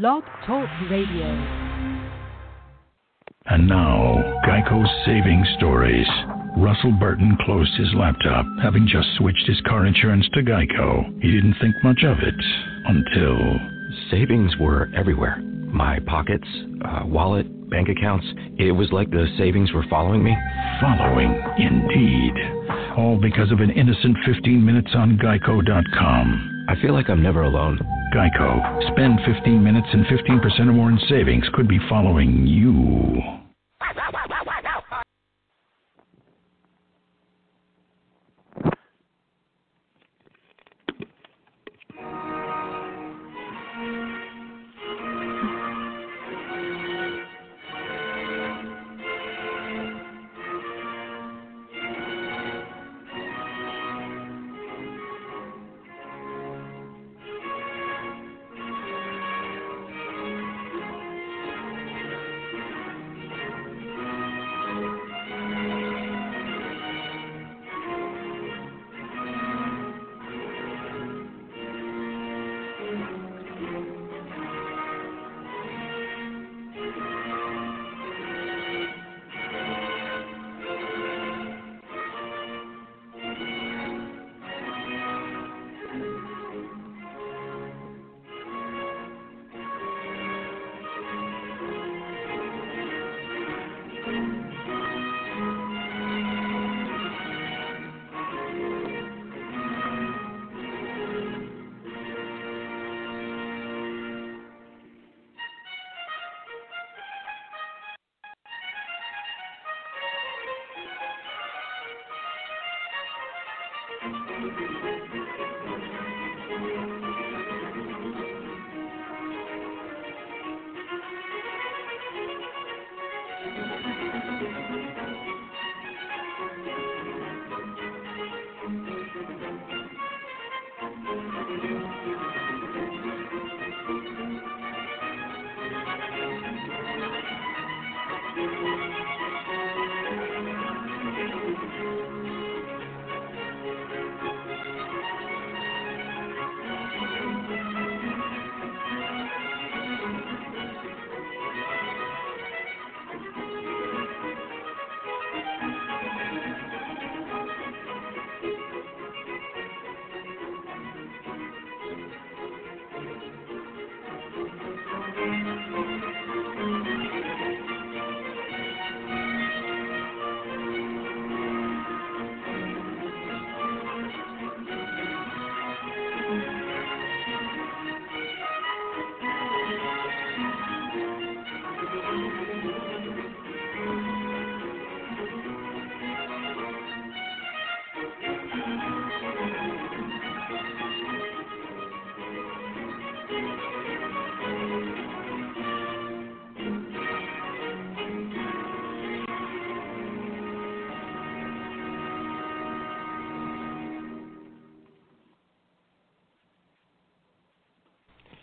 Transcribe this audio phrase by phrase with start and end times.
[0.00, 1.26] Blog Talk Radio.
[3.44, 6.06] And now, Geico's Saving Stories.
[6.56, 11.20] Russell Burton closed his laptop, having just switched his car insurance to Geico.
[11.20, 12.34] He didn't think much of it
[12.86, 13.60] until.
[14.10, 15.36] Savings were everywhere
[15.66, 16.48] my pockets,
[16.86, 18.26] uh, wallet, bank accounts.
[18.58, 20.34] It was like the savings were following me.
[20.80, 22.32] Following, indeed.
[22.96, 26.51] All because of an innocent 15 minutes on Geico.com.
[26.68, 27.78] I feel like I'm never alone.
[28.14, 28.92] Geico.
[28.92, 33.20] Spend 15 minutes and 15% or more in savings could be following you.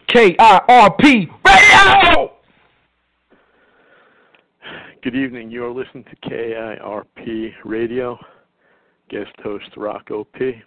[0.09, 2.31] KIRP Radio!
[5.03, 5.51] Good evening.
[5.51, 8.17] You are listening to KIRP Radio.
[9.11, 10.63] Guest host Rocco P.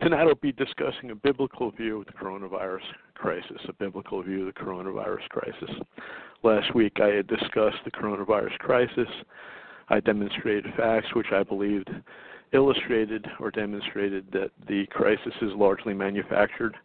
[0.00, 4.54] Tonight I'll be discussing a biblical view of the coronavirus crisis, a biblical view of
[4.54, 5.70] the coronavirus crisis.
[6.44, 9.08] Last week I had discussed the coronavirus crisis.
[9.88, 11.90] I demonstrated facts which I believed
[12.52, 16.76] illustrated or demonstrated that the crisis is largely manufactured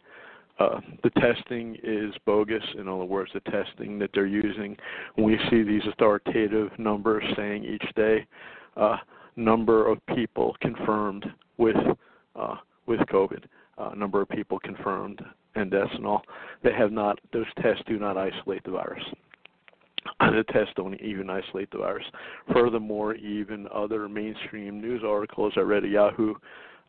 [0.60, 2.62] uh, the testing is bogus.
[2.78, 4.76] In other words, the testing that they're using,
[5.16, 8.26] we see these authoritative numbers saying each day,
[8.76, 8.98] uh,
[9.36, 11.24] number of people confirmed
[11.56, 11.76] with
[12.36, 12.56] uh,
[12.86, 13.42] with COVID,
[13.78, 15.20] uh, number of people confirmed
[15.54, 16.22] and deaths and all,
[16.62, 17.18] they have not.
[17.32, 19.02] Those tests do not isolate the virus.
[20.20, 22.06] The tests don't even isolate the virus.
[22.52, 26.34] Furthermore, even other mainstream news articles, I read a Yahoo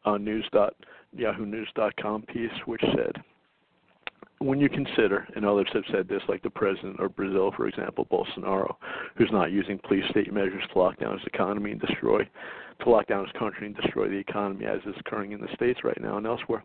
[0.06, 0.74] uh, News dot
[1.16, 3.16] Yahoo News dot com piece which said
[4.42, 8.08] when you consider, and others have said this, like the president of Brazil, for example,
[8.12, 8.76] Bolsonaro,
[9.16, 12.28] who's not using police state measures to lock down his economy and destroy,
[12.84, 15.82] to lock down his country and destroy the economy, as is occurring in the states
[15.84, 16.64] right now and elsewhere.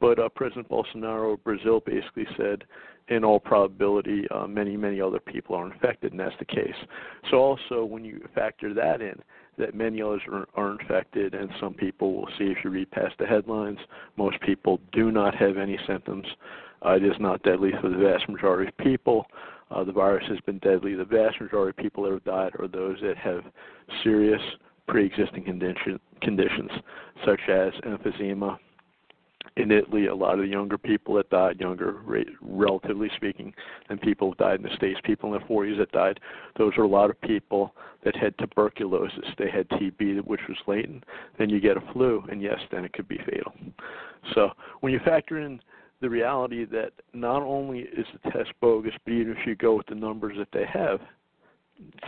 [0.00, 2.64] But uh, President Bolsonaro of Brazil basically said,
[3.08, 6.76] in all probability, uh, many, many other people are infected, and that's the case.
[7.30, 9.14] So also, when you factor that in,
[9.56, 13.14] that many others are, are infected, and some people will see if you read past
[13.18, 13.78] the headlines,
[14.16, 16.26] most people do not have any symptoms
[16.84, 19.26] Uh, it is not deadly for the vast majority of people.
[19.70, 20.94] Uh, the virus has been deadly.
[20.94, 23.42] The vast majority of people that have died are those that have
[24.02, 24.40] serious
[24.86, 26.70] pre-existing condition, conditions,
[27.24, 28.58] such as emphysema.
[29.56, 31.96] In Italy, a lot of the younger people that died, younger,
[32.40, 33.52] relatively speaking,
[33.88, 36.20] than people who died in the States, people in their 40s that died,
[36.56, 39.24] those are a lot of people that had tuberculosis.
[39.36, 41.04] They had TB, which was latent.
[41.38, 43.52] Then you get a flu, and yes, then it could be fatal.
[44.32, 45.60] So when you factor in
[46.00, 49.86] the reality that not only is the test bogus, but even if you go with
[49.86, 51.00] the numbers that they have,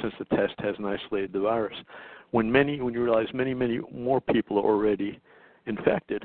[0.01, 1.77] since the test hasn't isolated the virus,
[2.31, 5.21] when many, when you realize many, many more people are already
[5.67, 6.25] infected,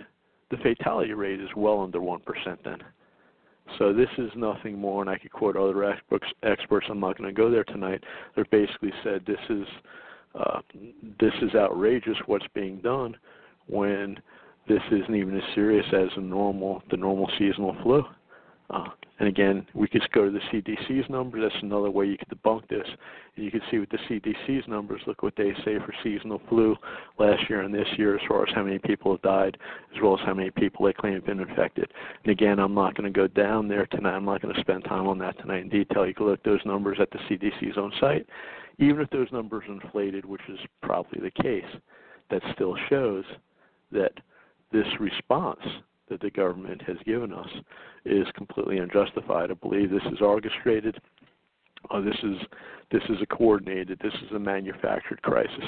[0.52, 2.60] the fatality rate is well under one percent.
[2.64, 2.78] Then,
[3.80, 5.84] so this is nothing more, and I could quote other
[6.44, 6.88] experts.
[6.90, 8.04] I'm not going to go there tonight.
[8.36, 9.68] They've basically said this is
[10.36, 10.60] uh,
[11.20, 13.16] this is outrageous what's being done
[13.68, 14.20] when
[14.68, 18.04] this isn't even as serious as a normal the normal seasonal flu.
[18.70, 18.86] Uh,
[19.20, 21.44] and again, we could go to the CDC's numbers.
[21.44, 22.88] That's another way you could debunk this.
[23.36, 26.76] You can see with the CDC's numbers, look what they say for seasonal flu
[27.18, 29.58] last year and this year, as far as how many people have died,
[29.96, 31.92] as well as how many people they claim have been infected.
[32.24, 34.16] And again, I'm not going to go down there tonight.
[34.16, 36.06] I'm not going to spend time on that tonight in detail.
[36.06, 38.28] You can look at those numbers at the CDC's own site.
[38.80, 41.64] Even if those numbers are inflated, which is probably the case,
[42.32, 43.24] that still shows
[43.92, 44.12] that
[44.72, 45.62] this response
[46.10, 47.50] that the government has given us
[48.06, 49.52] is completely unjustified.
[49.52, 51.00] I believe this is orchestrated.
[52.04, 52.38] This is
[52.92, 54.00] this is a coordinated.
[54.02, 55.66] This is a manufactured crisis,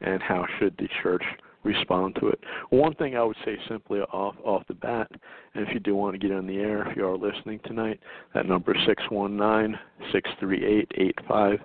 [0.00, 1.22] and how should the church
[1.62, 2.38] respond to it?
[2.70, 5.10] One thing I would say simply off off the bat,
[5.54, 7.98] and if you do want to get on the air, if you are listening tonight,
[8.34, 9.78] that number six one nine
[10.12, 11.58] six three eight eight five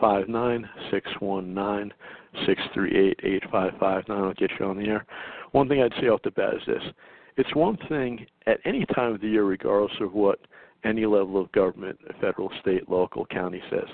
[0.00, 1.92] five nine six one nine
[2.46, 4.24] six three eight eight five five nine.
[4.24, 5.06] I'll get you on the air.
[5.56, 6.82] One thing I'd say off the bat is this:
[7.38, 10.38] it's one thing at any time of the year, regardless of what
[10.84, 13.88] any level of government, federal, state, local, county says,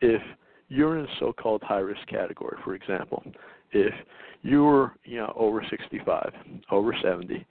[0.00, 0.22] if
[0.70, 3.22] you're in a so-called high-risk category, for example,
[3.72, 3.92] if
[4.40, 6.32] you're you know over 65,
[6.70, 7.46] over 70,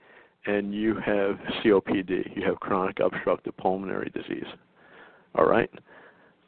[0.46, 4.48] and you have COPD, you have chronic obstructive pulmonary disease,
[5.36, 5.70] all right?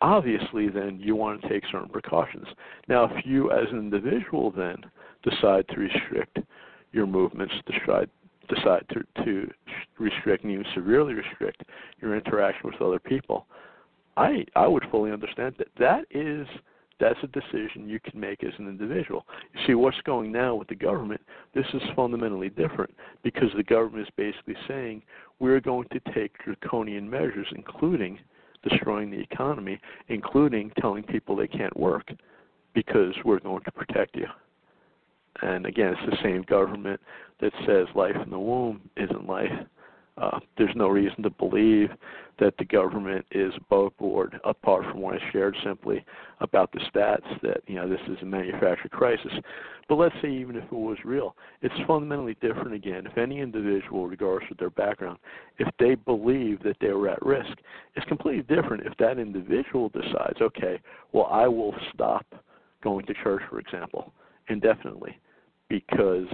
[0.01, 2.49] Obviously then you want to take certain precautions.
[2.89, 4.79] Now, if you as an individual then
[5.23, 6.41] decide to restrict
[6.93, 8.11] your movements, decide
[8.49, 9.51] decide to, to
[9.99, 11.65] restrict and even severely restrict
[12.01, 13.47] your interaction with other people,
[14.17, 16.47] I I would fully understand that that is
[16.99, 19.27] that's a decision you can make as an individual.
[19.55, 21.21] You see, what's going now with the government,
[21.55, 25.03] this is fundamentally different because the government is basically saying
[25.39, 28.19] we're going to take draconian measures, including
[28.67, 29.79] destroying the economy,
[30.09, 32.11] including telling people they can't work
[32.75, 34.27] because we're going to protect you.
[35.43, 37.01] And again, it's the same government
[37.41, 39.51] that says life in the womb isn't life.
[40.19, 41.91] Uh, there's no reason to believe
[42.39, 46.03] that the government is above board, apart from what I shared simply
[46.41, 49.33] about the stats that you know this is a manufactured crisis.
[49.89, 53.07] But let's say even if it was real, it's fundamentally different again.
[53.07, 55.19] If any individual, regardless of their background,
[55.59, 57.59] if they believe that they were at risk,
[57.95, 60.81] it's completely different if that individual decides, okay,
[61.13, 62.25] well I will stop
[62.83, 64.13] going to church, for example,
[64.49, 65.19] indefinitely
[65.69, 66.27] because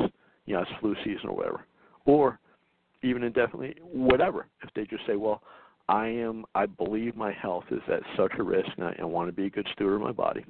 [0.46, 1.64] you know it's flu season or whatever,
[2.04, 2.38] or
[3.02, 4.46] even indefinitely whatever.
[4.62, 5.42] If they just say, well,
[5.88, 9.28] I am, I believe my health is at such a risk, and I, I want
[9.28, 10.44] to be a good steward of my body.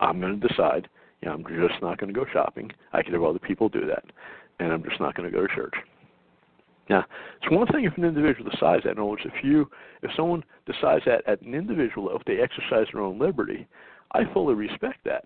[0.00, 0.88] I'm going to decide.
[1.20, 2.70] You know, I'm just not going to go shopping.
[2.92, 4.04] I can have other people do that,
[4.60, 5.74] and I'm just not going to go to church.
[6.90, 7.04] Now,
[7.40, 8.90] it's one thing if an individual decides that.
[8.90, 9.70] In other words, if you,
[10.02, 13.66] if someone decides that at an individual level, if they exercise their own liberty,
[14.12, 15.24] I fully respect that.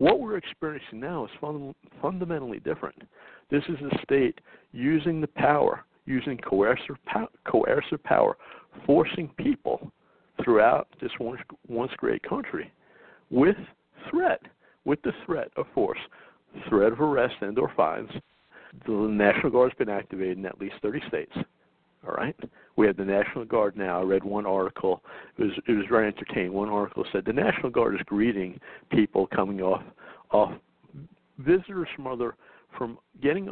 [0.00, 3.02] What we're experiencing now is fun, fundamentally different.
[3.50, 4.40] This is a state
[4.72, 6.96] using the power, using coercive,
[7.46, 8.38] coercive power,
[8.86, 9.92] forcing people
[10.42, 12.72] throughout this once, once great country
[13.28, 13.56] with
[14.10, 14.40] threat,
[14.86, 16.00] with the threat of force,
[16.66, 18.08] threat of arrest and or fines.
[18.86, 21.36] The National Guard has been activated in at least 30 states.
[22.06, 22.36] All right.
[22.76, 24.00] We have the National Guard now.
[24.00, 25.02] I read one article.
[25.36, 26.52] It was it was very entertaining.
[26.52, 28.58] One article said the National Guard is greeting
[28.90, 29.82] people coming off
[30.30, 30.52] off
[31.38, 32.36] visitors from other
[32.76, 33.50] from getting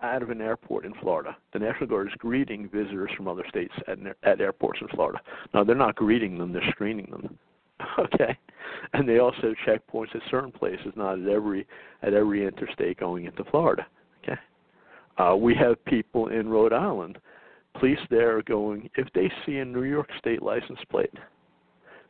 [0.00, 1.36] out of an airport in Florida.
[1.52, 5.20] The National Guard is greeting visitors from other states at at airports in Florida.
[5.52, 7.38] Now they're not greeting them; they're screening them.
[7.96, 8.36] Okay,
[8.92, 11.64] and they also have checkpoints at certain places, not at every
[12.02, 13.86] at every interstate going into Florida.
[14.22, 14.38] Okay,
[15.18, 17.18] uh, we have people in Rhode Island
[17.78, 21.12] police there are going if they see a New York State license plate,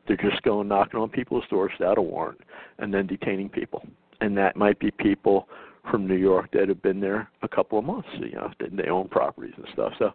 [0.06, 2.40] they're just going knocking on people's doors without a warrant
[2.78, 3.86] and then detaining people.
[4.20, 5.48] And that might be people
[5.90, 8.08] from New York that have been there a couple of months.
[8.18, 9.92] You know, they own properties and stuff.
[9.98, 10.12] So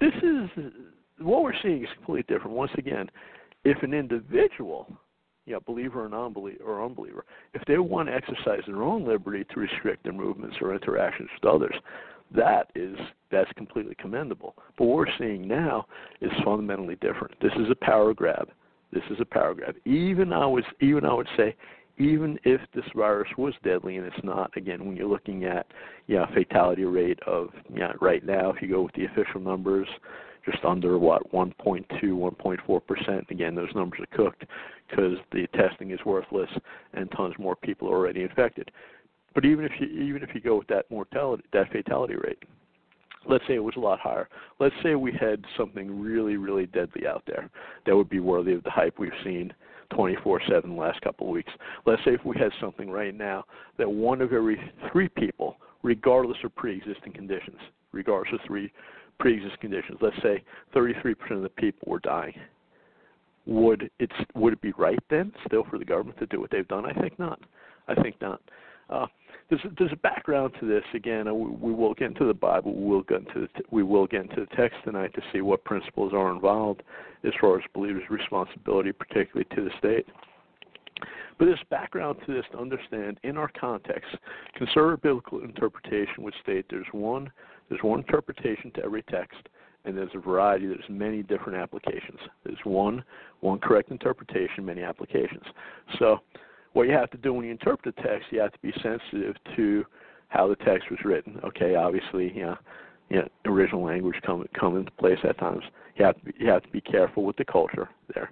[0.00, 0.72] this is
[1.18, 2.56] what we're seeing is completely different.
[2.56, 3.10] Once again,
[3.64, 4.86] if an individual,
[5.46, 9.44] you know, believer or non-believer or unbeliever, if they want to exercise their own liberty
[9.52, 11.74] to restrict their movements or interactions with others,
[12.34, 12.96] that is
[13.30, 14.54] that's completely commendable.
[14.76, 15.86] But what we're seeing now
[16.20, 17.34] is fundamentally different.
[17.40, 18.50] This is a power grab.
[18.92, 19.76] This is a power grab.
[19.84, 21.54] Even I was even I would say
[21.98, 25.66] even if this virus was deadly and it's not, again, when you're looking at
[26.06, 29.86] yeah, fatality rate of yeah, right now, if you go with the official numbers,
[30.50, 33.26] just under what 1.2, 1.4 percent.
[33.30, 34.44] Again, those numbers are cooked
[34.88, 36.48] because the testing is worthless
[36.94, 38.70] and tons more people are already infected.
[39.34, 42.42] But even if you even if you go with that mortality, that fatality rate,
[43.28, 44.28] let's say it was a lot higher.
[44.58, 47.50] Let's say we had something really, really deadly out there
[47.86, 49.52] that would be worthy of the hype we've seen
[49.92, 51.52] 24/7 the last couple of weeks.
[51.86, 53.44] Let's say if we had something right now
[53.76, 54.60] that one of every
[54.90, 57.58] three people, regardless of pre-existing conditions,
[57.92, 58.72] regardless of three
[59.18, 60.42] pre-existing conditions, let's say
[60.74, 62.34] 33% of the people were dying.
[63.46, 66.68] Would it would it be right then still for the government to do what they've
[66.68, 66.86] done?
[66.86, 67.40] I think not.
[67.88, 68.40] I think not.
[68.88, 69.06] Uh,
[69.50, 70.84] there's a, there's a background to this.
[70.94, 72.74] Again, uh, we, we will get into the Bible.
[72.74, 75.64] We will get into the we will get into the text tonight to see what
[75.64, 76.82] principles are involved
[77.24, 80.06] as far as believers' responsibility, particularly to the state.
[81.38, 84.14] But this background to this to understand in our context,
[84.54, 87.30] conservative biblical interpretation would state there's one
[87.68, 89.48] there's one interpretation to every text,
[89.84, 90.66] and there's a variety.
[90.66, 92.18] There's many different applications.
[92.44, 93.02] There's one
[93.40, 95.44] one correct interpretation, many applications.
[95.98, 96.20] So
[96.72, 99.36] what you have to do when you interpret the text, you have to be sensitive
[99.56, 99.84] to
[100.28, 101.40] how the text was written.
[101.44, 102.56] Okay, obviously, know,
[103.08, 105.64] you know, original language come come into place at times.
[105.96, 108.30] You have to be, you have to be careful with the culture there,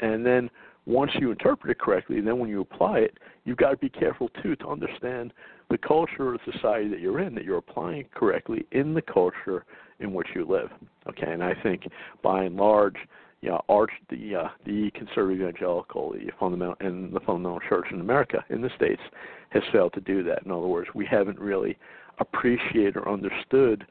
[0.00, 0.50] and then
[0.84, 4.28] once you interpret it correctly, then when you apply it, you've got to be careful
[4.42, 5.32] too to understand
[5.70, 9.64] the culture or society that you're in, that you're applying correctly in the culture
[10.00, 10.70] in which you live.
[11.08, 11.84] Okay, and I think
[12.22, 12.96] by and large,
[13.42, 18.00] you know, arch the uh, the conservative evangelical, the fundamental and the fundamental church in
[18.00, 19.02] America in the states
[19.50, 20.44] has failed to do that.
[20.44, 21.76] In other words, we haven't really
[22.18, 23.84] appreciated or understood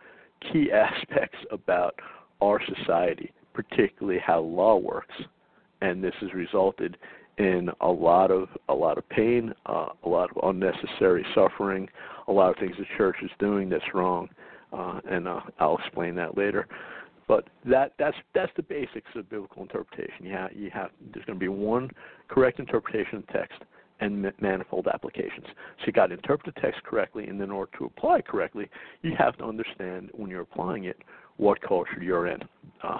[0.52, 1.94] key aspects about
[2.42, 5.14] our society, particularly how law works,
[5.82, 6.98] and this has resulted
[7.38, 11.90] in a lot of a lot of pain, uh, a lot of unnecessary suffering,
[12.28, 14.30] a lot of things the church is doing that's wrong,
[14.72, 16.68] uh, and uh, I'll explain that later.
[17.32, 20.26] But that that's that's the basics of biblical interpretation.
[20.26, 21.90] You you have there's going to be one
[22.28, 23.62] correct interpretation of text
[24.02, 25.46] and manifold applications.
[25.46, 28.68] So you got to interpret the text correctly, and in order to apply it correctly,
[29.02, 30.98] you have to understand when you're applying it
[31.38, 32.42] what culture you're in.
[32.84, 33.00] Uh,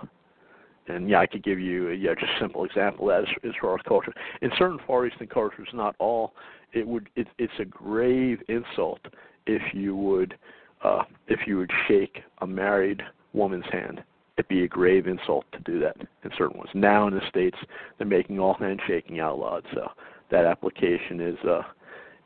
[0.88, 3.82] and yeah, I could give you a, yeah just simple example as as far as
[3.86, 4.14] culture.
[4.42, 6.32] In certain Far Eastern cultures, not all,
[6.72, 9.02] it would it, it's a grave insult
[9.46, 10.38] if you would
[10.86, 13.02] uh, if you would shake a married
[13.34, 14.02] woman's hand
[14.38, 16.70] it'd be a grave insult to do that in certain ones.
[16.74, 17.58] Now in the states,
[17.98, 19.90] they're making all handshaking outlawed, so
[20.32, 21.62] that application is, uh,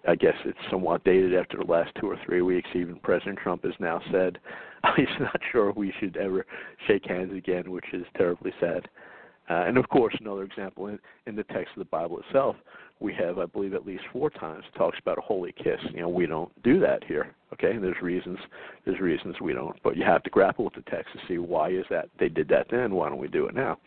[0.07, 2.69] I guess, it's somewhat dated after the last two or three weeks.
[2.75, 4.37] Even President Trump has now said
[4.95, 6.45] he's not sure we should ever
[6.87, 8.87] shake hands again, which is terribly sad.
[9.49, 12.55] Uh, and of course, another example in, in the text of the Bible itself,
[12.99, 15.79] we have, I believe, at least four times talks about a holy kiss.
[15.91, 17.35] You know, we don't do that here.
[17.53, 18.37] Okay, and there's reasons.
[18.85, 21.69] There's reasons we don't, but you have to grapple with the text to see why
[21.69, 22.95] is that they did that then.
[22.95, 23.77] Why don't we do it now?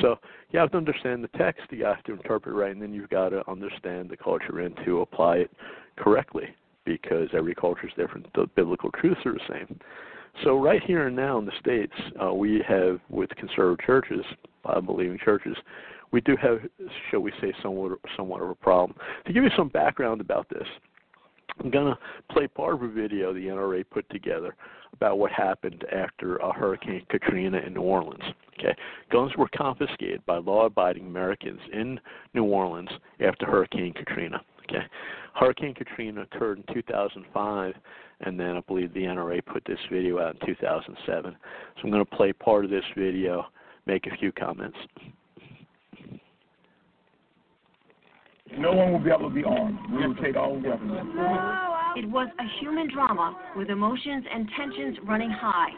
[0.00, 0.16] So
[0.50, 1.62] you have to understand the text.
[1.70, 5.00] You have to interpret right, and then you've got to understand the culture and to
[5.00, 5.50] apply it
[5.96, 6.48] correctly
[6.84, 8.26] because every culture is different.
[8.34, 9.78] The biblical truths are the same.
[10.44, 14.24] So right here and now in the states, uh, we have with conservative churches,
[14.62, 15.56] Bible-believing churches,
[16.10, 16.58] we do have,
[17.10, 18.98] shall we say, somewhat somewhat of a problem.
[19.26, 20.66] To give you some background about this,
[21.60, 21.98] I'm going to
[22.32, 24.54] play part of a video the NRA put together
[24.92, 28.22] about what happened after uh, Hurricane Katrina in New Orleans.
[28.58, 28.74] Okay,
[29.12, 32.00] guns were confiscated by law-abiding Americans in
[32.34, 32.88] New Orleans
[33.20, 34.40] after Hurricane Katrina.
[34.64, 34.84] Okay,
[35.34, 37.74] Hurricane Katrina occurred in 2005,
[38.20, 41.36] and then I believe the NRA put this video out in 2007.
[41.76, 43.46] So I'm going to play part of this video,
[43.86, 44.76] make a few comments.
[48.56, 49.78] No one will be able to be armed.
[49.92, 50.92] We will take all weapons.
[51.96, 55.70] It was a human drama with emotions and tensions running high.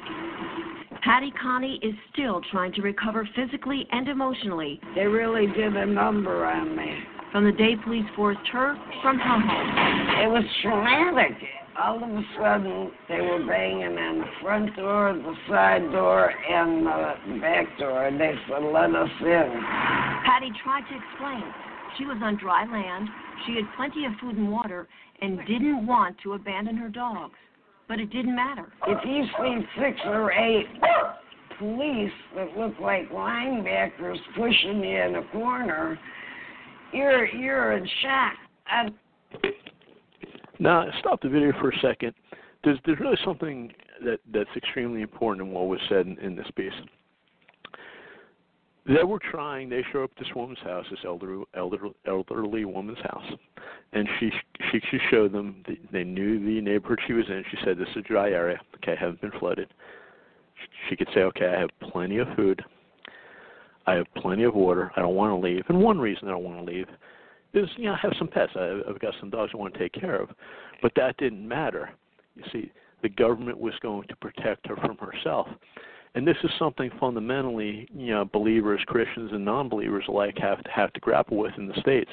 [1.02, 4.80] Patty Konie is still trying to recover physically and emotionally.
[4.94, 6.94] They really did a number on me.
[7.32, 10.24] From the day police forced her from her home.
[10.24, 11.32] It was traumatic.
[11.80, 16.84] All of a sudden, they were banging on the front door, the side door, and
[16.84, 18.06] the back door.
[18.06, 19.62] And they said, let us in.
[20.26, 21.44] Patty tried to explain.
[21.98, 23.08] She was on dry land,
[23.46, 24.88] she had plenty of food and water,
[25.20, 27.34] and didn't want to abandon her dogs.
[27.88, 28.72] But it didn't matter.
[28.86, 30.66] If you see six or eight
[31.58, 35.98] police that look like linebackers pushing you in a corner,
[36.92, 38.34] you're you're in shock.
[38.66, 38.88] I,
[40.58, 42.14] Now, stop the video for a second.
[42.64, 43.72] There's there's really something
[44.04, 46.72] that that's extremely important in what was said in, in this piece.
[48.86, 49.68] They were trying.
[49.68, 53.24] They show up at this woman's house, this elderly elderly, elderly woman's house,
[53.92, 54.30] and she
[54.70, 55.62] she she showed them.
[55.66, 57.44] The, they knew the neighborhood she was in.
[57.50, 58.58] She said, "This is a dry area.
[58.76, 59.68] Okay, I haven't been flooded."
[60.88, 62.62] She could say, "Okay, I have plenty of food.
[63.86, 64.90] I have plenty of water.
[64.96, 66.88] I don't want to leave." And one reason I don't want to leave
[67.52, 68.52] is, you know, I have some pets.
[68.56, 70.30] I, I've got some dogs I want to take care of.
[70.82, 71.90] But that didn't matter.
[72.34, 72.72] You see,
[73.02, 75.48] the government was going to protect her from herself.
[76.14, 80.92] And this is something fundamentally, you know, believers, Christians, and non-believers alike have to have
[80.94, 82.10] to grapple with in the states.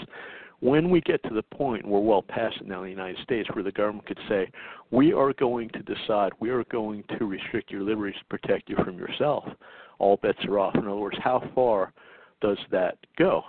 [0.59, 3.47] When we get to the point, we're well past it now in the United States,
[3.53, 4.49] where the government could say,
[4.91, 6.31] "We are going to decide.
[6.39, 9.47] We are going to restrict your liberties to protect you from yourself."
[9.99, 10.75] All bets are off.
[10.75, 11.93] In other words, how far
[12.41, 13.45] does that go?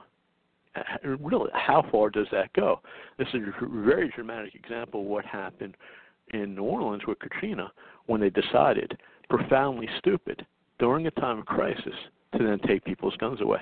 [1.02, 2.80] Really, how far does that go?
[3.16, 5.76] This is a very dramatic example of what happened
[6.34, 7.72] in New Orleans with Katrina
[8.06, 10.44] when they decided profoundly stupid
[10.78, 11.94] during a time of crisis
[12.36, 13.60] to then take people's guns away.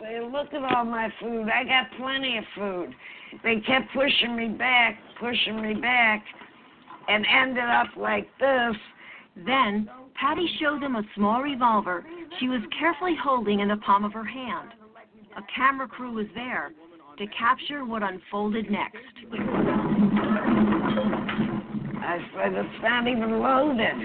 [0.00, 1.48] say, look at all my food.
[1.48, 2.94] I got plenty of food.
[3.42, 6.24] They kept pushing me back, pushing me back,
[7.08, 8.76] and ended up like this.
[9.44, 9.88] Then,
[10.20, 12.04] Patty showed them a small revolver
[12.40, 14.70] she was carefully holding in the palm of her hand.
[15.36, 16.72] A camera crew was there
[17.18, 18.96] to capture what unfolded next.
[22.06, 23.98] I said, it's not even loaded.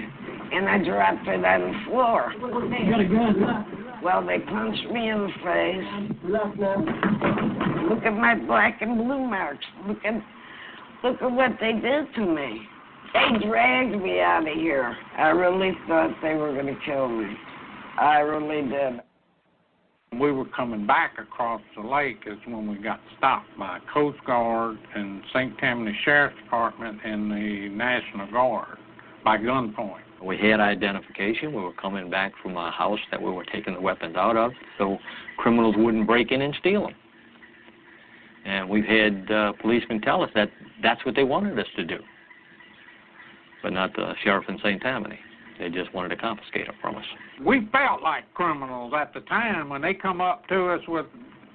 [0.52, 2.32] And I dropped it on the floor.
[2.34, 4.00] You got a gun?
[4.02, 5.86] Well, they punched me in the face.
[7.88, 9.64] Look at my black and blue marks.
[9.86, 10.14] Look at
[11.04, 12.62] look at what they did to me.
[13.12, 14.96] They dragged me out of here.
[15.16, 17.36] I really thought they were going to kill me.
[18.00, 19.00] I really did.
[20.20, 24.76] We were coming back across the lake is when we got stopped by Coast Guard
[24.94, 25.56] and St.
[25.58, 28.76] Tammany Sheriff's Department and the National Guard
[29.24, 30.02] by gunpoint.
[30.22, 31.54] We had identification.
[31.54, 34.52] We were coming back from a house that we were taking the weapons out of,
[34.76, 34.98] so
[35.38, 36.94] criminals wouldn't break in and steal them.
[38.44, 40.50] And we've had uh, policemen tell us that
[40.82, 41.98] that's what they wanted us to do,
[43.62, 44.80] but not the sheriff in St.
[44.82, 45.18] Tammany.
[45.62, 47.04] They just wanted to confiscate them from us.
[47.44, 51.06] We felt like criminals at the time when they come up to us with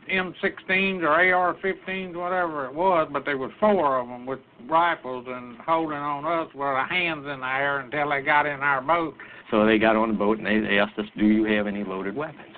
[0.09, 4.39] M16s or AR-15s, whatever it was, but there was four of them with
[4.69, 8.61] rifles and holding on us with our hands in the air until they got in
[8.61, 9.13] our boat.
[9.51, 12.15] So they got on the boat and they, asked us, "Do you have any loaded
[12.15, 12.55] weapons?"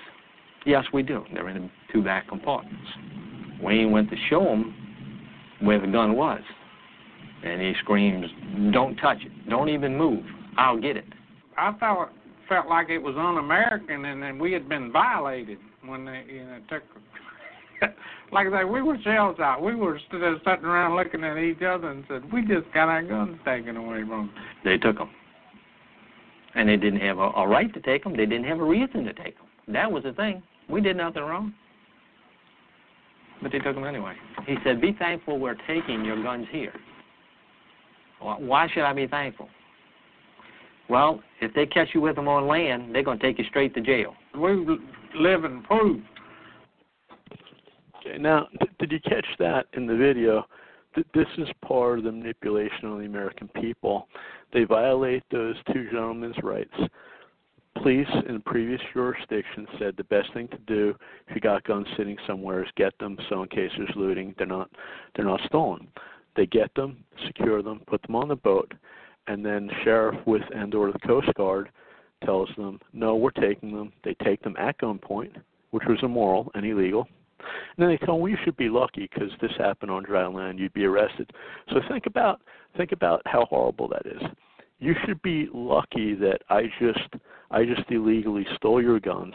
[0.64, 1.24] Yes, we do.
[1.34, 2.86] They're in the two back compartments.
[3.60, 4.72] Wayne went to show him
[5.58, 6.42] where the gun was,
[7.42, 8.30] and he screams,
[8.70, 9.48] "Don't touch it!
[9.48, 10.24] Don't even move!
[10.56, 11.06] I'll get it!"
[11.56, 12.10] I felt
[12.48, 16.58] felt like it was un-American and then we had been violated when they you know
[16.68, 16.82] took.
[18.32, 19.62] like I say, we were shells out.
[19.62, 23.38] We were sitting around looking at each other and said, "We just got our guns
[23.44, 25.10] taken away from." us." They took them,
[26.54, 28.16] and they didn't have a, a right to take them.
[28.16, 29.46] They didn't have a reason to take them.
[29.68, 30.42] That was the thing.
[30.68, 31.54] We did nothing wrong,
[33.42, 34.14] but they took them anyway.
[34.46, 36.74] He said, "Be thankful we're taking your guns here."
[38.20, 39.48] Why should I be thankful?
[40.90, 43.72] Well, if they catch you with them on land, they're going to take you straight
[43.74, 44.14] to jail.
[44.36, 44.66] We
[45.14, 46.02] live in proof.
[48.00, 50.44] Okay, now, th- did you catch that in the video?
[50.96, 54.08] Th- This is part of the manipulation of the American people.
[54.52, 56.74] They violate those two gentlemen's rights.
[57.76, 60.92] Police in previous jurisdictions said the best thing to do
[61.28, 64.46] if you got guns sitting somewhere is get them so in case there's looting they're
[64.46, 64.68] not
[65.14, 65.86] they're not stolen.
[66.36, 68.72] They get them, secure them, put them on the boat,
[69.26, 71.70] and then the sheriff with and or the Coast Guard
[72.24, 73.92] tells them, No, we're taking them.
[74.04, 75.36] They take them at gunpoint,
[75.70, 77.06] which was immoral and illegal.
[77.40, 80.26] And then they tell them, well, you should be lucky because this happened on dry
[80.26, 80.58] land.
[80.58, 81.30] You'd be arrested.
[81.70, 82.40] So think about
[82.76, 84.22] think about how horrible that is.
[84.78, 87.14] You should be lucky that I just
[87.50, 89.34] I just illegally stole your guns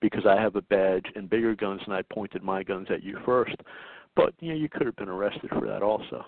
[0.00, 3.18] because I have a badge and bigger guns, and I pointed my guns at you
[3.24, 3.56] first.
[4.16, 6.24] But you know, you could have been arrested for that also.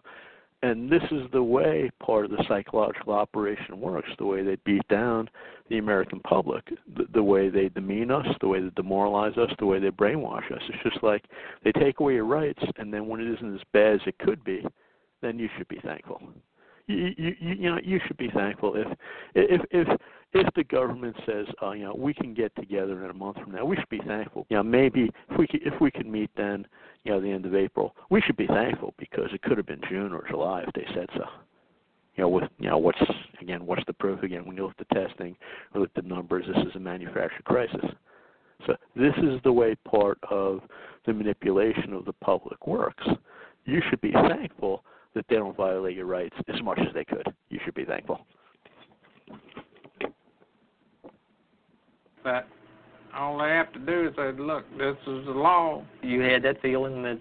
[0.63, 4.87] And this is the way part of the psychological operation works, the way they beat
[4.89, 5.29] down
[5.69, 6.65] the American public,
[6.97, 10.51] the, the way they demean us, the way they demoralize us, the way they brainwash
[10.51, 10.63] us.
[10.69, 11.25] It's just like
[11.63, 14.43] they take away your rights, and then when it isn't as bad as it could
[14.45, 14.65] be,
[15.21, 16.23] then you should be thankful.
[16.87, 18.87] You, you, you, know, you should be thankful if,
[19.35, 19.89] if, if,
[20.33, 23.53] if the government says, uh, you know, we can get together in a month from
[23.53, 23.65] now.
[23.65, 24.47] We should be thankful.
[24.51, 26.67] You know, maybe if we could, if we could meet then,
[27.05, 29.81] you know, the end of April, we should be thankful because it could have been
[29.89, 31.25] June or July if they said so.
[32.17, 32.99] you know, with you know, what's
[33.41, 34.23] again, what's the proof?
[34.23, 35.37] Again, when you look at the testing
[35.75, 37.85] or look at the numbers, this is a manufactured crisis.
[38.67, 40.61] So this is the way part of
[41.05, 43.05] the manipulation of the public works.
[43.65, 44.83] You should be thankful
[45.17, 47.27] that they don't violate your rights as much as they could.
[47.49, 48.21] You should be thankful.
[52.23, 52.47] But
[53.15, 55.83] all they have to do is say, look, this is the law.
[56.03, 57.19] You had that feeling that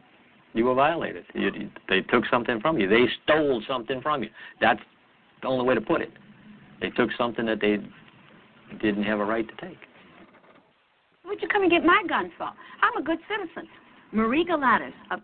[0.54, 1.24] you were violated.
[1.34, 1.52] You,
[1.88, 2.88] they took something from you.
[2.90, 4.30] They stole something from you.
[4.60, 4.80] That's
[5.42, 6.12] the only way to put it.
[6.82, 7.78] They took something that they
[8.78, 9.78] didn't have a right to take.
[11.24, 12.50] What'd you come and get my gun for?
[12.82, 13.70] I'm a good citizen.
[14.12, 15.18] Marie Galatis, a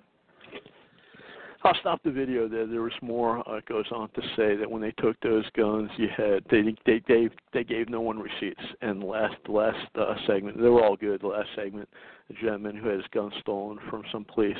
[1.63, 2.65] I'll stop the video there.
[2.65, 3.47] There was more.
[3.47, 7.01] Uh, goes on to say that when they took those guns, you had they they
[7.07, 8.63] they they gave no one receipts.
[8.81, 11.21] And last last uh, segment, they were all good.
[11.21, 11.87] The last segment,
[12.29, 14.57] a gentleman who had his gun stolen from some police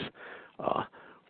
[0.60, 0.84] uh,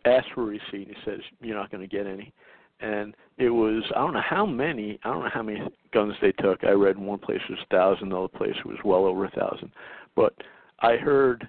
[0.04, 0.88] asked for a receipt.
[0.88, 2.32] He says, "You're not going to get any."
[2.80, 5.62] And it was I don't know how many I don't know how many
[5.94, 6.64] guns they took.
[6.64, 9.06] I read in one place it was a thousand, the other place it was well
[9.06, 9.70] over a thousand.
[10.16, 10.34] But
[10.80, 11.48] I heard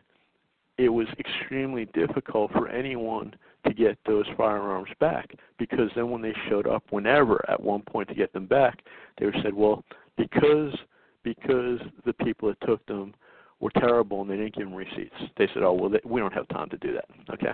[0.77, 5.31] it was extremely difficult for anyone to get those firearms back.
[5.57, 8.79] Because then when they showed up whenever at one point to get them back
[9.17, 9.83] they were said well
[10.17, 10.73] because
[11.23, 13.13] because the people that took them
[13.59, 16.33] were terrible and they didn't give them receipts they said oh well they, we don't
[16.33, 17.53] have time to do that okay?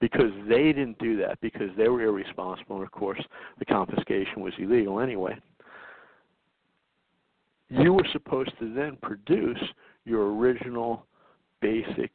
[0.00, 3.22] Because they didn't do that because they were irresponsible and of course
[3.58, 5.36] the confiscation was illegal anyway.
[7.68, 9.62] You were supposed to then produce
[10.04, 11.06] your original
[11.60, 12.12] basic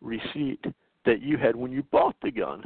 [0.00, 0.64] receipt
[1.04, 2.64] that you had when you bought the gun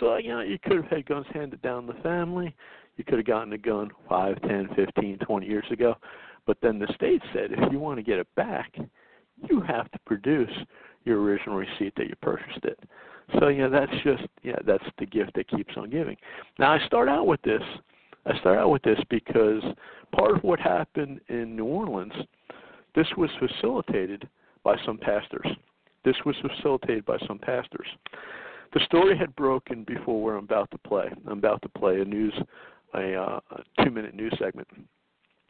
[0.00, 2.54] so, uh, you know, you could have had guns handed down the family.
[2.96, 5.94] You could have gotten a gun five, ten, fifteen, twenty years ago.
[6.46, 8.74] But then the state said if you want to get it back,
[9.48, 10.50] you have to produce
[11.04, 12.78] your original receipt that you purchased it.
[13.38, 16.16] So, you know, that's just, yeah, that's the gift that keeps on giving.
[16.58, 17.62] Now, I start out with this.
[18.26, 19.62] I start out with this because
[20.12, 22.12] part of what happened in New Orleans,
[22.94, 24.28] this was facilitated
[24.64, 25.46] by some pastors.
[26.04, 27.86] This was facilitated by some pastors
[28.72, 31.10] the story had broken before where I'm about to play.
[31.26, 32.34] I'm about to play a news,
[32.94, 34.68] a, uh, a two-minute news segment.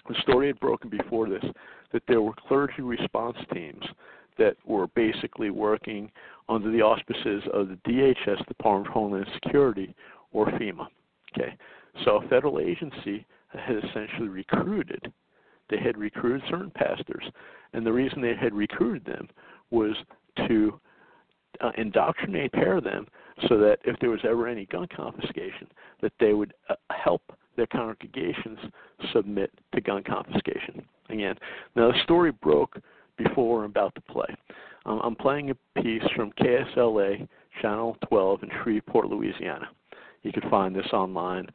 [0.09, 1.45] The story had broken before this
[1.93, 3.85] that there were clergy response teams
[4.39, 6.11] that were basically working
[6.49, 9.95] under the auspices of the DHS, Department of Homeland Security,
[10.33, 10.87] or FEMA.
[11.33, 11.55] Okay,
[12.05, 15.13] so a federal agency had essentially recruited.
[15.69, 17.25] They had recruited certain pastors,
[17.73, 19.29] and the reason they had recruited them
[19.71, 19.95] was
[20.49, 20.81] to
[21.61, 23.07] uh, indoctrinate, pair them,
[23.49, 25.67] so that if there was ever any gun confiscation,
[26.03, 27.23] that they would uh, help
[27.57, 28.59] their congregations
[29.13, 30.83] submit to gun confiscation.
[31.09, 31.35] Again,
[31.77, 32.79] now the story broke
[33.17, 34.35] before I'm about to play.
[34.87, 37.29] Um, I'm playing a piece from KSLA
[37.61, 39.69] Channel 12 in Shreveport, Louisiana.
[40.23, 41.47] You can find this online.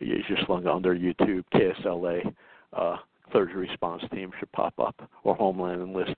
[0.00, 2.34] You just look under YouTube, KSLA
[2.72, 2.96] uh,
[3.30, 6.14] clergy response team should pop up, or Homeland Enlist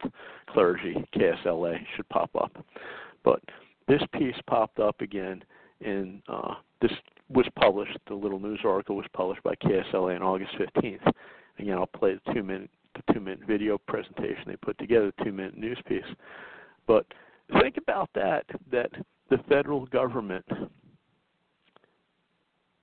[0.50, 2.64] clergy, KSLA should pop up.
[3.26, 3.42] But
[3.88, 5.42] this piece popped up again
[5.84, 6.92] and uh, this
[7.28, 7.98] was published.
[8.06, 11.12] The little news article was published by KSLA on August 15th.
[11.58, 15.24] Again, I'll play the two minute the two minute video presentation they put together, the
[15.24, 16.04] two minute news piece.
[16.86, 17.04] But
[17.60, 18.90] think about that that
[19.28, 20.46] the federal government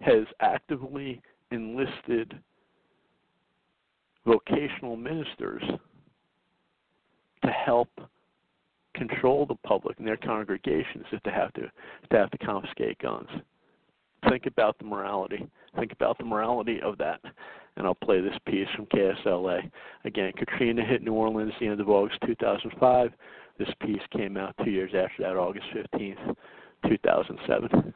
[0.01, 2.37] has actively enlisted
[4.25, 5.63] vocational ministers
[7.43, 7.89] to help
[8.93, 12.97] control the public and their congregations if they have to if they have to confiscate
[12.99, 13.27] guns.
[14.29, 15.47] Think about the morality.
[15.77, 17.19] Think about the morality of that.
[17.75, 19.69] And I'll play this piece from KSLA.
[20.05, 23.11] Again, Katrina hit New Orleans the end of August 2005.
[23.57, 26.35] This piece came out two years after that, August 15th,
[26.87, 27.93] 2007.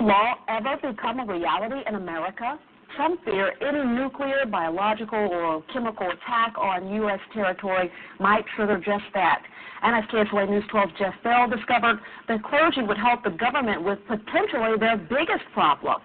[0.00, 2.58] Law ever become a reality in America?
[2.96, 7.20] Some fear any nuclear, biological, or chemical attack on U.S.
[7.32, 9.42] territory might trigger just that.
[9.82, 13.98] And as KSLA News 12 Jeff Bell discovered, the clergy would help the government with
[14.06, 16.00] potentially their biggest problem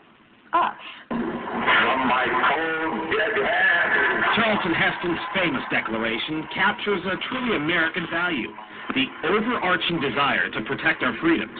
[0.53, 0.75] us.
[4.35, 8.49] Charlton Heston's famous declaration captures a truly American value
[8.95, 11.59] the overarching desire to protect our freedoms.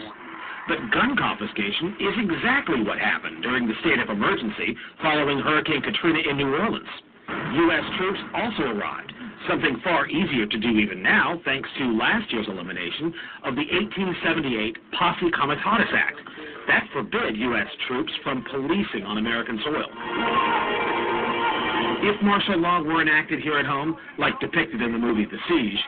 [0.68, 6.20] But gun confiscation is exactly what happened during the state of emergency following Hurricane Katrina
[6.28, 6.92] in New Orleans.
[7.28, 7.84] U.S.
[7.96, 9.12] troops also arrived,
[9.48, 14.76] something far easier to do even now thanks to last year's elimination of the 1878
[14.92, 16.20] Posse Comitatus Act.
[16.68, 17.68] That forbid U.S.
[17.88, 19.88] troops from policing on American soil.
[22.04, 25.80] If martial law were enacted here at home, like depicted in the movie The Siege,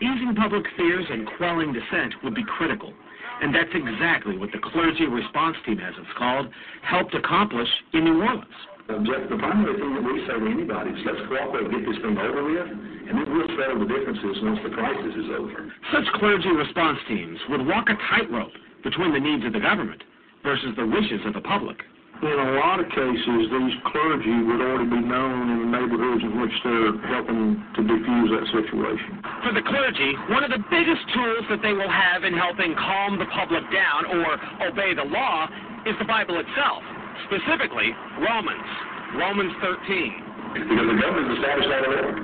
[0.00, 2.94] Easing public fears and quelling dissent would be critical.
[3.40, 6.48] And that's exactly what the clergy response team, as it's called,
[6.82, 8.58] helped accomplish in New Orleans.
[8.88, 12.00] Uh, Jeff, the primary thing that we say to anybody is let's cooperate, get this
[12.00, 15.70] thing over with, and then we'll settle the differences once the crisis is over.
[15.92, 20.02] Such clergy response teams would walk a tightrope between the needs of the government
[20.42, 21.76] versus the wishes of the public.
[22.18, 26.34] In a lot of cases, these clergy would already be known in the neighborhoods in
[26.42, 29.22] which they're helping to diffuse that situation.
[29.46, 33.22] For the clergy, one of the biggest tools that they will have in helping calm
[33.22, 34.34] the public down or
[34.66, 35.46] obey the law
[35.86, 36.82] is the Bible itself,
[37.30, 38.66] specifically Romans,
[39.14, 40.58] Romans 13.
[40.58, 42.16] Because the government is established by the Lord,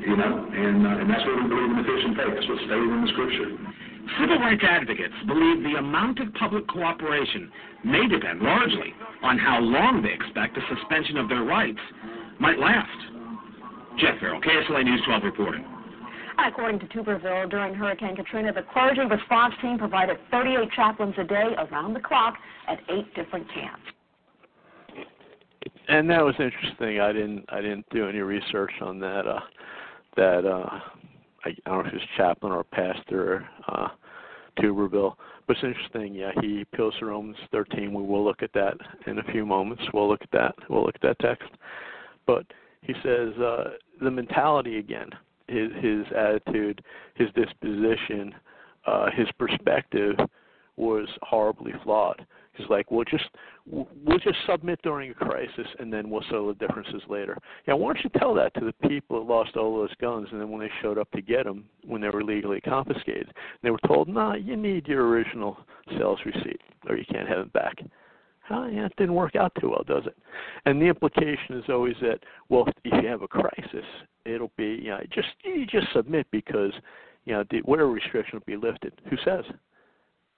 [0.00, 2.32] you know, and, uh, and that's what we believe in the Christian faith.
[2.32, 3.52] That's what's stated in the Scripture.
[4.16, 7.50] Civil rights advocates believe the amount of public cooperation
[7.86, 11.78] may depend largely on how long they expect the suspension of their rights
[12.40, 12.98] might last.
[13.98, 15.64] Jeff Ferrell, KSLA News 12 reporting.
[16.38, 21.54] According to Tuberville, during Hurricane Katrina, the clergy response team provided 38 chaplains a day
[21.56, 22.34] around the clock
[22.68, 23.80] at eight different camps.
[25.88, 27.00] And that was interesting.
[27.00, 29.26] I didn't I didn't do any research on that.
[29.26, 29.40] Uh,
[30.16, 30.80] that uh,
[31.44, 33.88] I, I don't know if he was chaplain or pastor, uh,
[34.58, 35.14] Tuberville.
[35.46, 36.14] But interesting.
[36.14, 37.92] Yeah, he appeals to Romans 13.
[37.92, 38.74] We will look at that
[39.06, 39.82] in a few moments.
[39.94, 40.54] We'll look at that.
[40.68, 41.48] We'll look at that text.
[42.26, 42.44] But
[42.82, 45.10] he says uh, the mentality again,
[45.48, 46.82] his his attitude,
[47.14, 48.34] his disposition,
[48.86, 50.16] uh, his perspective
[50.76, 52.26] was horribly flawed.
[52.56, 53.28] He's like, we'll just
[53.66, 57.36] we'll just submit during a crisis, and then we'll settle the differences later.
[57.66, 60.40] Yeah, why don't you tell that to the people that lost all those guns, and
[60.40, 63.80] then when they showed up to get them, when they were legally confiscated, they were
[63.86, 65.58] told, nah, you need your original
[65.98, 67.76] sales receipt, or you can't have it back.
[68.48, 70.16] Oh, yeah, it didn't work out too well, does it?
[70.66, 73.84] And the implication is always that, well, if you have a crisis,
[74.24, 76.72] it'll be, you know, just you just submit because,
[77.24, 78.92] you know, the, whatever restriction will be lifted.
[79.10, 79.44] Who says?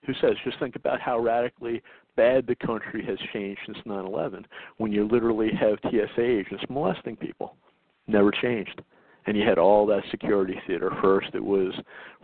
[0.07, 0.37] Who says?
[0.45, 1.83] Just think about how radically
[2.17, 4.45] bad the country has changed since 9/11,
[4.79, 7.57] when you literally have TSA agents molesting people.
[8.07, 8.83] Never changed,
[9.27, 10.91] and you had all that security theater.
[11.03, 11.73] First, it was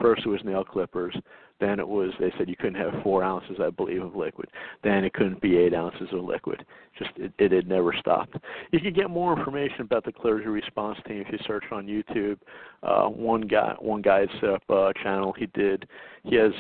[0.00, 1.14] first it was nail clippers.
[1.60, 4.48] Then it was they said you couldn't have four ounces, I believe, of liquid.
[4.82, 6.64] Then it couldn't be eight ounces of liquid.
[6.98, 8.36] Just it, it had never stopped.
[8.72, 12.38] You can get more information about the clergy response team if you search on YouTube.
[12.82, 15.32] Uh, one guy one guy set up a channel.
[15.38, 15.86] He did.
[16.24, 16.52] He has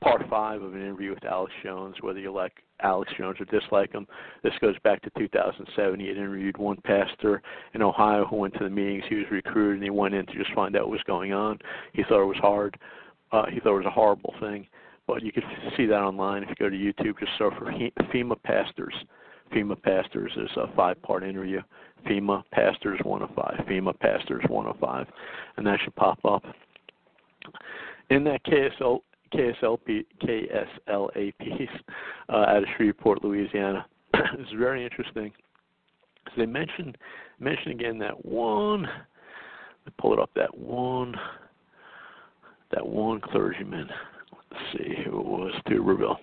[0.00, 3.92] part five of an interview with Alex Jones, whether you like Alex Jones or dislike
[3.92, 4.06] him.
[4.42, 6.00] This goes back to 2007.
[6.00, 7.42] He had interviewed one pastor
[7.74, 9.04] in Ohio who went to the meetings.
[9.08, 11.58] He was recruited and he went in to just find out what was going on.
[11.92, 12.78] He thought it was hard.
[13.32, 14.66] Uh, he thought it was a horrible thing.
[15.06, 15.42] But you can
[15.76, 17.18] see that online if you go to YouTube.
[17.18, 17.72] Just search for
[18.14, 18.94] FEMA pastors.
[19.52, 21.60] FEMA pastors is a five-part interview.
[22.06, 23.66] FEMA pastors 105.
[23.66, 25.06] FEMA pastors 105,
[25.56, 26.44] and that should pop up.
[28.10, 29.00] In that KSL
[29.34, 31.68] KSLP, KSLAPs
[32.28, 33.86] uh, out of Shreveport, Louisiana.
[34.14, 35.32] it's very interesting.
[36.26, 36.96] So they mentioned
[37.38, 38.82] mention again that one.
[38.82, 40.30] Let pull it up.
[40.36, 41.14] That one.
[42.72, 43.88] That one clergyman.
[44.50, 45.52] Let's see who it was.
[45.68, 46.16] Tuberville.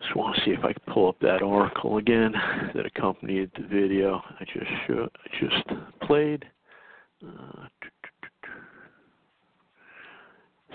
[0.00, 2.32] Just want to see if I can pull up that article again
[2.74, 6.44] that accompanied the video I just showed, I just played.
[7.26, 7.66] Uh,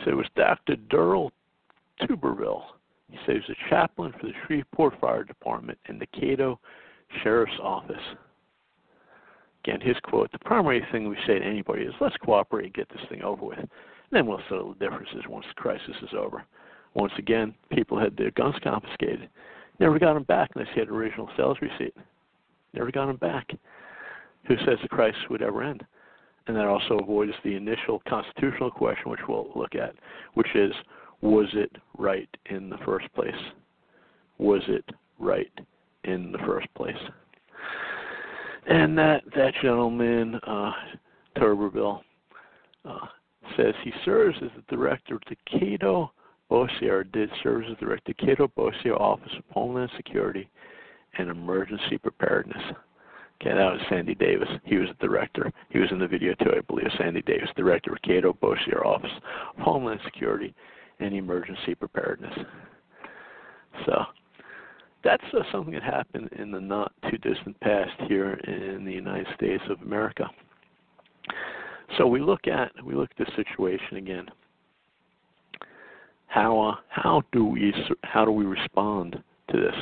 [0.03, 0.75] so it was Dr.
[0.89, 1.31] Durrell
[2.01, 2.63] Tuberville.
[3.09, 6.57] He he's a chaplain for the Shreveport Fire Department and the Caddo
[7.21, 7.97] Sheriff's Office.
[9.63, 12.89] Again, his quote, the primary thing we say to anybody is let's cooperate and get
[12.89, 13.59] this thing over with.
[13.59, 13.69] And
[14.11, 16.43] then we'll settle the differences once the crisis is over.
[16.93, 19.29] Once again, people had their guns confiscated.
[19.79, 21.95] Never got them back unless you had original sales receipt.
[22.73, 23.51] Never got them back.
[24.47, 25.85] Who says the crisis would ever end?
[26.47, 29.93] And that also avoids the initial constitutional question, which we'll look at,
[30.33, 30.73] which is,
[31.21, 33.33] was it right in the first place?
[34.37, 34.85] Was it
[35.19, 35.51] right
[36.03, 36.95] in the first place?
[38.67, 40.71] And that that gentleman, uh,
[41.37, 42.01] Tuberville,
[42.85, 43.07] uh,
[43.57, 46.09] says he serves as the director of the Caddo
[46.49, 50.49] Bossier, did serve as the director of the Caddo Bossier Office of Homeland Security
[51.17, 52.63] and Emergency Preparedness.
[53.41, 54.47] Okay, that was Sandy Davis.
[54.65, 55.51] He was the director.
[55.69, 56.85] He was in the video too, I believe.
[56.99, 59.09] Sandy Davis, director of Caddo Bossier Office
[59.57, 60.53] of Homeland Security
[60.99, 62.37] and Emergency Preparedness.
[63.87, 64.03] So
[65.03, 69.25] that's uh, something that happened in the not too distant past here in the United
[69.35, 70.29] States of America.
[71.97, 74.27] So we look at we look at the situation again.
[76.27, 77.73] How uh, how do we
[78.03, 79.75] how do we respond to this?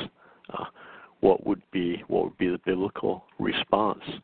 [0.48, 0.64] Uh,
[1.20, 4.22] what would be what would be the biblical response to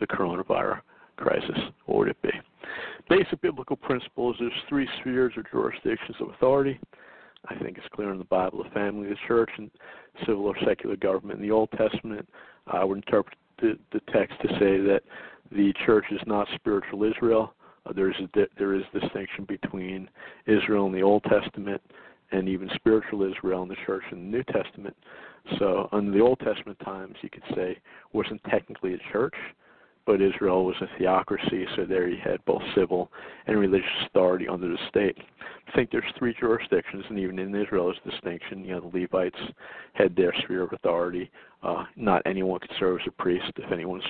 [0.00, 0.80] the coronavirus
[1.16, 1.58] crisis?
[1.86, 2.30] What would it be?
[3.08, 6.78] basic biblical principles there's three spheres or jurisdictions of authority.
[7.48, 9.70] I think it's clear in the Bible the family, the church, and
[10.20, 11.40] civil or secular government.
[11.40, 12.28] In the Old Testament,
[12.68, 15.00] I would interpret the, the text to say that
[15.50, 17.54] the church is not spiritual Israel.
[17.84, 20.08] Uh, there is a there is distinction between
[20.46, 21.82] Israel in the Old Testament
[22.32, 24.96] and even spiritual Israel in the church in the New Testament.
[25.58, 27.78] So, in the Old Testament times, you could say
[28.12, 29.34] wasn't technically a church,
[30.06, 33.10] but Israel was a theocracy, so there you had both civil
[33.46, 35.16] and religious authority under the state.
[35.68, 38.64] I think there's three jurisdictions, and even in Israel there's distinction.
[38.64, 39.38] You know, the Levites
[39.94, 41.30] had their sphere of authority.
[41.62, 43.52] Uh, not anyone could serve as a priest.
[43.56, 44.02] If anyone's,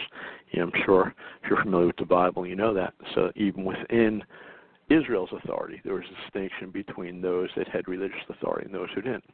[0.51, 2.95] you know, I'm sure if you're familiar with the Bible, you know that.
[3.15, 4.23] So even within
[4.91, 9.01] Israel's authority, there was a distinction between those that had religious authority and those who
[9.01, 9.25] didn't.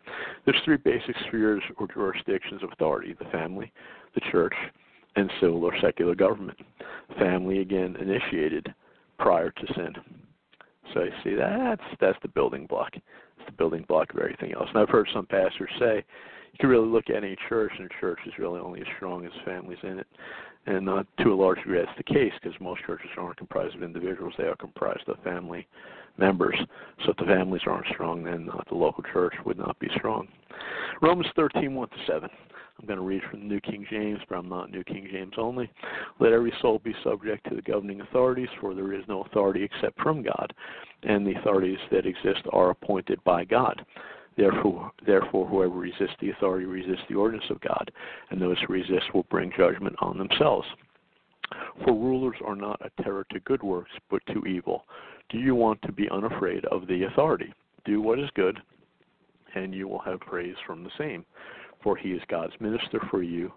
[0.44, 3.72] There's three basic spheres or jurisdictions of authority: the family,
[4.14, 4.54] the church,
[5.16, 6.58] and civil or secular government.
[7.18, 8.72] Family again initiated
[9.18, 9.94] prior to sin.
[10.94, 12.90] So you see that's that's the building block.
[12.94, 14.68] It's the building block of everything else.
[14.68, 16.04] And I've heard some pastors say
[16.52, 19.26] you can really look at any church, and a church is really only as strong
[19.26, 20.06] as families in it.
[20.68, 23.82] And not to a large degree that's the case because most churches aren't comprised of
[23.82, 25.66] individuals; they are comprised of family
[26.18, 26.56] members.
[27.04, 30.28] So if the families aren't strong, then uh, the local church would not be strong.
[31.00, 32.28] Romans 13, 1 to 7.
[32.78, 35.32] I'm going to read from the New King James, but I'm not New King James
[35.38, 35.70] only.
[36.20, 39.98] Let every soul be subject to the governing authorities, for there is no authority except
[40.02, 40.52] from God,
[41.02, 43.86] and the authorities that exist are appointed by God.
[44.38, 47.90] Therefore, therefore, whoever resists the authority resists the ordinance of God,
[48.30, 50.66] and those who resist will bring judgment on themselves.
[51.84, 54.84] For rulers are not a terror to good works, but to evil.
[55.28, 57.52] Do you want to be unafraid of the authority?
[57.84, 58.58] Do what is good,
[59.54, 61.26] and you will have praise from the same
[61.82, 63.52] for he is God's minister for you,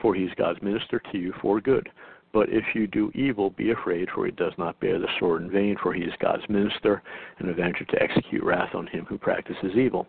[0.00, 1.88] for he is God's minister to you for good.
[2.32, 5.50] But if you do evil, be afraid, for he does not bear the sword in
[5.50, 7.02] vain, for he is God's minister,
[7.38, 10.06] and avenger to execute wrath on him who practices evil.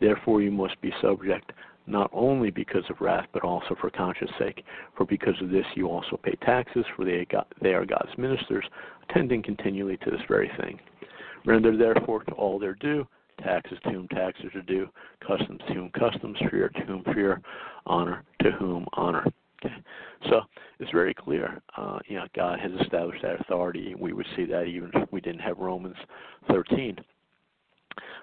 [0.00, 1.52] Therefore you must be subject,
[1.86, 4.64] not only because of wrath, but also for conscience sake.
[4.96, 8.64] For because of this you also pay taxes, for they are God's ministers,
[9.08, 10.80] attending continually to this very thing.
[11.44, 13.06] Render therefore to all their due
[13.42, 14.88] taxes to whom taxes are due,
[15.26, 17.42] customs to whom customs, fear to whom fear,
[17.84, 19.26] honor to whom honor.
[20.28, 20.40] So
[20.80, 21.60] it's very clear.
[21.76, 23.94] Uh, you know, God has established that authority.
[23.98, 25.96] We would see that even if we didn't have Romans
[26.48, 26.96] 13.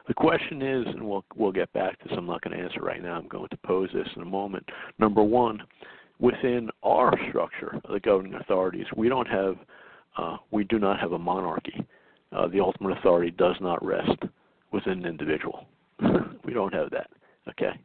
[0.07, 2.17] The question is, and we'll we'll get back to this.
[2.17, 3.15] I'm not going to answer right now.
[3.15, 4.67] I'm going to pose this in a moment.
[4.99, 5.63] Number one,
[6.19, 9.55] within our structure the governing authorities, we don't have,
[10.17, 11.85] uh, we do not have a monarchy.
[12.31, 14.17] Uh, the ultimate authority does not rest
[14.71, 15.65] within an individual.
[16.45, 17.09] we don't have that.
[17.49, 17.79] Okay.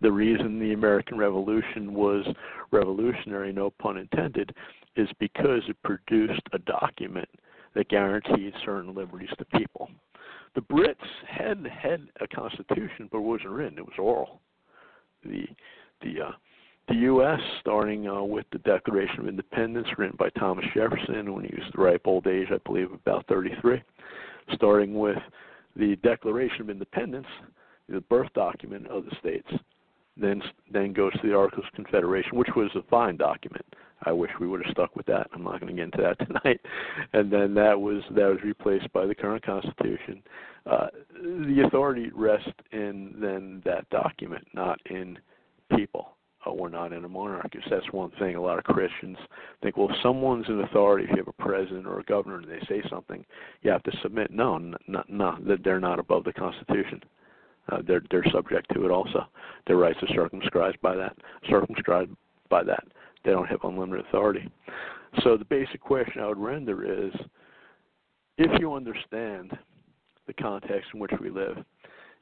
[0.00, 2.26] The reason the American Revolution was
[2.70, 4.54] revolutionary, no pun intended,
[4.96, 7.28] is because it produced a document
[7.74, 9.90] that guaranteed certain liberties to people.
[10.54, 10.94] The Brits
[11.28, 14.40] had had a constitution, but it wasn't written; it was oral.
[15.22, 15.46] The
[16.02, 16.32] the uh,
[16.88, 17.40] the U.S.
[17.60, 21.82] starting uh, with the Declaration of Independence, written by Thomas Jefferson when he was the
[21.82, 23.82] ripe old age, I believe, about 33,
[24.54, 25.18] starting with
[25.74, 27.26] the Declaration of Independence,
[27.88, 29.48] the birth document of the states,
[30.16, 33.64] then then goes to the Articles of Confederation, which was a fine document.
[34.04, 35.26] I wish we would have stuck with that.
[35.32, 36.60] I'm not going to get into that tonight.
[37.12, 40.22] And then that was that was replaced by the current Constitution.
[40.64, 40.88] Uh,
[41.22, 45.18] the authority rests in then that document, not in
[45.76, 47.58] people uh, we're not in a monarchy.
[47.64, 48.36] So that's one thing.
[48.36, 49.16] A lot of Christians
[49.62, 52.48] think, well, if someone's in authority, if you have a president or a governor, and
[52.48, 53.24] they say something,
[53.62, 54.30] you have to submit.
[54.30, 55.38] No, no, no.
[55.46, 57.00] That they're not above the Constitution.
[57.02, 57.08] Uh,
[57.70, 59.26] Uh, they're they're subject to it also.
[59.66, 61.16] Their rights are circumscribed by that.
[61.48, 62.14] Circumscribed
[62.48, 62.84] by that.
[63.24, 64.48] They don't have unlimited authority.
[65.22, 67.12] So the basic question I would render is,
[68.38, 69.56] if you understand
[70.26, 71.58] the context in which we live,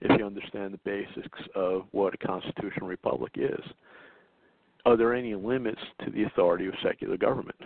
[0.00, 3.61] if you understand the basics of what a constitutional republic is,
[4.87, 7.57] are there any limits to the authority of secular government?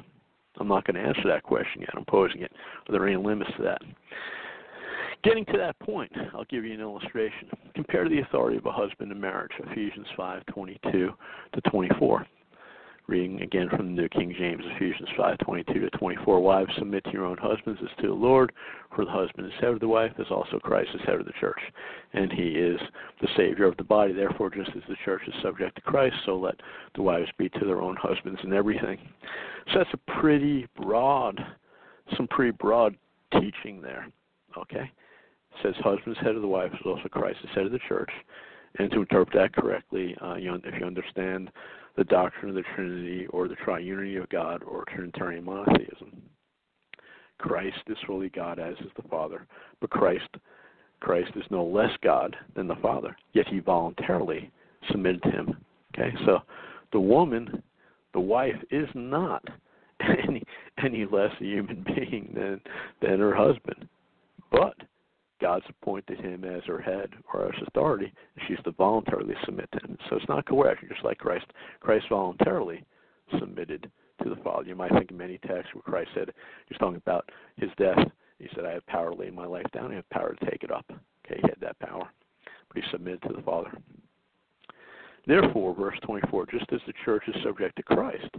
[0.61, 1.91] I'm not going to answer that question yet.
[1.95, 2.53] I'm posing it.
[2.89, 3.83] Are there any limits to that?
[5.25, 7.49] Getting to that point, I'll give you an illustration.
[7.75, 10.81] Compare the authority of a husband in marriage, Ephesians 5:22
[11.53, 12.25] to 24.
[13.09, 16.41] Reading again from the New King James, Ephesians 5:22 to 24.
[16.41, 18.53] Wives, submit to your own husbands as to the Lord,
[18.95, 21.33] for the husband is head of the wife, as also Christ is head of the
[21.33, 21.61] church,
[22.13, 22.79] and he is
[23.21, 24.13] the Savior of the body.
[24.13, 26.61] Therefore, just as the church is subject to Christ, so let
[26.95, 28.99] the wives be to their own husbands in everything.
[29.73, 31.45] So that's a pretty broad,
[32.17, 32.95] some pretty broad
[33.33, 34.07] teaching there.
[34.57, 34.91] Okay,
[35.63, 38.11] says husband's head of the wife, as also Christ is head of the church.
[38.79, 41.51] And to interpret that correctly, uh, you, if you understand
[41.99, 46.23] the doctrine of the Trinity or the triunity of God or Trinitarian monotheism.
[47.39, 49.47] Christ is fully God, as is the Father.
[49.81, 50.29] But Christ,
[51.01, 53.17] Christ is no less God than the Father.
[53.33, 54.51] Yet he voluntarily
[54.91, 55.57] submitted to him.
[55.93, 56.39] Okay, so
[56.93, 57.63] the woman,
[58.15, 59.43] the wife, is not
[60.01, 60.43] any
[60.85, 62.61] any less a human being than
[63.03, 63.89] than her husband.
[64.53, 64.77] But
[65.41, 69.79] God's appointed him as her head or as authority, and she's to voluntarily submit to
[69.79, 69.99] him.
[70.09, 71.47] So it's not coercion, just like Christ.
[71.81, 72.85] Christ voluntarily
[73.39, 73.91] submitted
[74.23, 74.67] to the Father.
[74.69, 76.33] You might think of many texts where Christ said,
[76.67, 77.99] he's talking about his death.
[78.39, 80.63] He said, I have power to lay my life down, I have power to take
[80.63, 80.87] it up.
[80.91, 82.09] Okay, he had that power.
[82.69, 83.71] But he submitted to the Father.
[85.27, 88.35] Therefore, verse 24, just as the church is subject to Christ,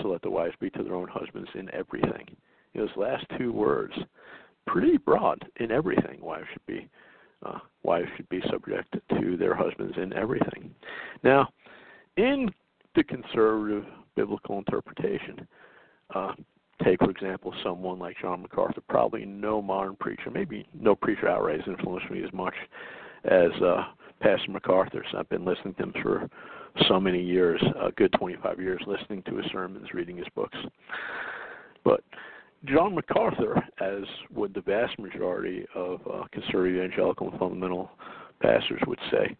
[0.00, 2.26] so let the wives be to their own husbands in everything.
[2.74, 3.94] those last two words,
[4.66, 6.20] pretty broad in everything.
[6.20, 6.88] Wives should be
[7.44, 10.74] uh, wives should be subject to their husbands in everything.
[11.22, 11.48] Now,
[12.16, 12.50] in
[12.94, 13.84] the conservative
[14.16, 15.46] biblical interpretation,
[16.14, 16.32] uh,
[16.82, 21.60] take for example someone like John MacArthur, probably no modern preacher, maybe no preacher outright
[21.60, 22.54] has influenced me as much
[23.24, 23.84] as uh,
[24.20, 25.04] Pastor MacArthur.
[25.10, 26.28] So I've been listening to him for
[26.88, 30.58] so many years, a good 25 years, listening to his sermons, reading his books.
[31.84, 32.02] But
[32.66, 34.02] John MacArthur, as
[34.34, 37.90] would the vast majority of uh, conservative evangelical and fundamental
[38.40, 39.36] pastors would say,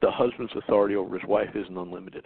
[0.00, 2.24] the husband's authority over his wife isn't unlimited.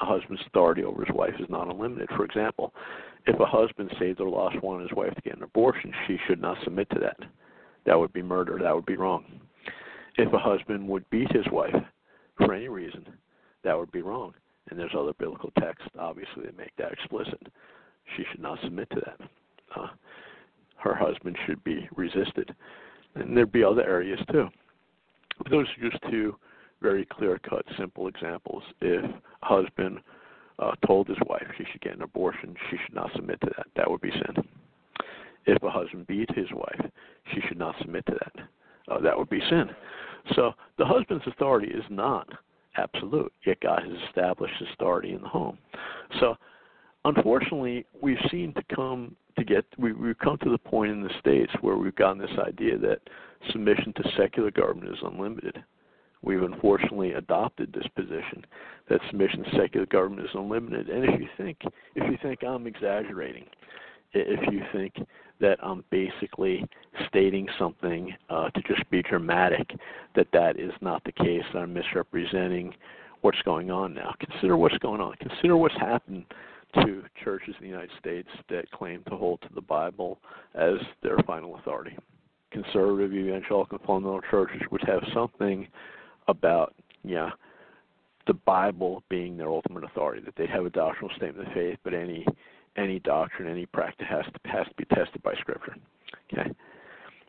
[0.00, 2.08] A husband's authority over his wife is not unlimited.
[2.16, 2.72] For example,
[3.26, 6.40] if a husband saved or lost one his wife to get an abortion, she should
[6.40, 7.18] not submit to that.
[7.86, 8.58] That would be murder.
[8.62, 9.24] That would be wrong.
[10.16, 11.74] If a husband would beat his wife
[12.36, 13.06] for any reason,
[13.64, 14.34] that would be wrong.
[14.68, 17.40] And there's other biblical texts, obviously, that make that explicit.
[18.16, 19.28] She should not submit to that.
[19.76, 19.88] Uh,
[20.76, 22.54] her husband should be resisted.
[23.14, 24.48] And there'd be other areas too.
[25.38, 26.36] But those are just two
[26.80, 28.62] very clear cut, simple examples.
[28.80, 30.00] If a husband
[30.58, 33.66] uh, told his wife she should get an abortion, she should not submit to that.
[33.76, 34.44] That would be sin.
[35.46, 36.90] If a husband beat his wife,
[37.34, 38.44] she should not submit to that.
[38.88, 39.70] Uh, that would be sin.
[40.34, 42.28] So the husband's authority is not
[42.76, 45.58] absolute, yet God has established his authority in the home.
[46.18, 46.36] So
[47.04, 51.10] unfortunately, we've seen to come to get we, we've come to the point in the
[51.18, 53.00] states where we've gotten this idea that
[53.52, 55.62] submission to secular government is unlimited.
[56.22, 58.44] We've unfortunately adopted this position
[58.88, 60.88] that submission to secular government is unlimited.
[60.88, 61.58] And if you think
[61.94, 63.46] if you think I'm exaggerating,
[64.12, 64.94] if you think
[65.40, 66.66] that I'm basically
[67.08, 69.70] stating something uh, to just be dramatic,
[70.14, 71.44] that that is not the case.
[71.54, 72.74] I'm misrepresenting
[73.22, 74.14] what's going on now.
[74.20, 75.14] Consider what's going on.
[75.14, 76.24] Consider what's happened
[76.74, 80.18] to churches in the United States that claim to hold to the Bible
[80.54, 81.96] as their final authority.
[82.50, 85.66] Conservative evangelical fundamental churches would have something
[86.28, 87.30] about, yeah,
[88.26, 91.94] the Bible being their ultimate authority, that they have a doctrinal statement of faith, but
[91.94, 92.26] any
[92.76, 95.74] any doctrine, any practice has to has to be tested by Scripture.
[96.32, 96.50] Okay,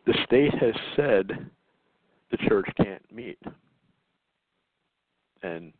[0.06, 1.50] the state has said
[2.30, 3.38] the church can't meet,
[5.42, 5.72] and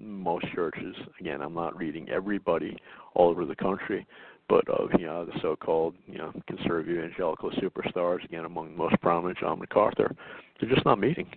[0.00, 2.76] most churches, again, I'm not reading everybody
[3.14, 4.06] all over the country,
[4.48, 9.00] but of you know the so-called you know conservative evangelical superstars, again among the most
[9.00, 10.14] prominent, John MacArthur,
[10.60, 11.28] they're just not meeting.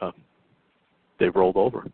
[0.00, 0.12] Uh,
[1.18, 1.86] they've rolled over.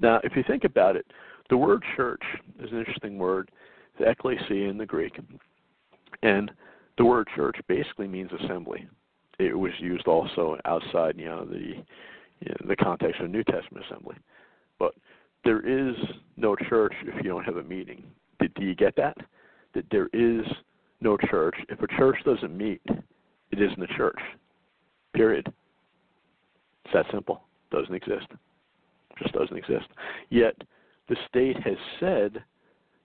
[0.00, 1.06] Now, if you think about it,
[1.50, 2.22] the word church
[2.60, 3.50] is an interesting word.
[3.98, 5.18] It's ecclesia in the Greek,
[6.22, 6.50] and
[6.98, 8.86] the word church basically means assembly.
[9.38, 11.84] It was used also outside, you know, the
[12.40, 14.16] you know, the context of New Testament assembly.
[14.78, 14.94] But
[15.44, 15.94] there is
[16.36, 18.04] no church if you don't have a meeting.
[18.40, 19.16] Did, do you get that?
[19.74, 20.44] That there is
[21.00, 21.56] no church.
[21.68, 22.82] If a church doesn't meet,
[23.50, 24.18] it isn't a church.
[25.14, 25.52] Period.
[26.84, 27.42] It's that simple.
[27.70, 28.26] Doesn't exist.
[29.20, 29.86] Just doesn't exist.
[30.30, 30.54] Yet
[31.08, 32.42] the state has said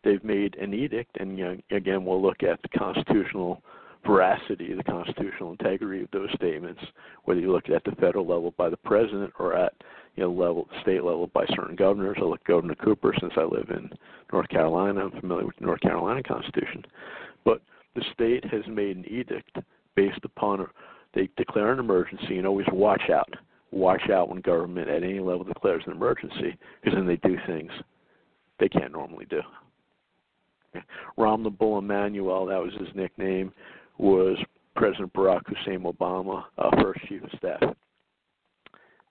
[0.04, 3.62] they've made an edict, and you know, again, we'll look at the constitutional
[4.06, 6.82] veracity, the constitutional integrity of those statements,
[7.24, 9.74] whether you look at the federal level by the president or at
[10.16, 12.18] you know level state level by certain governors.
[12.20, 13.90] I look Governor Cooper since I live in
[14.32, 15.06] North Carolina.
[15.06, 16.84] I'm familiar with the North Carolina Constitution,
[17.44, 17.62] but
[17.96, 19.58] the state has made an edict
[19.96, 20.68] based upon
[21.14, 23.30] they declare an emergency and always watch out.
[23.72, 27.72] Watch out when government at any level declares an emergency because then they do things
[28.60, 29.42] they can't normally do.
[31.18, 33.52] Rahm the Bull Emanuel, that was his nickname,
[33.98, 34.38] was
[34.76, 37.76] President Barack Hussein Obama, uh, first chief of staff.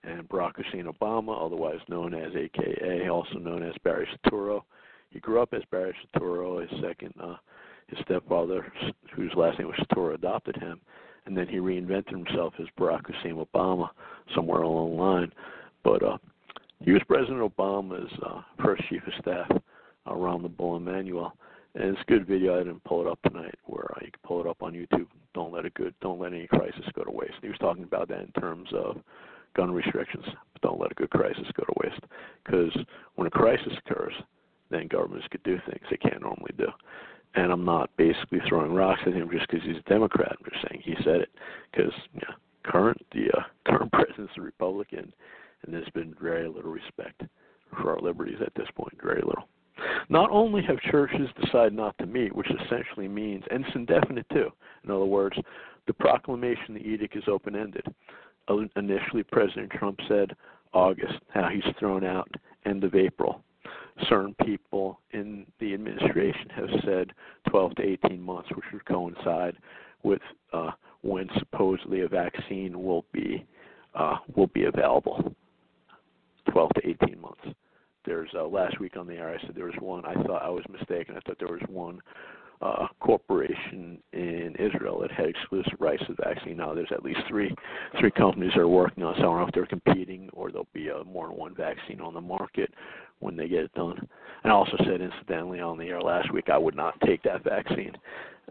[0.04, 4.62] And Barack Hussein Obama, otherwise known as AKA, also known as Barry Soetoro.
[5.10, 6.60] He grew up as Barry Soetoro.
[6.68, 7.36] His second, uh,
[7.86, 8.72] his stepfather,
[9.14, 10.80] whose last name was Soetoro, adopted him,
[11.26, 13.90] and then he reinvented himself as Barack Hussein Obama
[14.34, 15.32] somewhere along the line.
[15.84, 16.18] But uh,
[16.80, 19.50] he was President Obama's uh, first chief of staff,
[20.06, 21.32] uh, Rahm the Bull Emanuel.
[21.74, 22.56] And it's a good video.
[22.56, 25.06] I didn't pull it up tonight, where uh, you can pull it up on YouTube,
[25.32, 27.34] don't let a good, don't let any crisis go to waste.
[27.40, 28.98] He was talking about that in terms of
[29.54, 30.24] gun restrictions.
[30.52, 32.02] But don't let a good crisis go to waste,
[32.44, 32.76] because
[33.16, 34.14] when a crisis occurs,
[34.70, 36.68] then governments could do things they can't normally do.
[37.34, 40.36] And I'm not basically throwing rocks at him just because he's a Democrat.
[40.38, 41.30] I'm just saying he said it
[41.70, 42.34] because yeah,
[42.64, 45.12] current the uh, current president's a Republican,
[45.62, 47.22] and there's been very little respect
[47.70, 48.92] for our liberties at this point.
[49.02, 49.48] Very little.
[50.08, 54.50] Not only have churches decided not to meet, which essentially means, and it's indefinite too.
[54.84, 55.36] In other words,
[55.86, 57.84] the proclamation, the edict is open ended.
[58.48, 60.34] Initially, President Trump said
[60.72, 61.14] August.
[61.34, 62.28] Now he's thrown out
[62.66, 63.42] end of April.
[64.08, 67.12] Certain people in the administration have said
[67.48, 69.56] 12 to 18 months, which would coincide
[70.02, 70.22] with
[70.52, 70.70] uh,
[71.02, 73.44] when supposedly a vaccine will be
[73.94, 75.34] uh, will be available.
[76.50, 77.56] 12 to 18 months
[78.04, 80.04] there's uh, last week on the air I said there was one.
[80.04, 81.16] I thought I was mistaken.
[81.16, 82.00] I thought there was one
[82.62, 86.56] uh, corporation in Israel that had exclusive rights to the vaccine.
[86.56, 87.54] Now there's at least three
[87.98, 89.14] three companies that are working on.
[89.14, 92.00] So I don't know if they're competing or there'll be a more than one vaccine
[92.00, 92.72] on the market
[93.18, 93.98] when they get it done.
[94.44, 97.44] And I also said incidentally on the air last week I would not take that
[97.44, 97.92] vaccine,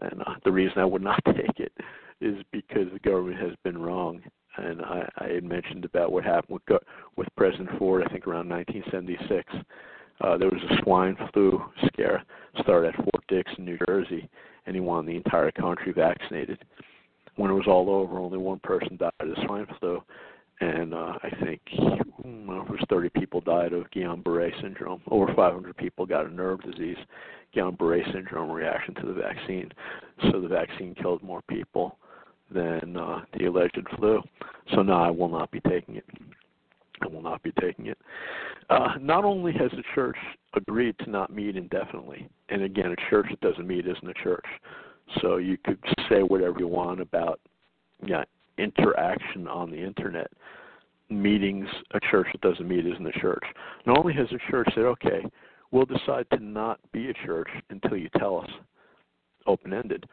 [0.02, 1.72] and uh, the reason I would not take it
[2.20, 4.22] is because the government has been wrong
[4.56, 6.82] and I, I had mentioned about what happened with
[7.16, 8.02] with President Ford.
[8.04, 9.52] I think around 1976,
[10.22, 12.22] uh, there was a swine flu scare
[12.60, 14.28] started at Fort Dix in New Jersey,
[14.66, 16.58] and he wanted the entire country vaccinated.
[17.36, 20.02] When it was all over, only one person died of swine flu,
[20.60, 25.00] and uh, I think hmm, it was 30 people died of Guillain-Barré syndrome.
[25.10, 26.98] Over 500 people got a nerve disease,
[27.56, 29.70] Guillain-Barré syndrome reaction to the vaccine.
[30.30, 31.98] So the vaccine killed more people
[32.52, 34.20] than uh, the alleged flu.
[34.74, 36.04] So no, I will not be taking it.
[37.02, 37.98] I will not be taking it.
[38.70, 40.16] Uh, not only has the church
[40.54, 44.44] agreed to not meet indefinitely, and again, a church that doesn't meet isn't a church.
[45.20, 45.78] So you could
[46.08, 47.40] say whatever you want about
[48.04, 48.24] yeah,
[48.58, 50.30] interaction on the internet.
[51.10, 53.44] Meetings, a church that doesn't meet isn't a church.
[53.86, 55.24] Not only has the church said, okay,
[55.70, 58.50] we'll decide to not be a church until you tell us,
[59.46, 60.06] open ended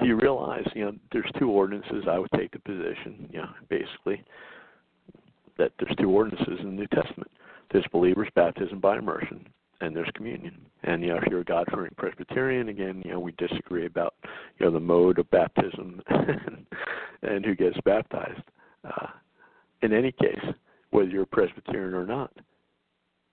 [0.00, 3.50] do you realize, you know, there's two ordinances I would take the position, you know,
[3.68, 4.24] basically
[5.58, 7.30] that there's two ordinances in the New Testament.
[7.72, 9.46] There's believers baptism by immersion
[9.80, 10.60] and there's communion.
[10.82, 14.14] And you know, if you're a God fearing Presbyterian, again, you know, we disagree about,
[14.58, 16.66] you know, the mode of baptism and,
[17.22, 18.42] and who gets baptized.
[18.84, 19.06] Uh,
[19.82, 20.44] in any case,
[20.90, 22.32] whether you're a Presbyterian or not,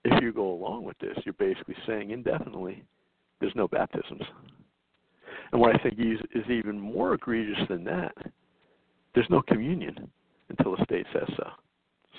[0.06, 2.84] if you go along with this, you're basically saying indefinitely
[3.40, 4.22] there's no baptisms.
[5.52, 8.14] And what I think is, is even more egregious than that,
[9.14, 10.10] there's no communion
[10.50, 11.50] until the state says so.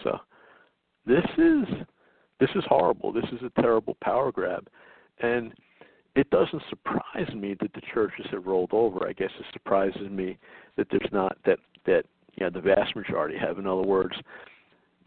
[0.03, 0.18] So
[1.07, 1.64] this is
[2.40, 3.12] this is horrible.
[3.12, 4.68] This is a terrible power grab,
[5.20, 5.53] and
[6.14, 9.07] it doesn't surprise me that the churches have rolled over.
[9.07, 10.38] I guess it surprises me
[10.76, 12.05] that there's not that that
[12.36, 13.59] you know, the vast majority have.
[13.59, 14.14] In other words,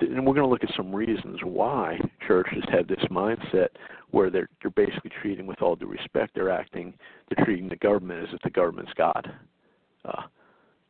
[0.01, 3.67] and we're going to look at some reasons why churches have this mindset
[4.11, 6.93] where they're they're basically treating with all due respect they're acting
[7.29, 9.31] they're treating the government as if the government's god
[10.05, 10.23] uh,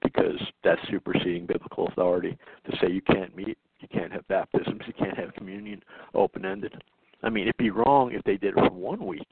[0.01, 2.37] because that's superseding biblical authority
[2.69, 5.81] to say you can't meet you can't have baptisms you can't have communion
[6.13, 6.73] open ended
[7.23, 9.27] i mean it'd be wrong if they did it for one week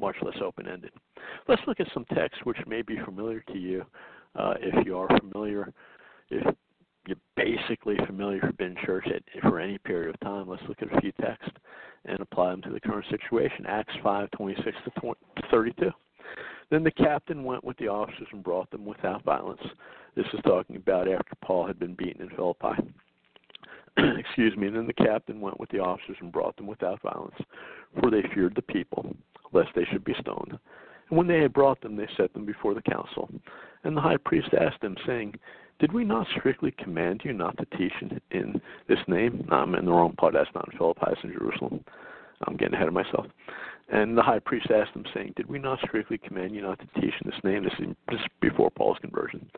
[0.00, 0.92] much less open ended
[1.48, 3.84] let's look at some texts which may be familiar to you
[4.36, 5.72] uh, if you are familiar
[6.30, 6.54] if
[7.08, 10.82] you're basically familiar with been in church at, for any period of time, let's look
[10.82, 11.50] at a few texts
[12.04, 13.64] and apply them to the current situation.
[13.66, 15.20] Acts 5, 26 to 20,
[15.50, 15.90] 32.
[16.70, 19.62] Then the captain went with the officers and brought them without violence.
[20.14, 22.92] This is talking about after Paul had been beaten in Philippi.
[24.18, 24.68] Excuse me.
[24.68, 27.36] And then the captain went with the officers and brought them without violence,
[28.00, 29.14] for they feared the people,
[29.52, 30.58] lest they should be stoned.
[31.10, 33.30] And when they had brought them, they set them before the council.
[33.84, 35.34] And the high priest asked them, saying,
[35.78, 39.46] did we not strictly command you not to teach in, in this name?
[39.48, 40.34] No, I'm in the wrong part.
[40.34, 41.84] That's not in Philippi, it's in Jerusalem.
[42.46, 43.26] I'm getting ahead of myself.
[43.90, 47.00] And the high priest asked them, saying, Did we not strictly command you not to
[47.00, 47.64] teach in this name?
[47.64, 49.48] This is, before Paul's conversion.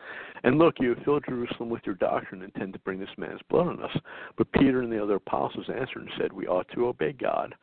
[0.45, 3.41] And look, you have filled Jerusalem with your doctrine and intend to bring this man's
[3.49, 3.97] blood on us.
[4.39, 7.55] But Peter and the other apostles answered and said, We ought to obey God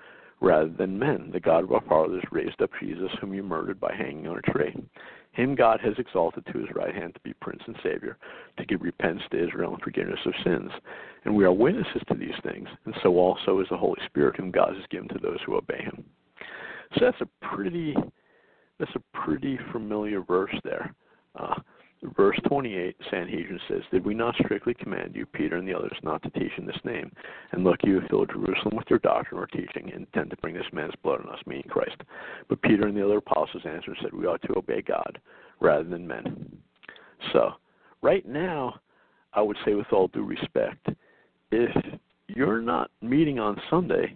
[0.41, 1.30] rather than men.
[1.32, 4.51] The God of our fathers raised up Jesus, whom you murdered by hanging on a
[4.51, 4.76] tree.
[5.32, 8.18] Him God has exalted to his right hand to be Prince and Savior,
[8.57, 10.72] to give repentance to Israel and forgiveness of sins.
[11.26, 14.51] And we are witnesses to these things, and so also is the Holy Spirit, whom
[14.51, 16.03] God has given to those who obey him.
[16.95, 17.95] So that's a pretty
[18.79, 20.93] that's a pretty familiar verse there.
[21.35, 21.55] Uh,
[22.15, 26.21] Verse 28, Sanhedrin says, Did we not strictly command you, Peter and the others, not
[26.23, 27.11] to teach in this name?
[27.51, 30.53] And look, you have filled Jerusalem with your doctrine or teaching, and intend to bring
[30.53, 31.95] this man's blood on us, meaning Christ.
[32.49, 35.19] But Peter and the other apostles answered and said, We ought to obey God
[35.59, 36.59] rather than men.
[37.33, 37.53] So,
[38.03, 38.79] right now,
[39.33, 40.88] I would say, with all due respect,
[41.51, 41.75] if
[42.27, 44.15] you're not meeting on Sunday,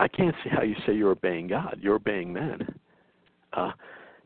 [0.00, 1.78] I can't see how you say you're obeying God.
[1.80, 2.78] You're obeying man.
[3.52, 3.72] Uh,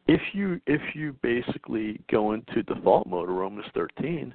[0.06, 4.34] if you if you basically go into default mode of Romans 13,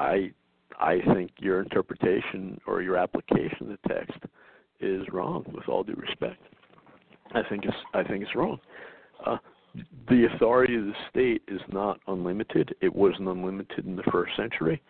[0.00, 0.32] I
[0.80, 4.18] I think your interpretation or your application of the text
[4.80, 5.44] is wrong.
[5.52, 6.40] With all due respect,
[7.34, 8.58] I think it's I think it's wrong.
[9.24, 9.36] Uh,
[10.08, 12.74] the authority of the state is not unlimited.
[12.80, 14.82] It wasn't unlimited in the first century.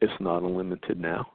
[0.00, 1.32] It's not unlimited now.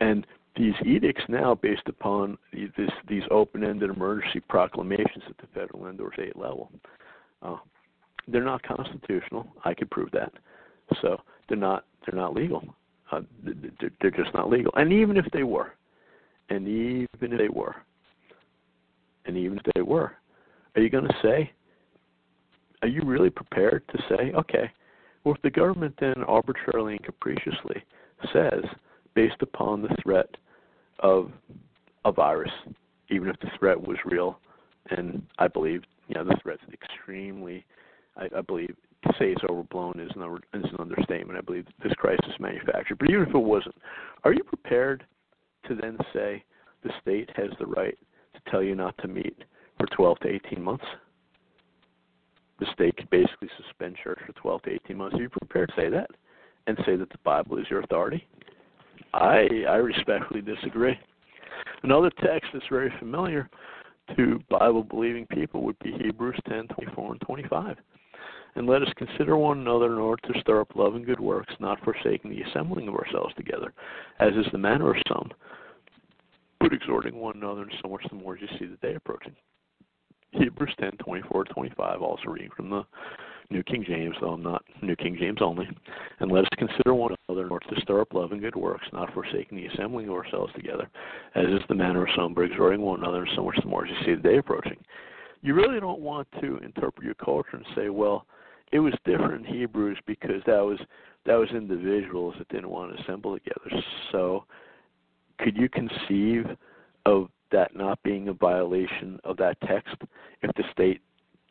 [0.00, 0.26] And
[0.56, 6.12] these edicts now, based upon this, these open-ended emergency proclamations at the federal and or
[6.12, 6.70] state level,
[7.42, 7.56] uh,
[8.28, 9.46] they're not constitutional.
[9.64, 10.32] I could prove that.
[11.02, 12.62] So they're not they're not legal.
[13.10, 14.72] Uh, they're, they're just not legal.
[14.76, 15.72] And even if they were,
[16.50, 17.74] and even if they were,
[19.24, 20.12] and even if they were,
[20.76, 21.50] are you going to say?
[22.82, 24.70] Are you really prepared to say, okay,
[25.24, 27.82] well, if the government then arbitrarily and capriciously
[28.30, 28.62] says,
[29.14, 30.28] based upon the threat
[31.00, 31.30] of
[32.04, 32.52] a virus,
[33.10, 34.38] even if the threat was real,
[34.90, 37.64] and I believe you know the threat's extremely,
[38.16, 38.74] I, I believe
[39.04, 41.38] to say it's overblown is an, is an understatement.
[41.38, 43.74] I believe this crisis is manufactured, but even if it wasn't,
[44.24, 45.04] are you prepared
[45.68, 46.42] to then say
[46.82, 47.98] the state has the right
[48.34, 49.44] to tell you not to meet
[49.78, 50.84] for 12 to 18 months?
[52.60, 55.16] The state could basically suspend church for 12 to 18 months.
[55.16, 56.10] Are you prepared to say that
[56.66, 58.26] and say that the Bible is your authority?
[59.14, 60.98] I I respectfully disagree.
[61.82, 63.48] Another text that's very familiar
[64.16, 67.76] to Bible believing people would be Hebrews 10, 24 and 25.
[68.56, 71.54] And let us consider one another in order to stir up love and good works,
[71.58, 73.72] not forsaking the assembling of ourselves together,
[74.20, 75.30] as is the manner of some,
[76.60, 79.34] but exhorting one another, and so much the more as you see the day approaching.
[80.32, 82.84] Hebrews 10, 24 25, also reading from the
[83.50, 85.68] New King James, though I'm not New King James only.
[86.20, 89.12] And let us consider one another in to stir up love and good works, not
[89.12, 90.88] forsaking the assembling of ourselves together,
[91.34, 93.84] as is the manner of some, but exhorting one another, and so much the more
[93.84, 94.76] as you see the day approaching.
[95.42, 98.26] You really don't want to interpret your culture and say, well,
[98.72, 100.78] it was different in Hebrews because that was
[101.26, 103.82] that was individuals that didn't want to assemble together.
[104.12, 104.44] So,
[105.38, 106.44] could you conceive
[107.06, 109.94] of that not being a violation of that text
[110.42, 111.00] if the state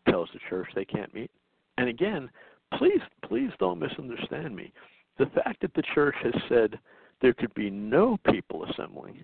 [0.09, 1.31] tells the church they can't meet?
[1.77, 2.29] And again,
[2.77, 4.71] please, please don't misunderstand me.
[5.17, 6.79] The fact that the church has said
[7.21, 9.23] there could be no people assembling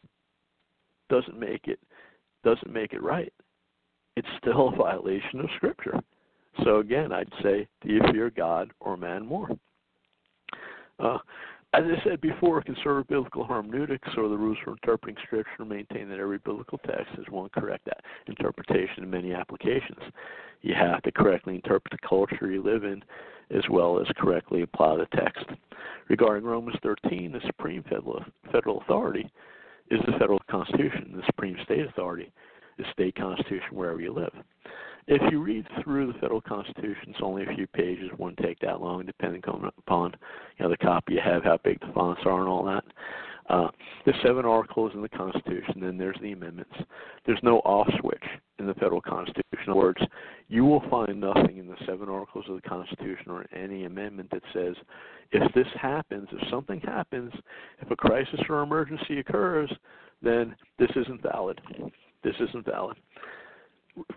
[1.10, 1.80] doesn't make it
[2.43, 3.34] doesn't make it right.
[4.16, 6.00] It's still a violation of Scripture.
[6.64, 9.50] So again, I'd say, do you fear God or man more?
[11.00, 11.18] Uh,
[11.74, 16.20] as I said before, conservative biblical hermeneutics or the rules for interpreting Scripture maintain that
[16.20, 17.88] every biblical text has one correct
[18.28, 19.99] interpretation and many applications.
[20.61, 23.03] You have to correctly interpret the culture you live in
[23.55, 25.45] as well as correctly apply the text.
[26.09, 29.30] Regarding Romans 13, the supreme federal, federal authority
[29.91, 31.13] is the federal constitution.
[31.15, 32.32] The supreme state authority
[32.78, 34.34] is the state constitution wherever you live.
[35.12, 38.12] If you read through the federal constitution, it's only a few pages.
[38.14, 40.14] It won't take that long, depending upon
[40.57, 42.84] you know the copy you have, how big the fonts are, and all that.
[43.49, 43.70] Uh,
[44.05, 46.76] the seven articles in the Constitution, then there's the amendments.
[47.26, 48.24] There's no off switch
[48.60, 49.43] in the federal Constitution.
[49.66, 50.01] In other words,
[50.47, 54.43] you will find nothing in the seven articles of the Constitution or any amendment that
[54.53, 54.76] says,
[55.32, 57.34] if this happens, if something happens,
[57.82, 59.74] if a crisis or emergency occurs,
[60.22, 61.60] then this isn't valid.
[62.24, 62.97] This isn't valid.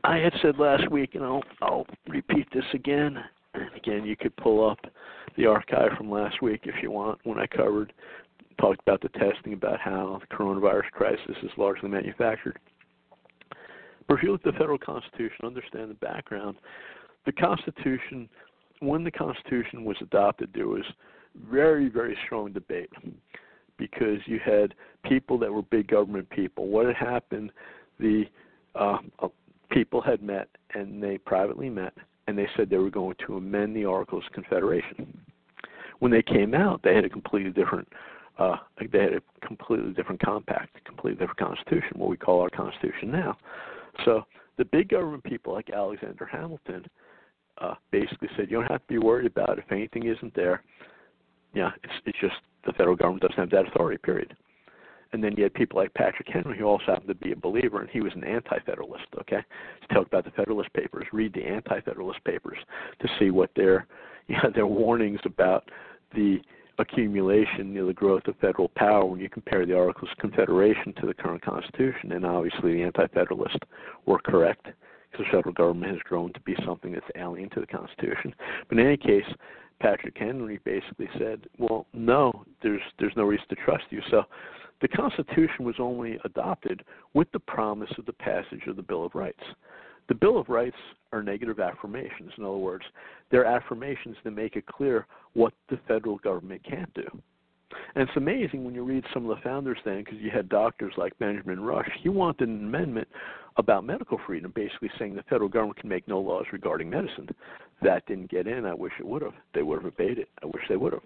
[0.05, 3.19] I had said last week, and I'll, I'll repeat this again.
[3.55, 4.79] And again, you could pull up
[5.37, 7.93] the archive from last week if you want, when I covered,
[8.61, 12.59] talked about the testing, about how the coronavirus crisis is largely manufactured.
[14.09, 16.57] But if you look at the federal Constitution, understand the background.
[17.25, 18.29] The Constitution,
[18.81, 20.85] when the Constitution was adopted, there was
[21.51, 22.91] very, very strong debate
[23.79, 24.75] because you had
[25.05, 26.69] people that were big government people.
[26.69, 27.53] What had happened?
[27.99, 28.25] The
[28.75, 28.99] uh,
[29.73, 31.95] people had met and they privately met
[32.27, 35.21] and they said they were going to amend the Articles of Confederation.
[35.99, 37.89] When they came out, they had a completely different
[38.39, 42.49] uh, they had a completely different compact, a completely different constitution, what we call our
[42.49, 43.37] constitution now.
[44.07, 44.23] So
[44.57, 46.87] the big government people like Alexander Hamilton
[47.59, 49.65] uh, basically said you don't have to be worried about it.
[49.67, 50.63] if anything isn't there.
[51.55, 53.99] Yeah, it's it's just the federal government doesn't have that authority.
[53.99, 54.35] Period
[55.13, 57.81] and then you had people like Patrick Henry, who also happened to be a believer,
[57.81, 59.05] and he was an anti-federalist.
[59.21, 59.43] Okay,
[59.93, 62.59] talk about the Federalist Papers, read the anti-federalist papers
[63.01, 63.87] to see what their,
[64.29, 65.71] you know, their warnings about
[66.15, 66.39] the
[66.79, 70.95] accumulation, you know, the growth of federal power when you compare the Articles of Confederation
[71.01, 73.59] to the current Constitution, and obviously the anti-federalists
[74.07, 74.67] were correct
[75.11, 78.35] because the federal government has grown to be something that's alien to the Constitution.
[78.69, 79.27] But in any case,
[79.81, 84.25] Patrick Henry basically said, "Well, no, there's there's no reason to trust you." So,
[84.83, 86.83] the Constitution was only adopted
[87.15, 89.43] with the promise of the passage of the Bill of Rights.
[90.09, 90.77] The Bill of Rights
[91.13, 92.33] are negative affirmations.
[92.37, 92.85] In other words,
[93.31, 97.07] they're affirmations that make it clear what the federal government can't do.
[97.95, 100.93] And it's amazing when you read some of the founders then, because you had doctors
[100.97, 101.89] like Benjamin Rush.
[102.03, 103.09] He wanted an amendment
[103.57, 107.29] about medical freedom, basically saying the federal government can make no laws regarding medicine.
[107.83, 108.67] That didn't get in.
[108.67, 109.35] I wish it would have.
[109.55, 110.29] They would have obeyed it.
[110.43, 111.03] I wish they would have.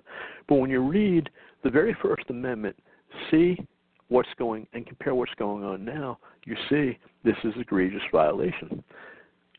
[0.48, 1.28] But when you read
[1.62, 2.76] the very first amendment,
[3.30, 3.58] see
[4.08, 8.82] what's going and compare what's going on now, you see this is egregious violation.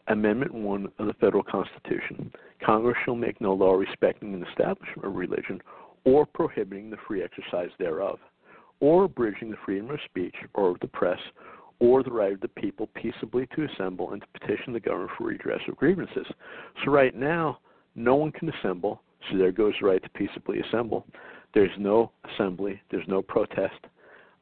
[0.08, 2.32] Amendment 1 of the Federal Constitution.
[2.66, 5.62] Congress shall make no law respecting an establishment of religion
[6.06, 8.18] or prohibiting the free exercise thereof,
[8.80, 11.20] or abridging the freedom of speech or of the press,
[11.80, 15.26] or the right of the people peaceably to assemble and to petition the government for
[15.26, 16.26] redress of grievances.
[16.84, 17.60] So right now,
[17.96, 21.06] no one can assemble, so there goes the right to peaceably assemble.
[21.54, 23.86] There's no assembly, there's no protest.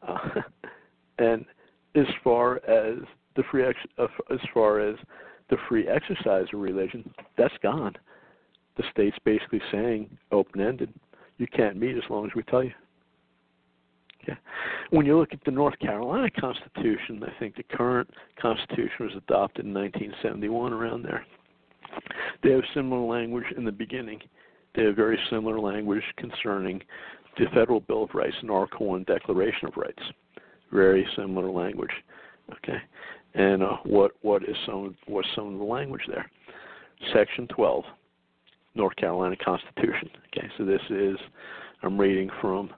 [0.07, 0.41] Uh,
[1.19, 1.45] and
[1.95, 2.99] as far as
[3.35, 4.95] the free ex- uh, as far as
[5.49, 7.93] the free exercise of religion, that's gone.
[8.77, 10.93] The state's basically saying open-ended
[11.37, 12.71] you can't meet as long as we tell you.
[14.27, 14.35] Yeah.
[14.89, 18.09] When you look at the North Carolina Constitution, I think the current
[18.41, 21.25] Constitution was adopted in 1971, around there.
[22.41, 24.19] They have similar language in the beginning.
[24.75, 26.81] They have very similar language concerning
[27.37, 30.01] the Federal Bill of Rights and Article One Declaration of Rights.
[30.71, 31.91] Very similar language.
[32.51, 32.77] Okay,
[33.33, 36.29] and uh, what what is some what's some of the language there?
[37.13, 37.83] Section 12
[38.75, 40.09] North Carolina Constitution.
[40.27, 41.17] Okay, so this is,
[41.81, 42.69] I'm reading from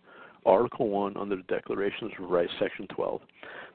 [0.45, 3.21] Article 1 under the Declarations of Rights, Section 12.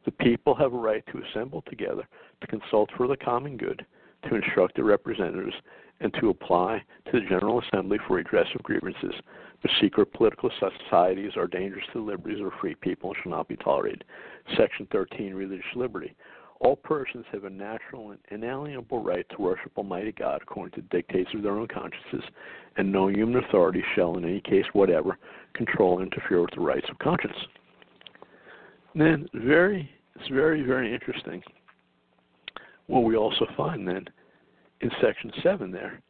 [0.05, 2.07] The people have a right to assemble together,
[2.41, 3.85] to consult for the common good,
[4.29, 5.55] to instruct their representatives,
[6.03, 9.15] and to apply to the General Assembly for redress of grievances.
[9.63, 13.49] But secret political societies are dangerous to the liberties of free people and shall not
[13.49, 14.05] be tolerated.
[14.57, 16.15] Section 13, Religious Liberty.
[16.61, 20.97] All persons have a natural and inalienable right to worship Almighty God according to the
[20.97, 22.29] dictates of their own consciences,
[22.77, 25.19] and no human authority shall, in any case whatever,
[25.55, 27.37] control or interfere with the rights of conscience.
[28.95, 31.43] then, very, it's very, very interesting
[32.87, 34.07] what we also find then
[34.83, 36.01] in Section 7 there,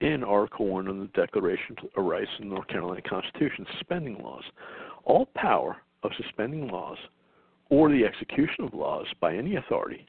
[0.00, 4.42] in Article 1 of the Declaration of Rights in the North Carolina Constitution, suspending laws.
[5.04, 6.98] All power of suspending laws
[7.70, 10.06] or the execution of laws by any authority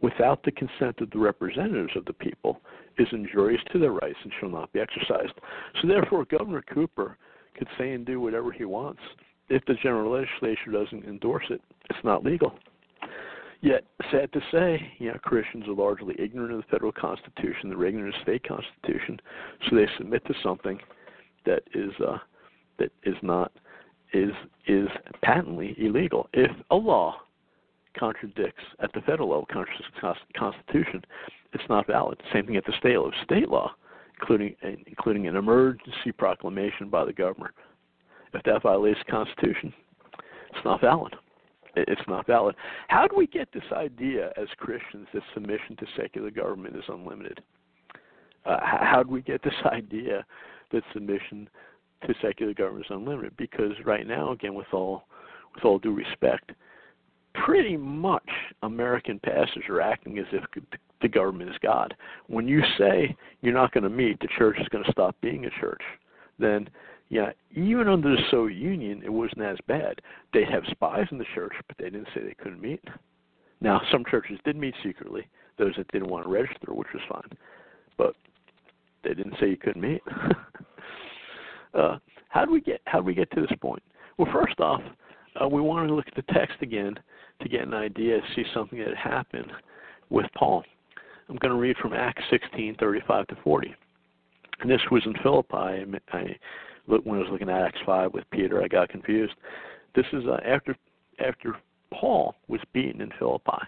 [0.00, 2.60] without the consent of the representatives of the people
[2.98, 5.32] is injurious to their rights and shall not be exercised.
[5.80, 7.18] So therefore Governor Cooper
[7.56, 9.00] could say and do whatever he wants.
[9.48, 11.60] If the general legislature doesn't endorse it,
[11.90, 12.54] it's not legal.
[13.62, 17.80] Yet, sad to say, you know, Christians are largely ignorant of the federal constitution, the
[17.80, 19.20] ignorant of the state constitution,
[19.68, 20.80] so they submit to something
[21.46, 22.18] that is uh,
[22.80, 23.52] that is not
[24.12, 24.32] is
[24.66, 24.88] is
[25.22, 26.28] patently illegal.
[26.32, 27.20] If a law
[27.96, 31.02] contradicts at the federal level contradicts the Constitution,
[31.52, 32.20] it's not valid.
[32.32, 33.12] Same thing at the state level.
[33.22, 33.70] State law,
[34.20, 34.56] including
[34.88, 37.52] including an emergency proclamation by the governor,
[38.34, 39.72] if that violates the Constitution,
[40.50, 41.14] it's not valid.
[41.74, 42.54] It's not valid.
[42.88, 47.40] How do we get this idea as Christians that submission to secular government is unlimited?
[48.44, 50.24] Uh, how do we get this idea
[50.72, 51.48] that submission
[52.06, 55.04] to secular government is unlimited because right now, again, with all
[55.54, 56.52] with all due respect,
[57.34, 58.28] pretty much
[58.62, 60.44] American pastors are acting as if
[61.00, 61.94] the government is God.
[62.26, 65.44] When you say you're not going to meet, the church is going to stop being
[65.44, 65.82] a church.
[66.38, 66.68] Then,
[67.12, 70.00] yeah, even under the Soviet Union, it wasn't as bad.
[70.32, 72.82] They'd have spies in the church, but they didn't say they couldn't meet.
[73.60, 77.38] Now, some churches did meet secretly, those that didn't want to register, which was fine,
[77.98, 78.14] but
[79.04, 80.02] they didn't say you couldn't meet.
[81.74, 81.96] Uh,
[82.28, 83.82] how do we get how do we get to this point?
[84.18, 84.82] Well, first off,
[85.40, 86.94] uh, we want to look at the text again
[87.40, 89.50] to get an idea, see something that happened
[90.10, 90.64] with Paul.
[91.30, 93.74] I'm going to read from Acts 16:35 to 40,
[94.60, 95.54] and this was in Philippi.
[95.54, 96.36] I, I
[96.86, 99.34] look when I was looking at Acts 5 with Peter, I got confused.
[99.94, 100.76] This is uh, after
[101.18, 101.56] after
[101.92, 103.58] Paul was beaten in Philippi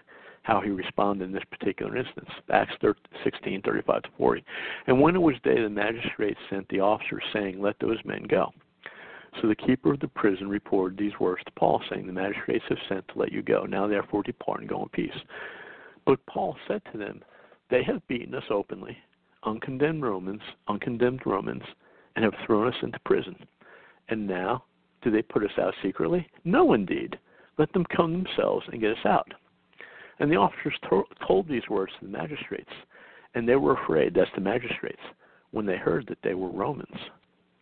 [0.45, 2.29] how he responded in this particular instance.
[2.51, 2.75] Acts
[3.23, 4.43] 16, 35 to 40.
[4.85, 8.51] And when it was day, the magistrates sent the officers, saying, Let those men go.
[9.41, 12.77] So the keeper of the prison reported these words to Paul, saying, The magistrates have
[12.87, 13.63] sent to let you go.
[13.63, 15.17] Now therefore depart and go in peace.
[16.05, 17.23] But Paul said to them,
[17.71, 18.95] They have beaten us openly,
[19.43, 21.63] uncondemned Romans, uncondemned Romans,
[22.15, 23.35] and have thrown us into prison.
[24.09, 24.63] And now
[25.01, 26.27] do they put us out secretly?
[26.43, 27.17] No, indeed.
[27.57, 29.33] Let them come themselves and get us out.
[30.19, 32.71] And the officers to- told these words to the magistrates,
[33.33, 35.01] and they were afraid, that's the magistrates,
[35.51, 36.97] when they heard that they were Romans.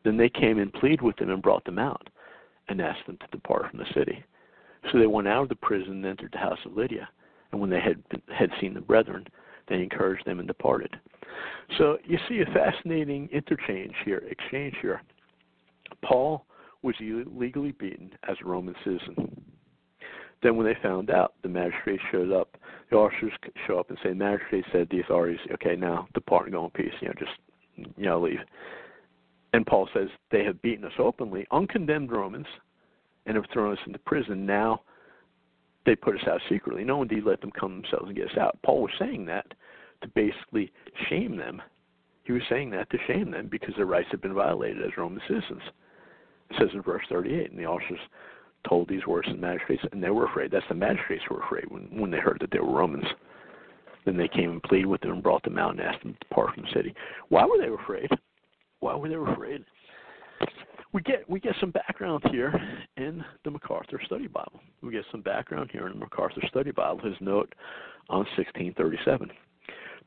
[0.03, 2.09] Then they came and pleaded with them and brought them out
[2.67, 4.23] and asked them to depart from the city.
[4.91, 7.09] So they went out of the prison and entered the house of Lydia.
[7.51, 9.27] And when they had been, had seen the brethren,
[9.67, 10.99] they encouraged them and departed.
[11.77, 15.01] So you see a fascinating interchange here, exchange here.
[16.03, 16.45] Paul
[16.81, 19.41] was illegally beaten as a Roman citizen.
[20.41, 22.57] Then, when they found out, the magistrate showed up.
[22.89, 23.31] The officers
[23.65, 26.71] show up and say, "The magistrate said the authorities, okay, now depart and go in
[26.71, 26.93] peace.
[26.99, 27.31] You know, just
[27.77, 28.41] you know, leave."
[29.53, 32.47] And Paul says, "They have beaten us openly, uncondemned Romans,
[33.25, 34.45] and have thrown us into prison.
[34.45, 34.81] Now
[35.85, 36.83] they put us out secretly.
[36.83, 39.53] No, indeed, let them come themselves and get us out." Paul was saying that
[40.03, 40.71] to basically
[41.09, 41.61] shame them.
[42.23, 45.21] He was saying that to shame them because their rights had been violated as Roman
[45.27, 45.61] citizens.
[46.49, 47.99] It says in verse 38, and the officers
[48.67, 50.51] told these words to the magistrates, and they were afraid.
[50.51, 53.05] That's the magistrates were afraid when, when they heard that they were Romans.
[54.05, 56.19] Then they came and pleaded with them and brought them out and asked them to
[56.27, 56.93] depart from the city.
[57.29, 58.09] Why were they afraid?
[58.79, 59.63] Why were they afraid?
[60.91, 62.53] We get we get some background here
[62.97, 64.59] in the MacArthur Study Bible.
[64.81, 66.99] We get some background here in the MacArthur Study Bible.
[67.03, 67.53] His note
[68.09, 69.31] on 1637.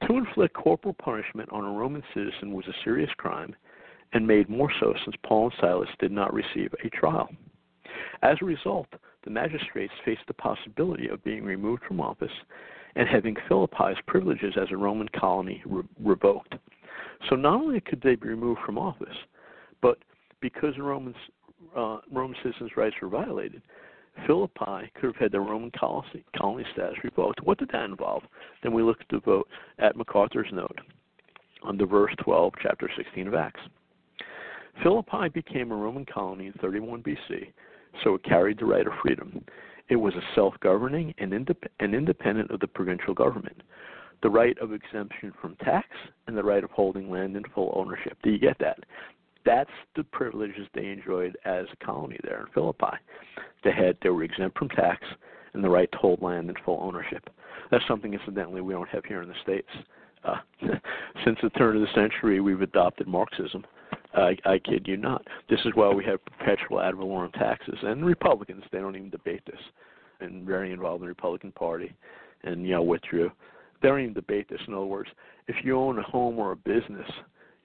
[0.03, 3.55] To inflict corporal punishment on a Roman citizen was a serious crime,
[4.13, 7.29] and made more so since Paul and Silas did not receive a trial.
[8.23, 8.87] As a result,
[9.25, 12.31] the magistrates faced the possibility of being removed from office
[12.95, 16.55] and having Philippi's privileges as a Roman colony re- revoked.
[17.29, 19.17] So not only could they be removed from office,
[19.83, 19.99] but
[20.41, 21.17] because Romans,
[21.77, 23.63] uh, Roman citizens' rights were violated,
[24.27, 27.43] Philippi could have had their Roman colony, colony status revoked.
[27.43, 28.23] What did that involve?
[28.63, 29.49] Then we look at the vote
[29.79, 30.79] at MacArthur's note
[31.63, 33.61] on the verse 12, chapter 16 of Acts.
[34.83, 37.53] Philippi became a Roman colony in 31 BC,
[38.05, 39.45] so it carried the right of freedom.
[39.89, 43.63] It was a self-governing and, indep- and independent of the provincial government.
[44.23, 45.89] The right of exemption from tax
[46.27, 48.19] and the right of holding land in full ownership.
[48.23, 48.79] Do you get that?
[49.47, 52.97] That's the privileges they enjoyed as a colony there in Philippi.
[53.65, 55.03] They had they were exempt from tax
[55.55, 57.31] and the right to hold land in full ownership.
[57.71, 59.69] That's something, incidentally, we don't have here in the states.
[60.25, 60.37] Uh,
[61.25, 63.65] since the turn of the century, we've adopted Marxism,
[64.17, 65.27] I, I kid you not.
[65.49, 67.77] This is why we have perpetual ad valorem taxes.
[67.83, 69.61] And Republicans, they don't even debate this.
[70.21, 71.95] And very involved in the Republican Party,
[72.43, 73.31] and you know withdrew.
[73.83, 74.61] They don't even debate this.
[74.67, 75.11] In other words,
[75.47, 77.09] if you own a home or a business,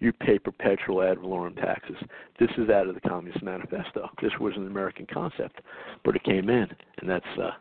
[0.01, 1.95] you pay perpetual ad valorem taxes.
[2.39, 4.09] This is out of the Communist Manifesto.
[4.21, 5.61] This was an American concept,
[6.03, 6.67] but it came in,
[6.99, 7.51] and that's uh,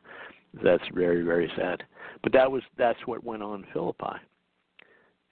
[0.65, 1.85] that's very very sad.
[2.23, 4.17] But that was that's what went on in Philippi,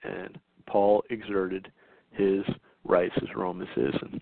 [0.03, 0.37] and
[0.67, 1.69] Paul exerted
[2.11, 2.43] his
[2.85, 4.21] rights as a Roman citizen.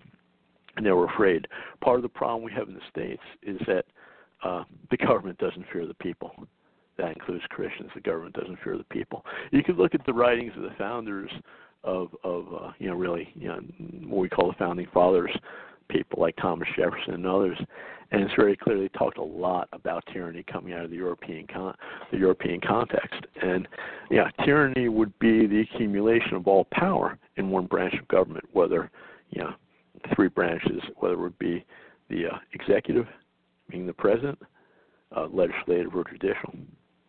[0.76, 1.46] And they were afraid.
[1.82, 3.84] Part of the problem we have in the States is that
[4.44, 6.32] uh, the government doesn't fear the people.
[6.98, 7.90] That includes Christians.
[7.94, 9.24] The government doesn't fear the people.
[9.50, 11.30] You could look at the writings of the founders
[11.84, 13.60] of, of uh, you know, really, you know,
[14.06, 15.30] what we call the founding fathers,
[15.88, 17.58] people like Thomas Jefferson and others,
[18.10, 21.76] and it's very clearly talked a lot about tyranny coming out of the European con-
[22.10, 23.20] the European context.
[23.42, 23.68] And
[24.10, 28.90] yeah, tyranny would be the accumulation of all power in one branch of government, whether
[29.30, 29.52] you know
[30.14, 31.64] three branches, whether it would be
[32.08, 33.06] the uh, executive,
[33.68, 34.38] being the president,
[35.14, 36.54] uh, legislative, or judicial.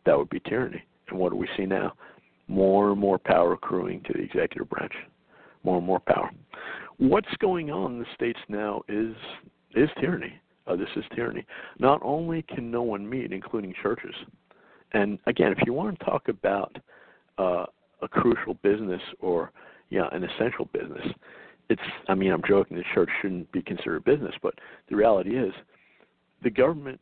[0.06, 0.84] That would be tyranny.
[1.10, 1.94] And what do we see now?
[2.50, 4.94] More and more power accruing to the executive branch.
[5.64, 6.30] More and more power.
[6.98, 9.16] What's going on in the states now is
[9.76, 11.46] is tyranny uh, this is tyranny.
[11.80, 14.14] Not only can no one meet, including churches,
[14.94, 16.76] and again, if you want to talk about
[17.38, 17.66] uh,
[18.02, 19.52] a crucial business or
[19.90, 21.06] yeah, an essential business,
[21.70, 21.82] it's.
[22.08, 22.78] I mean, I'm joking.
[22.78, 24.54] The church shouldn't be considered business, but
[24.90, 25.54] the reality is,
[26.44, 27.00] the government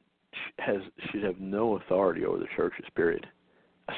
[0.60, 0.78] has
[1.12, 2.86] should have no authority over the churches.
[2.96, 3.28] Period.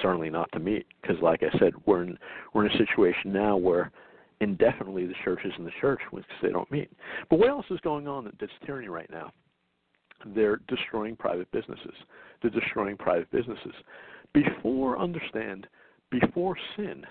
[0.02, 2.18] Certainly not to meet, because like I said, we're in
[2.54, 3.92] we're in a situation now where
[4.40, 6.92] indefinitely the church is in the church because they don't meet.
[7.30, 9.32] But what else is going on that's tyranny right now?
[10.36, 11.94] they're destroying private businesses.
[12.42, 13.74] They're destroying private businesses.
[14.34, 15.68] Before, understand,
[16.10, 17.06] before sin,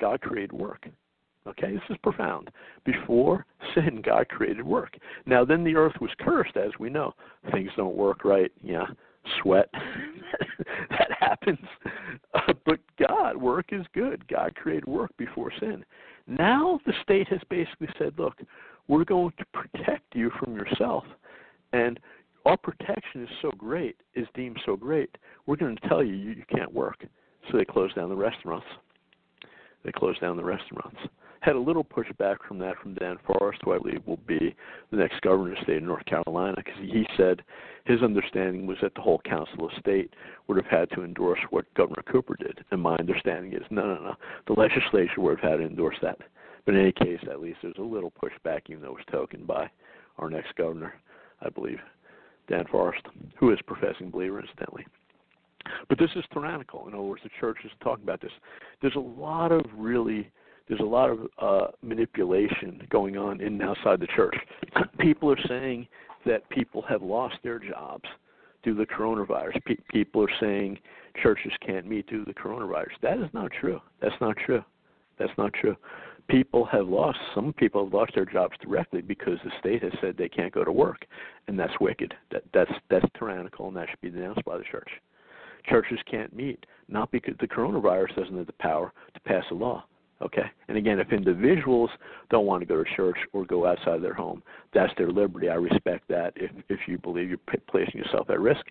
[0.00, 0.86] God created work.
[1.46, 2.50] Okay, this is profound.
[2.84, 4.96] Before sin, God created work.
[5.24, 7.14] Now, then the earth was cursed, as we know.
[7.52, 8.50] Things don't work right.
[8.62, 8.86] Yeah,
[9.42, 9.68] sweat.
[10.90, 11.58] that happens.
[12.34, 14.26] Uh, but God, work is good.
[14.28, 15.84] God created work before sin.
[16.26, 18.34] Now the state has basically said, look,
[18.88, 21.04] we're going to protect you from yourself.
[21.72, 21.98] And
[22.44, 25.16] our protection is so great, is deemed so great,
[25.46, 27.04] we're going to tell you, you you can't work.
[27.50, 28.66] So they closed down the restaurants.
[29.84, 30.98] They closed down the restaurants.
[31.40, 34.54] Had a little pushback from that from Dan Forest, who I believe will be
[34.90, 37.42] the next governor of the state of North Carolina, because he said
[37.84, 40.14] his understanding was that the whole Council of State
[40.46, 42.64] would have had to endorse what Governor Cooper did.
[42.70, 44.14] And my understanding is no, no, no.
[44.46, 46.18] The legislature would have had to endorse that
[46.68, 49.44] But in any case, at least there's a little pushback, even though it was token
[49.46, 49.70] by
[50.18, 50.92] our next governor,
[51.40, 51.78] I believe,
[52.48, 53.02] Dan Forest,
[53.38, 54.86] who is professing believer, incidentally.
[55.88, 56.86] But this is tyrannical.
[56.86, 58.32] In other words, the church is talking about this.
[58.82, 60.30] There's a lot of really,
[60.68, 64.36] there's a lot of uh, manipulation going on in and outside the church.
[64.98, 65.86] people are saying
[66.26, 68.04] that people have lost their jobs
[68.62, 69.64] due to the coronavirus.
[69.64, 70.78] Pe- people are saying
[71.22, 72.92] churches can't meet due to the coronavirus.
[73.02, 73.80] That is not true.
[74.00, 74.62] That's not true.
[75.18, 75.76] That's not true.
[76.28, 77.18] People have lost.
[77.34, 80.62] Some people have lost their jobs directly because the state has said they can't go
[80.62, 81.06] to work,
[81.46, 82.12] and that's wicked.
[82.30, 84.90] That that's that's tyrannical, and that should be denounced by the church.
[85.68, 89.84] Churches can't meet not because the coronavirus doesn't have the power to pass a law.
[90.20, 91.90] Okay, and again, if individuals
[92.28, 94.42] don't want to go to church or go outside of their home,
[94.74, 95.48] that's their liberty.
[95.48, 96.32] I respect that.
[96.34, 98.64] If if you believe you're p- placing yourself at risk,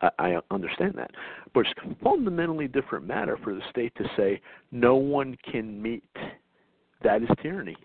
[0.00, 1.10] I, I understand that.
[1.54, 4.40] But it's a fundamentally different matter for the state to say
[4.70, 6.04] no one can meet.
[7.02, 7.76] That is tyranny.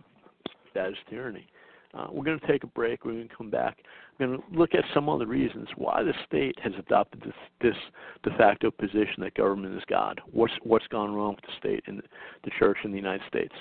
[0.76, 1.48] That is tyranny.
[1.94, 3.06] Uh, we're going to take a break.
[3.06, 3.78] We're going to come back.
[4.20, 7.34] We're going to look at some of the reasons why the state has adopted this,
[7.62, 7.76] this
[8.24, 10.22] de facto position that government is God.
[10.32, 12.02] What's what's gone wrong with the state and
[12.44, 13.54] the church in the United States?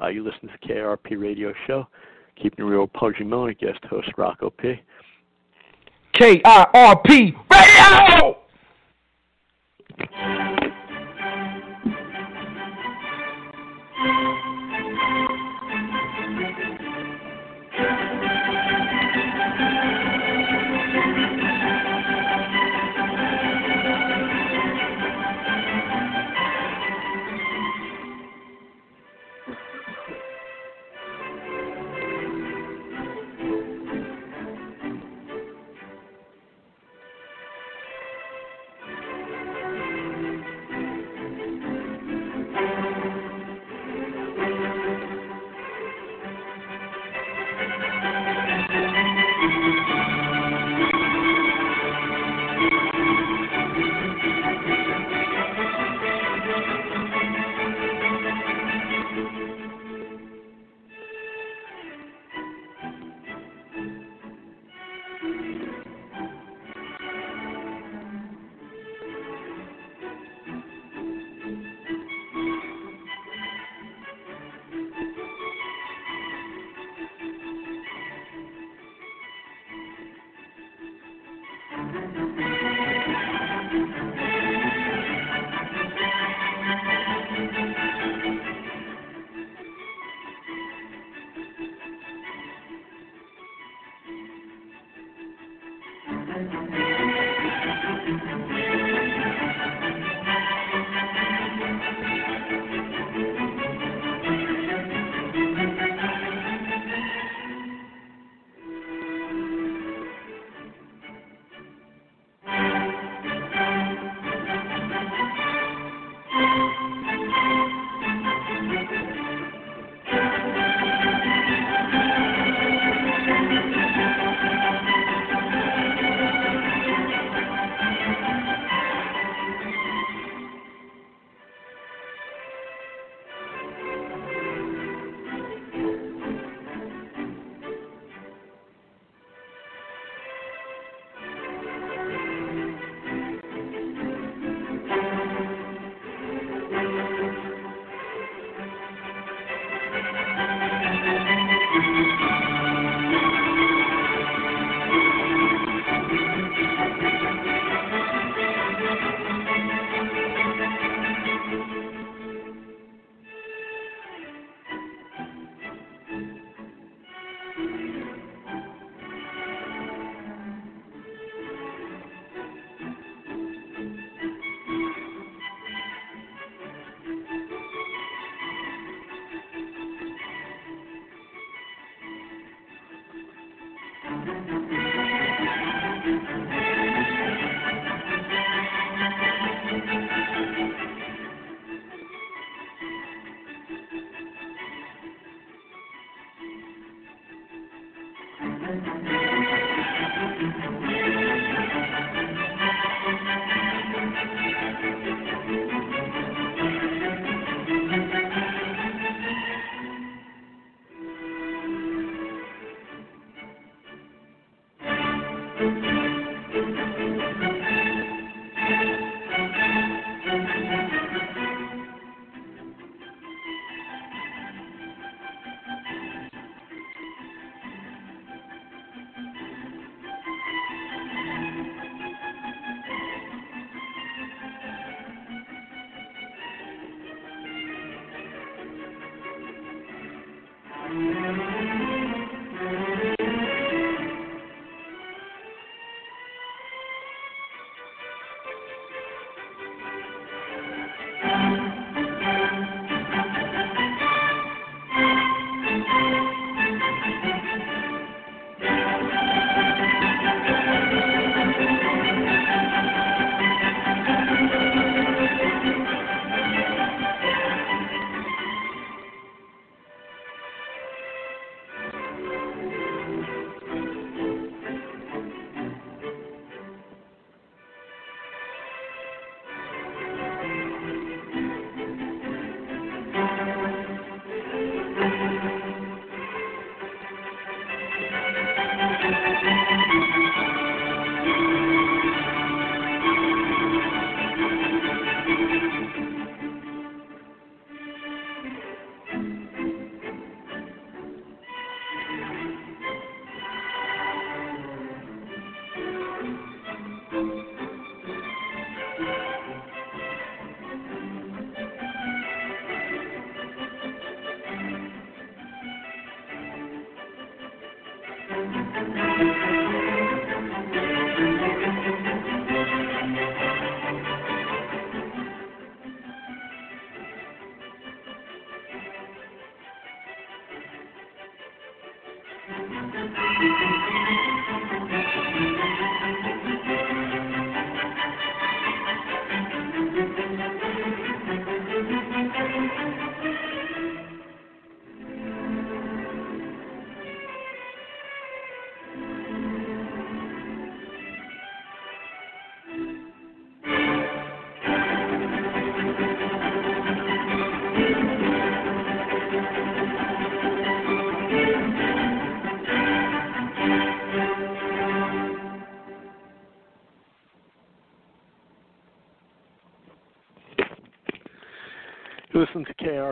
[0.00, 1.86] Uh, you listen to the KRP radio show.
[2.36, 4.80] Keeping it real, Pudgy Miller, guest host Rocco P.
[6.14, 8.41] KIRP Radio!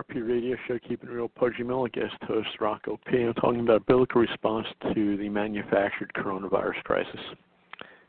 [0.01, 1.29] KRP Radio Show, Keeping Real.
[1.29, 3.23] Pudgy Miller, guest host Rocco P.
[3.23, 7.21] I'm talking about biblical response to the manufactured coronavirus crisis,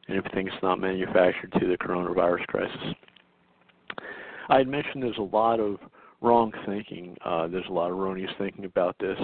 [0.07, 2.95] and everything that's not manufactured to the coronavirus crisis.
[4.47, 5.79] I had mentioned there's a lot of
[6.21, 7.17] wrong thinking.
[7.25, 9.17] Uh, there's a lot of erroneous thinking about this.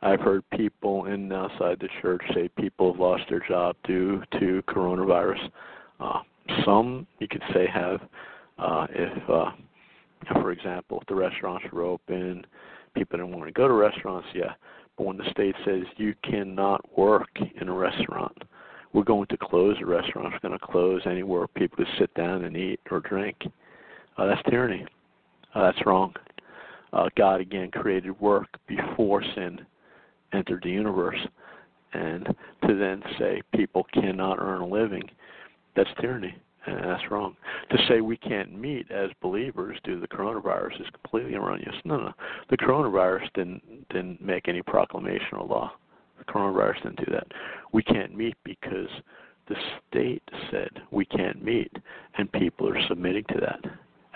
[0.00, 4.62] I've heard people in outside the church say people have lost their job due to
[4.66, 5.50] coronavirus.
[6.00, 6.20] Uh,
[6.64, 8.00] some you could say have.
[8.56, 9.50] Uh, if uh,
[10.32, 12.46] for example, if the restaurants were open,
[12.94, 14.52] people didn't want to go to restaurants, yeah.
[14.96, 17.28] But when the state says you cannot work
[17.60, 18.36] in a restaurant,
[18.92, 22.56] we're going to close the restaurant, we're going to close anywhere people sit down and
[22.56, 23.36] eat or drink.
[24.16, 24.86] Uh, that's tyranny.
[25.54, 26.14] Uh, that's wrong.
[26.92, 29.60] Uh, God again created work before sin
[30.32, 31.18] entered the universe,
[31.92, 32.26] and
[32.66, 35.02] to then say people cannot earn a living,
[35.74, 36.36] that's tyranny.
[36.66, 37.36] And that's wrong.
[37.70, 41.74] To say we can't meet as believers due to the coronavirus is completely erroneous.
[41.84, 42.12] No, no.
[42.48, 45.72] The coronavirus didn't didn't make any proclamation or law.
[46.18, 47.26] The coronavirus didn't do that.
[47.72, 48.88] We can't meet because
[49.48, 49.56] the
[49.88, 51.70] state said we can't meet,
[52.16, 53.60] and people are submitting to that.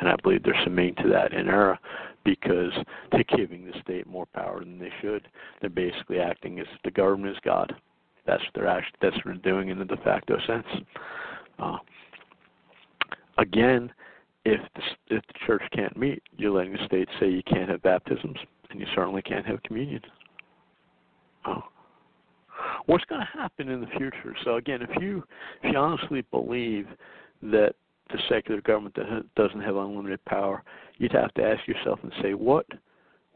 [0.00, 1.78] And I believe they're submitting to that in error
[2.24, 2.72] because
[3.10, 5.28] they're giving the state more power than they should.
[5.60, 7.74] They're basically acting as if the government is God.
[8.26, 10.66] That's what they're actually that's what they're doing in the de facto sense.
[11.58, 11.78] Uh,
[13.38, 13.90] again,
[14.44, 17.82] if the, if the church can't meet, you're letting the state say you can't have
[17.82, 18.36] baptisms,
[18.70, 20.00] and you certainly can't have communion.
[21.46, 21.62] Oh.
[22.86, 24.34] What's going to happen in the future?
[24.44, 25.22] So again, if you
[25.62, 26.86] if you honestly believe
[27.42, 27.74] that
[28.10, 28.96] the secular government
[29.36, 30.62] doesn't have unlimited power,
[30.96, 32.66] you'd have to ask yourself and say, what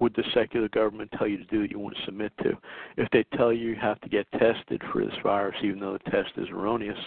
[0.01, 2.53] would the secular government tell you to do that you want to submit to?
[2.97, 6.11] If they tell you you have to get tested for this virus, even though the
[6.11, 6.99] test is erroneous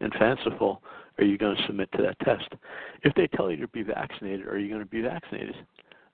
[0.00, 0.82] and fanciful,
[1.18, 2.48] are you going to submit to that test?
[3.02, 5.54] If they tell you to be vaccinated, are you going to be vaccinated?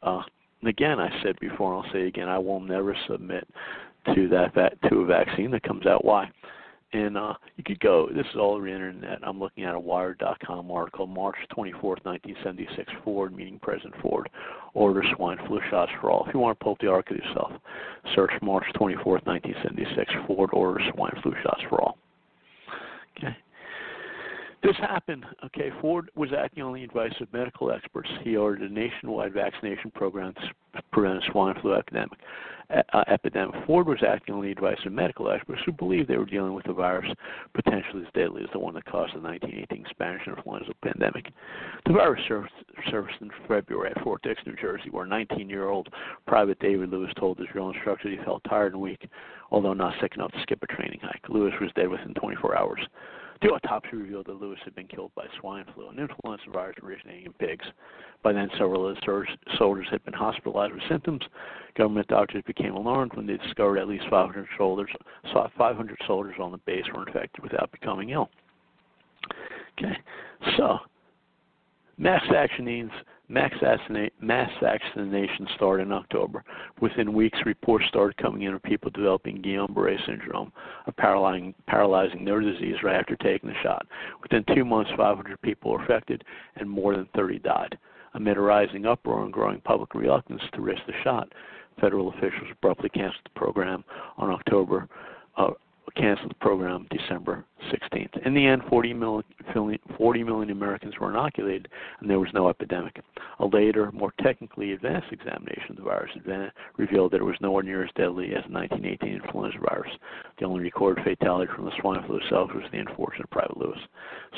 [0.02, 0.23] Uh,
[0.60, 3.47] and again, I said before, and I'll say again, I will never submit
[4.14, 6.05] to that to a vaccine that comes out.
[6.05, 6.31] Why?
[6.93, 8.09] And uh, you could go.
[8.14, 9.18] This is all over the internet.
[9.23, 12.90] I'm looking at a Wired.com article, March 24th, 1976.
[13.05, 14.28] Ford meeting President Ford
[14.73, 16.24] orders swine flu shots for all.
[16.27, 17.52] If you want to pull up the article yourself,
[18.14, 20.12] search March 24th, 1976.
[20.27, 21.98] Ford orders swine flu shots for all.
[23.18, 23.36] Okay.
[24.62, 25.24] This happened.
[25.45, 28.09] Okay, Ford was acting on the advice of medical experts.
[28.23, 32.19] He ordered a nationwide vaccination program to prevent a swine flu epidemic.
[32.69, 33.55] Uh, epidemic.
[33.65, 36.66] Ford was acting on the advice of medical experts who believed they were dealing with
[36.66, 37.09] a virus
[37.55, 41.27] potentially as deadly as the one that caused the 1918 Spanish influenza pandemic.
[41.87, 45.91] The virus surfaced in February at Fort Dix, New Jersey, where 19-year-old
[46.27, 49.09] Private David Lewis told his drill instructor he felt tired and weak,
[49.53, 51.28] although not sick enough to skip a training hike.
[51.28, 52.81] Lewis was dead within 24 hours.
[53.42, 57.26] The autopsy revealed that Lewis had been killed by swine flu, an influenza virus originating
[57.26, 57.66] in pigs.
[58.22, 59.26] By then, several of the
[59.58, 61.22] soldiers had been hospitalized with symptoms.
[61.76, 64.90] Government doctors became alarmed when they discovered at least 500 soldiers,
[65.32, 68.30] 500 soldiers on the base were infected without becoming ill.
[69.78, 69.96] Okay,
[70.56, 70.78] so
[71.98, 72.90] mass vaccines
[73.28, 73.51] Mass,
[74.61, 76.44] vaccination started in October.
[76.81, 80.53] Within weeks, reports started coming in of people developing Guillain-Barré syndrome,
[80.86, 83.86] a paralyzing, paralyzing their disease right after taking the shot.
[84.23, 86.23] Within two months, 500 people were affected,
[86.55, 87.77] and more than 30 died.
[88.15, 91.32] Amid a rising uproar and growing public reluctance to risk the shot,
[91.81, 93.85] federal officials abruptly canceled the program
[94.16, 94.89] on October
[95.36, 95.51] uh,
[95.97, 98.27] canceled the program December 16th.
[98.27, 99.24] In the end, 40 million,
[99.97, 101.68] 40 million Americans were inoculated,
[102.01, 103.01] and there was no epidemic.
[103.40, 106.10] A later, more technically advanced examination of the virus
[106.77, 109.90] revealed that it was nowhere near as deadly as the 1918 influenza virus.
[110.39, 113.78] The only recorded fatality from the swine flu itself was the unfortunate Private Lewis.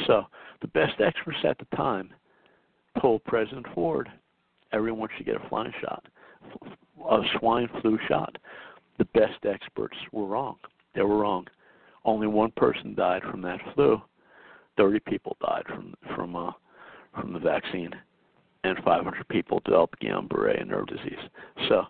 [0.07, 0.25] So,
[0.61, 2.11] the best experts at the time
[3.01, 4.09] told President Ford
[4.73, 6.05] everyone should get a flying shot,
[7.09, 8.37] a swine flu shot.
[8.99, 10.57] The best experts were wrong.
[10.99, 11.47] They were wrong.
[12.05, 14.03] only one person died from that flu.
[14.77, 16.51] Thirty people died from from uh,
[17.15, 17.91] from the vaccine,
[18.65, 21.19] and 500 people developed Guillain-Barré and nerve disease.
[21.69, 21.85] So,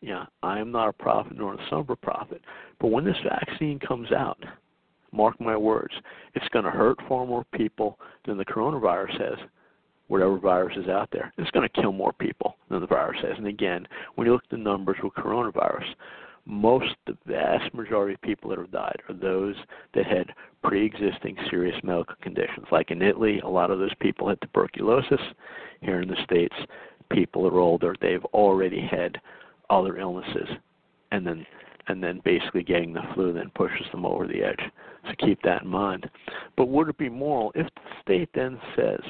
[0.00, 2.42] yeah, I am not a prophet nor a prophet.
[2.80, 4.38] But when this vaccine comes out,
[5.10, 5.94] mark my words,
[6.34, 9.48] it's going to hurt far more people than the coronavirus has
[10.06, 11.32] whatever virus is out there.
[11.38, 13.36] It's going to kill more people than the virus has.
[13.36, 15.86] And again, when you look at the numbers with coronavirus,
[16.46, 19.54] most, the vast majority of people that have died are those
[19.94, 22.66] that had pre-existing serious medical conditions.
[22.70, 25.20] Like in Italy, a lot of those people had tuberculosis.
[25.80, 26.54] Here in the States,
[27.10, 29.20] people are older, they've already had
[29.70, 30.48] other illnesses.
[31.12, 31.46] And then
[31.86, 34.60] and then basically getting the flu then pushes them over the edge.
[35.06, 36.08] So keep that in mind.
[36.56, 39.00] But would it be moral if the state then says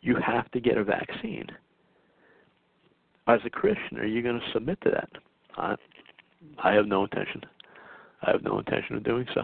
[0.00, 1.46] you have to get a vaccine?
[3.28, 5.10] As a Christian, are you going to submit to that?
[5.58, 7.42] I, have no intention.
[8.22, 9.42] I have no intention of doing so.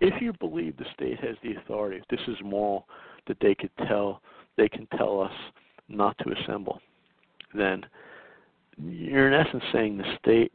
[0.00, 2.86] If you believe the state has the authority, if this is moral,
[3.26, 4.22] that they could tell,
[4.56, 5.32] they can tell us
[5.88, 6.80] not to assemble,
[7.54, 7.84] then
[8.78, 10.52] you're in essence saying the state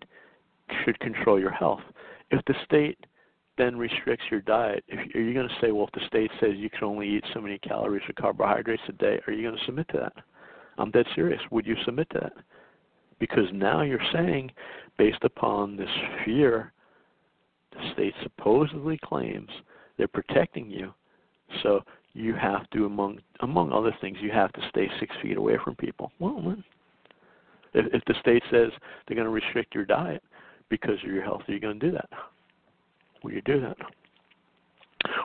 [0.84, 1.82] should control your health.
[2.32, 2.98] If the state
[3.58, 6.52] then restricts your diet, if, are you going to say, well, if the state says
[6.56, 9.66] you can only eat so many calories or carbohydrates a day, are you going to
[9.66, 10.24] submit to that?
[10.78, 11.42] I'm dead serious.
[11.52, 12.34] Would you submit to that?
[13.24, 14.52] Because now you're saying,
[14.98, 15.88] based upon this
[16.26, 16.74] fear,
[17.72, 19.48] the state supposedly claims
[19.98, 20.94] they're protecting you,
[21.62, 21.80] so
[22.14, 25.74] you have to, among among other things, you have to stay six feet away from
[25.78, 26.12] people.
[26.20, 26.54] Well,
[27.74, 28.72] if, if the state says
[29.08, 30.22] they're going to restrict your diet,
[30.68, 32.10] because of your health, are you going to do that?
[33.24, 33.78] Will you do that?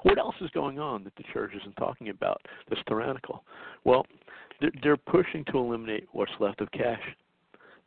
[0.05, 3.43] What else is going on that the church isn't talking about that's tyrannical?
[3.83, 4.07] Well,
[4.85, 7.03] they're pushing to eliminate what's left of cash.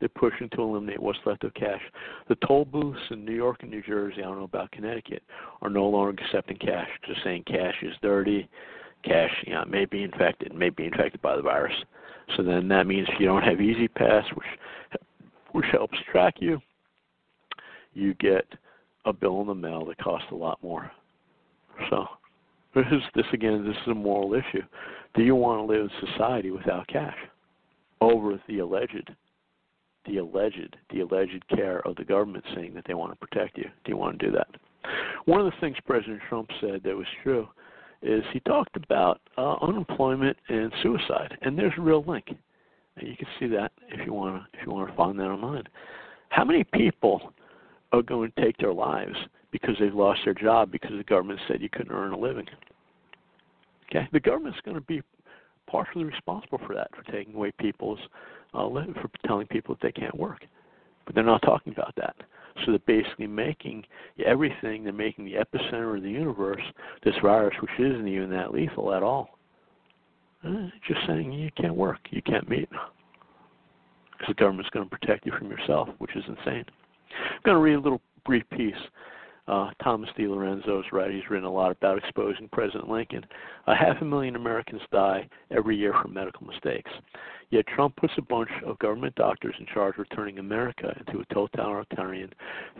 [0.02, 1.80] They're pushing to eliminate what's left of cash.
[2.28, 5.22] The toll booths in New York and New Jersey, I don't know about Connecticut,
[5.60, 6.88] are no longer accepting cash.
[7.06, 8.48] Just saying cash is dirty.
[9.04, 11.76] Cash, you know, may be infected, may be infected by the virus.
[12.36, 14.46] So then that means if you don't have E-ZPass, which
[15.52, 16.60] which helps track you,
[17.94, 18.46] you get
[19.04, 20.90] a bill in the mail that costs a lot more.
[21.90, 22.06] So
[22.74, 24.62] this is this again this is a moral issue.
[25.14, 27.14] Do you want to live in society without cash?
[28.00, 29.12] Over the alleged
[30.06, 33.64] the alleged the alleged care of the government saying that they want to protect you.
[33.84, 34.48] Do you want to do that?
[35.26, 37.48] One of the things President Trump said that was true
[38.02, 42.26] is he talked about uh, unemployment and suicide, and there's a real link.
[42.96, 45.28] And you can see that if you want to if you want to find that
[45.28, 45.64] online.
[46.30, 47.32] How many people
[47.92, 49.16] are going to take their lives
[49.50, 52.46] because they've lost their job because the government said you couldn't earn a living.
[53.90, 55.02] Okay, the government's going to be
[55.66, 57.98] partially responsible for that, for taking away people's
[58.54, 60.44] uh, for telling people that they can't work.
[61.04, 62.14] But they're not talking about that.
[62.64, 63.84] So they're basically making
[64.24, 64.84] everything.
[64.84, 66.60] They're making the epicenter of the universe
[67.04, 69.38] this virus, which isn't even that lethal at all.
[70.44, 75.24] Eh, just saying you can't work, you can't meet, because the government's going to protect
[75.24, 76.64] you from yourself, which is insane.
[76.66, 78.74] I'm going to read a little brief piece.
[79.48, 81.12] Uh, Thomas DiLorenzo is right.
[81.12, 83.24] He's written a lot about exposing President Lincoln.
[83.66, 86.90] A half a million Americans die every year from medical mistakes.
[87.52, 91.34] Yet Trump puts a bunch of government doctors in charge of turning America into a
[91.34, 92.32] totalitarian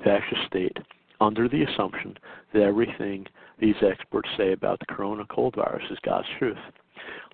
[0.02, 0.78] fascist state
[1.20, 2.16] under the assumption
[2.54, 3.26] that everything
[3.58, 6.56] these experts say about the corona cold virus is God's truth.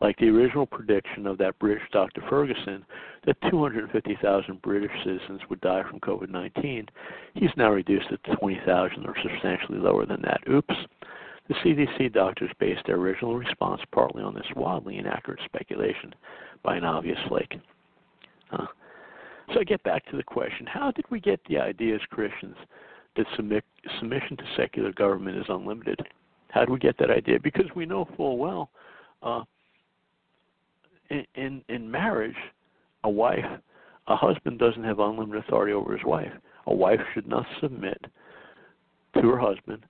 [0.00, 2.22] Like the original prediction of that British Dr.
[2.28, 2.84] Ferguson
[3.24, 6.88] that 250,000 British citizens would die from COVID 19,
[7.34, 10.40] he's now reduced it to 20,000 or substantially lower than that.
[10.50, 10.74] Oops.
[11.48, 16.14] The CDC doctors based their original response partly on this wildly inaccurate speculation
[16.62, 17.54] by an obvious flake.
[18.50, 18.66] Huh.
[19.52, 22.56] So I get back to the question how did we get the idea as Christians
[23.16, 23.64] that submit,
[23.98, 25.98] submission to secular government is unlimited?
[26.50, 27.38] How did we get that idea?
[27.42, 28.70] Because we know full well
[29.22, 29.42] uh,
[31.08, 32.36] in, in in marriage,
[33.04, 33.44] a wife,
[34.06, 36.32] a husband doesn't have unlimited authority over his wife.
[36.66, 37.98] A wife should not submit
[39.14, 39.82] to her husband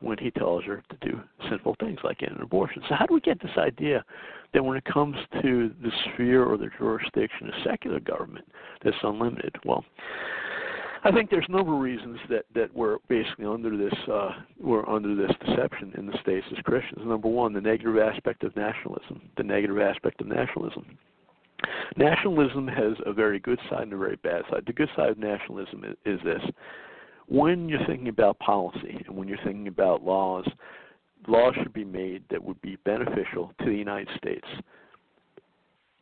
[0.00, 2.82] when he tells her to do sinful things like an abortion.
[2.88, 4.04] So how do we get this idea
[4.54, 8.46] that when it comes to the sphere or the jurisdiction of secular government,
[8.82, 9.56] that's unlimited?
[9.64, 9.84] Well,
[11.04, 14.30] I think there's a number of reasons that that we're basically under this uh,
[14.60, 17.02] we're under this deception in the states as Christians.
[17.04, 19.20] Number one, the negative aspect of nationalism.
[19.36, 20.98] The negative aspect of nationalism.
[21.96, 24.64] Nationalism has a very good side and a very bad side.
[24.66, 26.42] The good side of nationalism is, is this:
[27.28, 30.48] when you're thinking about policy and when you're thinking about laws,
[31.26, 34.46] laws should be made that would be beneficial to the United States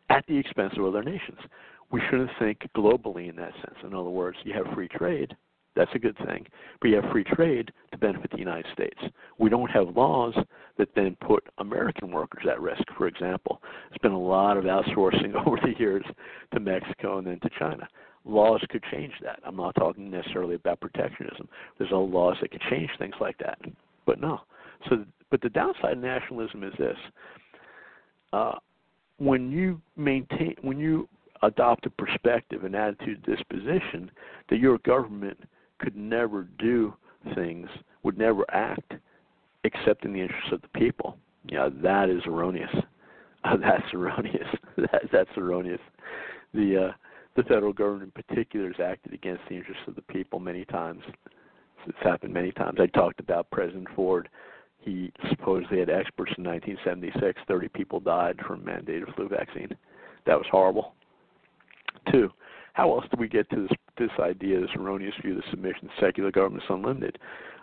[0.09, 1.39] at the expense of other nations
[1.90, 3.77] we shouldn't think globally in that sense.
[3.85, 5.36] In other words, you have free trade,
[5.74, 6.47] That's a good thing.
[6.81, 8.98] But you have free trade to benefit the United States.
[9.39, 10.35] We don't have laws
[10.78, 13.61] that then put American workers at risk, for example.
[13.89, 16.05] There's been a lot of outsourcing over the years
[16.55, 17.86] to Mexico and then to China.
[18.27, 19.39] Laws could change that.
[19.44, 21.48] I'm not talking necessarily about protectionism.
[21.78, 23.59] There's all laws that could change things like that.
[24.05, 24.40] But no.
[24.89, 26.97] So, but the downside of nationalism is this:
[28.32, 28.55] uh,
[29.19, 31.09] when you maintain, when you
[31.43, 34.11] adopt a perspective, an attitude, disposition
[34.51, 35.39] that your government
[35.78, 36.94] could never do
[37.35, 37.69] things,
[38.03, 38.94] would never act
[39.65, 41.16] except in the interests of the people.
[41.48, 42.70] Yeah, that is erroneous.
[43.44, 44.48] Uh, that's erroneous.
[44.77, 45.81] that, that's erroneous.
[46.55, 46.93] The uh,
[47.37, 51.03] the federal government in particular has acted against the interests of the people many times.
[51.87, 52.79] It's happened many times.
[52.81, 54.29] I talked about President Ford.
[54.79, 57.41] He supposedly had experts in 1976.
[57.47, 59.69] 30 people died from mandated flu vaccine.
[60.27, 60.95] That was horrible.
[62.11, 62.31] Two,
[62.73, 66.31] how else do we get to this this idea, this erroneous view that submission secular
[66.31, 67.19] government is unlimited?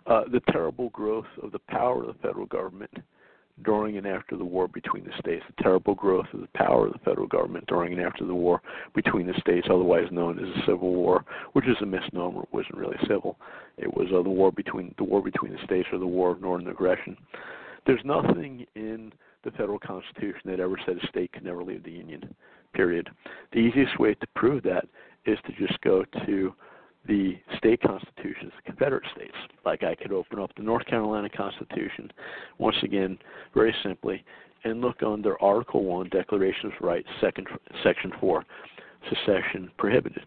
[0.07, 2.91] Uh, the terrible growth of the power of the federal government
[3.61, 6.93] during and after the war between the states, the terrible growth of the power of
[6.93, 8.61] the federal government during and after the war
[8.95, 11.23] between the states, otherwise known as the Civil War,
[11.53, 12.41] which is a misnomer.
[12.41, 13.37] It wasn't really civil.
[13.77, 16.41] It was uh, the war between the war between the states or the war of
[16.41, 17.15] northern aggression.
[17.85, 19.13] There's nothing in
[19.43, 22.33] the federal constitution that ever said a state can never leave the union.
[22.73, 23.09] Period.
[23.51, 24.87] The easiest way to prove that
[25.25, 26.53] is to just go to
[27.07, 29.35] the state constitutions, the Confederate states.
[29.65, 32.11] Like I could open up the North Carolina Constitution,
[32.57, 33.17] once again,
[33.53, 34.23] very simply,
[34.63, 37.47] and look under Article 1, Declaration of Rights, second,
[37.83, 38.45] Section 4,
[39.09, 40.23] secession prohibited.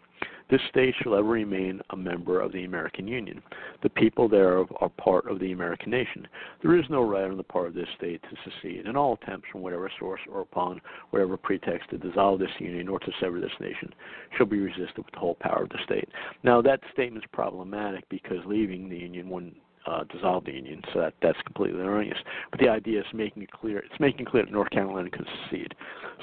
[0.49, 3.43] This state shall ever remain a member of the American Union.
[3.83, 6.29] The people thereof are part of the American nation.
[6.63, 9.49] There is no right on the part of this state to secede, and all attempts
[9.51, 13.51] from whatever source or upon whatever pretext to dissolve this union or to sever this
[13.61, 13.93] nation
[14.37, 16.09] shall be resisted with the whole power of the state.
[16.45, 19.57] Now, that statement is problematic because leaving the union wouldn't
[19.87, 22.19] uh, dissolve the union, so that that's completely erroneous.
[22.51, 23.79] But the idea is making it clear.
[23.79, 25.75] It's making clear that North Carolina can secede.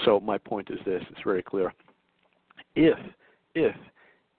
[0.05, 1.73] So my point is this: it's very clear.
[2.75, 2.97] If
[3.55, 3.75] if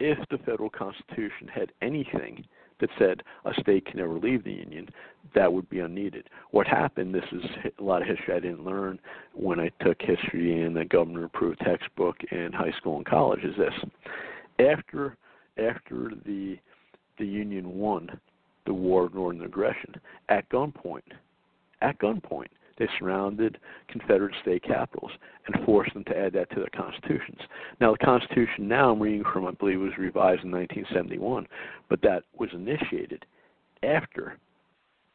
[0.05, 2.45] if the federal constitution had anything
[2.79, 4.87] that said a state can never leave the union,
[5.35, 6.29] that would be unneeded.
[6.51, 7.43] What happened, this is
[7.79, 8.99] a lot of history I didn't learn
[9.33, 13.57] when I took history in the government approved textbook in high school and college, is
[13.57, 13.73] this.
[14.59, 15.17] After
[15.57, 16.59] after the
[17.19, 18.11] the Union won
[18.67, 19.95] the war of northern aggression,
[20.29, 21.13] at gunpoint,
[21.81, 22.49] at gunpoint,
[22.79, 25.11] they surrounded Confederate state capitals
[25.47, 27.39] and forced them to add that to their constitutions.
[27.81, 31.47] Now, the Constitution now I'm reading from, I believe, was revised in 1971,
[31.89, 33.25] but that was initiated
[33.83, 34.39] after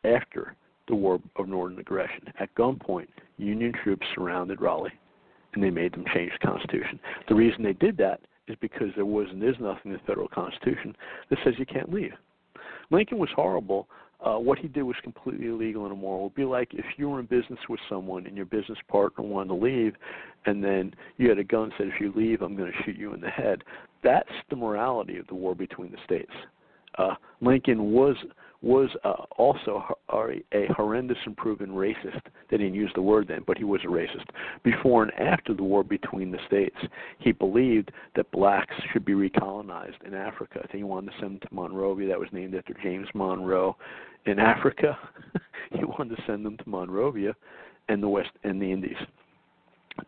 [0.05, 0.55] after
[0.87, 2.31] the War of Northern Aggression.
[2.39, 3.07] At gunpoint,
[3.37, 4.93] Union troops surrounded Raleigh,
[5.53, 6.99] and they made them change the Constitution.
[7.27, 10.27] The reason they did that is because there was and is nothing in the federal
[10.27, 10.95] Constitution
[11.29, 12.13] that says you can't leave.
[12.91, 13.87] Lincoln was horrible
[14.25, 16.21] uh, what he did was completely illegal and immoral.
[16.21, 19.23] It would be like if you were in business with someone and your business partner
[19.23, 19.93] wanted to leave,
[20.45, 22.97] and then you had a gun and said, "If you leave, I'm going to shoot
[22.97, 23.63] you in the head."
[24.03, 26.31] That's the morality of the war between the states.
[26.97, 28.15] Uh, Lincoln was
[28.61, 32.21] was uh, also a, a horrendous and proven racist.
[32.49, 34.25] They didn't use the word then, but he was a racist.
[34.63, 36.75] Before and after the war between the states,
[37.19, 40.59] he believed that blacks should be recolonized in Africa.
[40.59, 42.09] I think he wanted to send them to Monrovia.
[42.09, 43.77] That was named after James Monroe.
[44.25, 44.97] In Africa,
[45.71, 47.33] he wanted to send them to Monrovia
[47.87, 48.97] and the West and the Indies.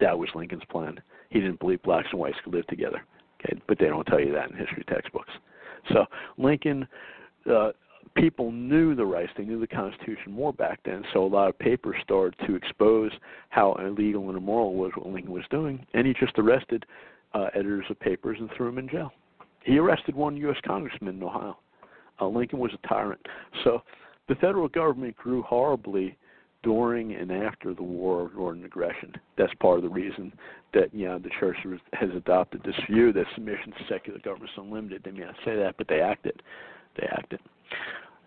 [0.02, 1.00] That was Lincoln's plan.
[1.30, 3.02] He didn't believe blacks and whites could live together.
[3.40, 5.32] Okay, but they don't tell you that in history textbooks.
[5.94, 6.06] So
[6.38, 6.88] Lincoln
[7.50, 7.72] uh,
[8.16, 11.58] people knew the rights, they knew the Constitution more back then, so a lot of
[11.60, 13.12] papers started to expose
[13.50, 16.86] how illegal and immoral was what Lincoln was doing, and he just arrested
[17.34, 19.12] uh, editors of papers and threw them in jail.
[19.64, 20.58] He arrested one U.S.
[20.66, 21.58] congressman in Ohio.
[22.20, 23.26] Uh, Lincoln was a tyrant.
[23.64, 23.82] So
[24.28, 26.18] the federal government grew horribly
[26.64, 29.14] during and after the war of northern aggression.
[29.38, 30.32] That's part of the reason
[30.74, 31.58] that you know the church
[31.94, 35.02] has adopted this view that submission to secular government is unlimited.
[35.04, 36.42] They may not say that, but they act it.
[36.98, 37.42] They act it.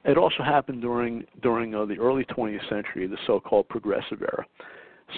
[0.04, 4.44] It also happened during during uh, the early 20th century, the so-called progressive era.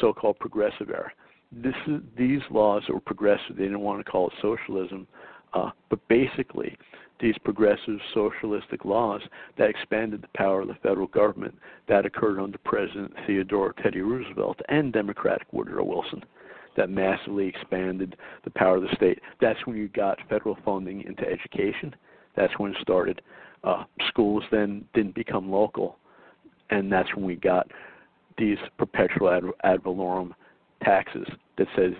[0.00, 1.10] So-called progressive era.
[1.52, 3.56] This is, these laws that were progressive.
[3.56, 5.06] They didn't want to call it socialism,
[5.54, 6.76] uh, but basically,
[7.20, 9.22] these progressive socialistic laws
[9.56, 11.54] that expanded the power of the federal government
[11.88, 16.22] that occurred under President Theodore Teddy Roosevelt and Democratic Woodrow Wilson
[16.76, 19.18] that massively expanded the power of the state.
[19.40, 21.94] That's when you got federal funding into education.
[22.36, 23.22] That's when it started
[23.64, 25.98] uh, schools then didn't become local,
[26.70, 27.70] and that's when we got
[28.38, 30.34] these perpetual ad, ad valorem
[30.82, 31.26] taxes
[31.56, 31.92] that says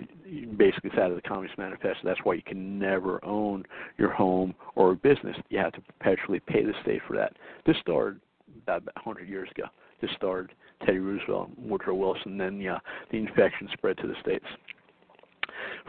[0.57, 2.01] basically it's out of the Communist Manifesto.
[2.03, 3.63] That's why you can never own
[3.97, 5.35] your home or a business.
[5.49, 7.33] You have to perpetually pay the state for that.
[7.65, 8.19] This started
[8.63, 9.65] about 100 years ago.
[9.99, 10.51] This started
[10.85, 12.77] Teddy Roosevelt, Woodrow Wilson, then yeah,
[13.11, 14.45] the infection spread to the states.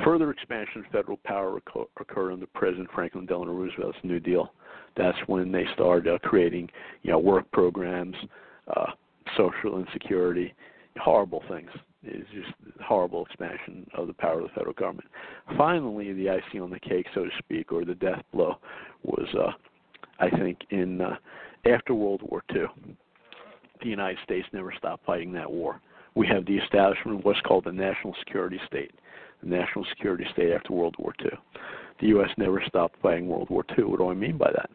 [0.02, 1.60] Further expansion of federal power
[2.00, 4.52] occurred under President Franklin Delano Roosevelt's New Deal.
[4.98, 6.68] That's when they started uh, creating,
[7.02, 8.16] you know, work programs,
[8.76, 8.90] uh,
[9.36, 10.52] social insecurity,
[10.98, 11.70] horrible things.
[12.02, 12.52] It's just
[12.82, 15.08] horrible expansion of the power of the federal government.
[15.56, 18.56] Finally, the icing on the cake, so to speak, or the death blow,
[19.04, 19.52] was, uh,
[20.18, 21.16] I think, in uh,
[21.64, 22.66] after World War II.
[23.82, 25.80] The United States never stopped fighting that war.
[26.14, 28.92] We have the establishment of what's called the national security state
[29.42, 31.30] the national security state after World War II.
[32.00, 32.30] The U.S.
[32.36, 33.84] never stopped fighting World War II.
[33.84, 34.70] What do I mean by that?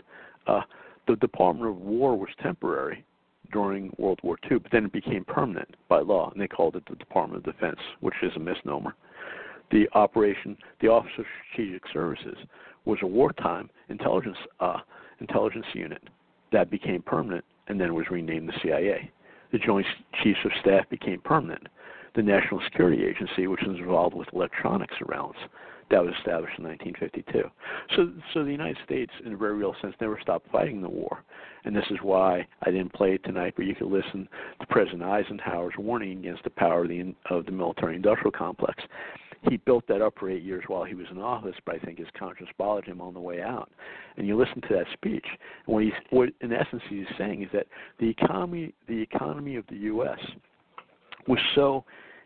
[0.47, 0.61] Uh,
[1.07, 3.03] the Department of War was temporary
[3.51, 6.83] during World War II, but then it became permanent by law, and they called it
[6.89, 8.95] the Department of Defense, which is a misnomer.
[9.71, 12.37] The operation, the Office of Strategic Services,
[12.85, 14.79] was a wartime intelligence uh,
[15.19, 16.01] intelligence unit
[16.51, 19.09] that became permanent and then was renamed the CIA.
[19.51, 19.85] The Joint
[20.21, 21.67] Chiefs of Staff became permanent
[22.15, 25.37] the National Security Agency, which was involved with electronic surveillance.
[25.91, 27.49] That was established in 1952.
[27.95, 31.23] So, so the United States, in a very real sense, never stopped fighting the war,
[31.65, 33.53] and this is why I didn't play it tonight.
[33.55, 34.27] But you can listen
[34.59, 38.81] to President Eisenhower's warning against the power of the of the military-industrial complex.
[39.49, 41.99] He built that up for eight years while he was in office, but I think
[41.99, 43.69] his conscience bothered him on the way out.
[44.15, 45.25] And you listen to that speech,
[45.67, 47.67] and what he's, what in essence he's saying is that
[47.99, 50.19] the economy, the economy of the U.S.
[51.27, 51.83] was so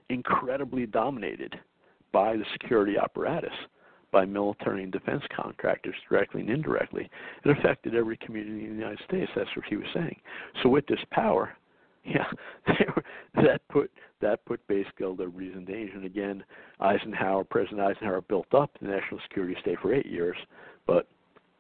[0.10, 1.56] incredibly dominated
[2.12, 3.54] by the security apparatus,
[4.12, 7.10] by military and defense contractors, directly and indirectly.
[7.44, 9.32] It affected every community in the United States.
[9.36, 10.18] That's what he was saying.
[10.64, 11.56] So with this power,
[12.06, 12.26] yeah,
[13.36, 15.94] that put that put base skilled liberties danger.
[15.94, 16.44] And again,
[16.80, 20.38] Eisenhower, President Eisenhower, built up the national security state for eight years,
[20.88, 21.08] but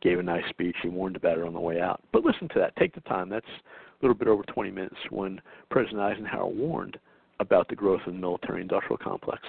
[0.01, 0.75] gave a nice speech.
[0.81, 2.01] He warned about it on the way out.
[2.13, 2.75] But listen to that.
[2.77, 3.29] Take the time.
[3.29, 6.97] That's a little bit over 20 minutes when President Eisenhower warned
[7.39, 9.41] about the growth of the military industrial complex.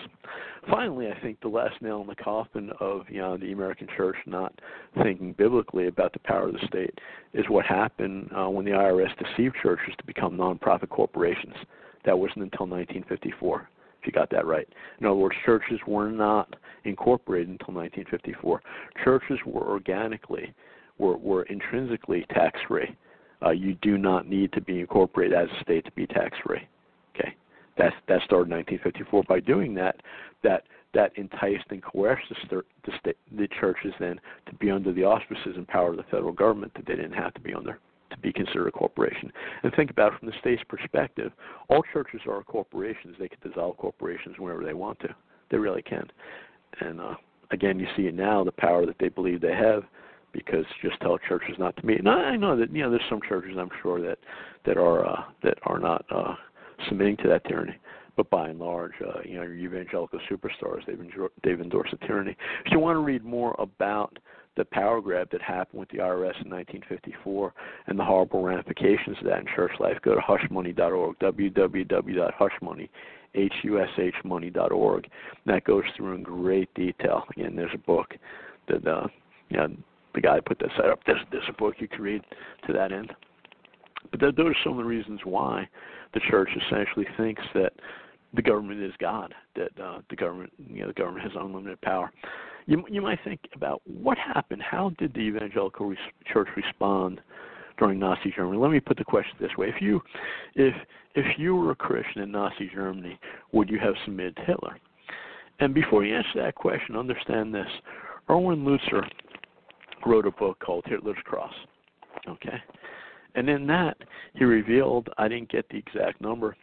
[0.71, 4.17] Finally, I think the last nail in the coffin of you know the American church
[4.27, 4.53] not
[5.03, 6.99] thinking biblically about the power of the state
[7.33, 11.55] is what happened uh, when the IRS deceived churches to become nonprofit corporations.
[12.05, 13.69] That wasn't until 1954.
[14.01, 14.69] If you got that right.
[15.01, 16.55] In other words, churches were not
[16.85, 18.63] incorporated until 1954.
[19.03, 20.55] Churches were organically,
[20.99, 22.97] were, were intrinsically tax free.
[23.45, 26.67] Uh, you do not need to be incorporated as a state to be tax free.
[27.15, 27.35] Okay,
[27.79, 29.25] that that started in 1954.
[29.25, 29.97] By doing that,
[30.43, 30.65] that
[30.95, 35.55] that enticed and coerced the, the, state, the churches then to be under the auspices
[35.57, 37.79] and power of the federal government that they didn't have to be under
[38.11, 39.31] to be considered a corporation.
[39.63, 41.31] And think about it from the state's perspective.
[41.69, 43.17] All churches are corporations.
[43.19, 45.15] They can dissolve corporations whenever they want to.
[45.51, 46.09] They really can.
[46.81, 47.15] And uh,
[47.51, 49.85] again, you see it now, the power that they believe they have
[50.33, 51.99] because just tell churches not to meet.
[51.99, 54.19] And I know that you know there's some churches I'm sure that
[54.67, 56.35] that are uh, that are not uh,
[56.89, 57.77] submitting to that tyranny.
[58.17, 62.05] But by and large, uh, you know, your evangelical superstars, they've, enjoyed, they've endorsed the
[62.05, 62.37] tyranny.
[62.67, 64.19] If you want to read more about
[64.57, 67.55] the power grab that happened with the IRS in 1954
[67.87, 72.89] and the horrible ramifications of that in church life, go to hushmoney.org, www.hushmoney,
[73.35, 75.07] H-U-S-H And
[75.47, 77.23] that goes through in great detail.
[77.37, 78.17] Again, there's a book
[78.67, 79.07] that, uh,
[79.49, 79.69] you know,
[80.15, 81.01] the guy put that site up.
[81.07, 82.23] There's, there's a book you can read
[82.67, 83.15] to that end.
[84.11, 85.69] But those are some of the reasons why
[86.19, 87.73] the church essentially thinks that
[88.35, 92.13] the government is God, that uh, the government, you know, the government has unlimited power.
[92.67, 94.63] You you might think about what happened.
[94.63, 95.99] How did the evangelical re-
[96.33, 97.21] church respond
[97.79, 98.59] during Nazi Germany?
[98.59, 100.01] Let me put the question this way: If you
[100.55, 100.75] if
[101.15, 103.19] if you were a Christian in Nazi Germany,
[103.53, 104.79] would you have submitted to Hitler?
[105.61, 107.69] And before you answer that question, understand this:
[108.29, 109.03] Erwin Lutzer
[110.05, 111.55] wrote a book called Hitler's Cross.
[112.29, 112.61] Okay,
[113.39, 113.97] and in that,
[114.35, 116.57] he revealed, I didn't get the exact number,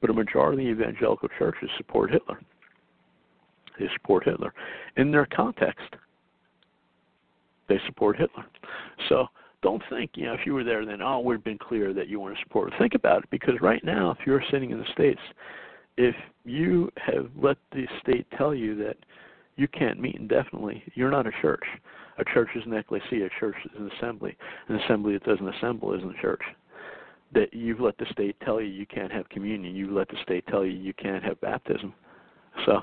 [0.00, 2.40] but a majority of the evangelical churches support Hitler.
[3.78, 4.52] They support Hitler.
[4.96, 5.94] In their context,
[7.68, 8.44] they support Hitler.
[9.08, 9.26] So
[9.62, 12.20] don't think, you know, if you were there, then, oh, we've been clear that you
[12.20, 12.72] want to support.
[12.78, 15.20] Think about it, because right now, if you're sitting in the States,
[15.96, 16.14] if
[16.44, 18.96] you have let the state tell you that
[19.56, 21.64] you can't meet indefinitely, you're not a church.
[22.18, 23.26] A church is an ecclesia.
[23.26, 24.36] A church is an assembly.
[24.68, 26.42] An assembly that doesn't assemble isn't a church.
[27.32, 29.74] That you've let the state tell you you can't have communion.
[29.74, 31.94] You've let the state tell you you can't have baptism.
[32.66, 32.82] So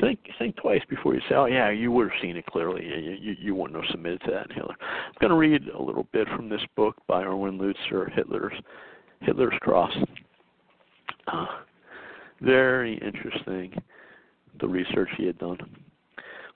[0.00, 2.84] think think twice before you say, "Oh yeah, you would have seen it clearly.
[2.84, 4.76] You you, you wouldn't have submitted to that." Hitler.
[4.80, 8.54] I'm going to read a little bit from this book by Erwin Lutzer, Hitler's
[9.20, 9.94] Hitler's Cross.
[11.26, 11.46] Uh,
[12.40, 13.74] very interesting
[14.60, 15.58] the research he had done.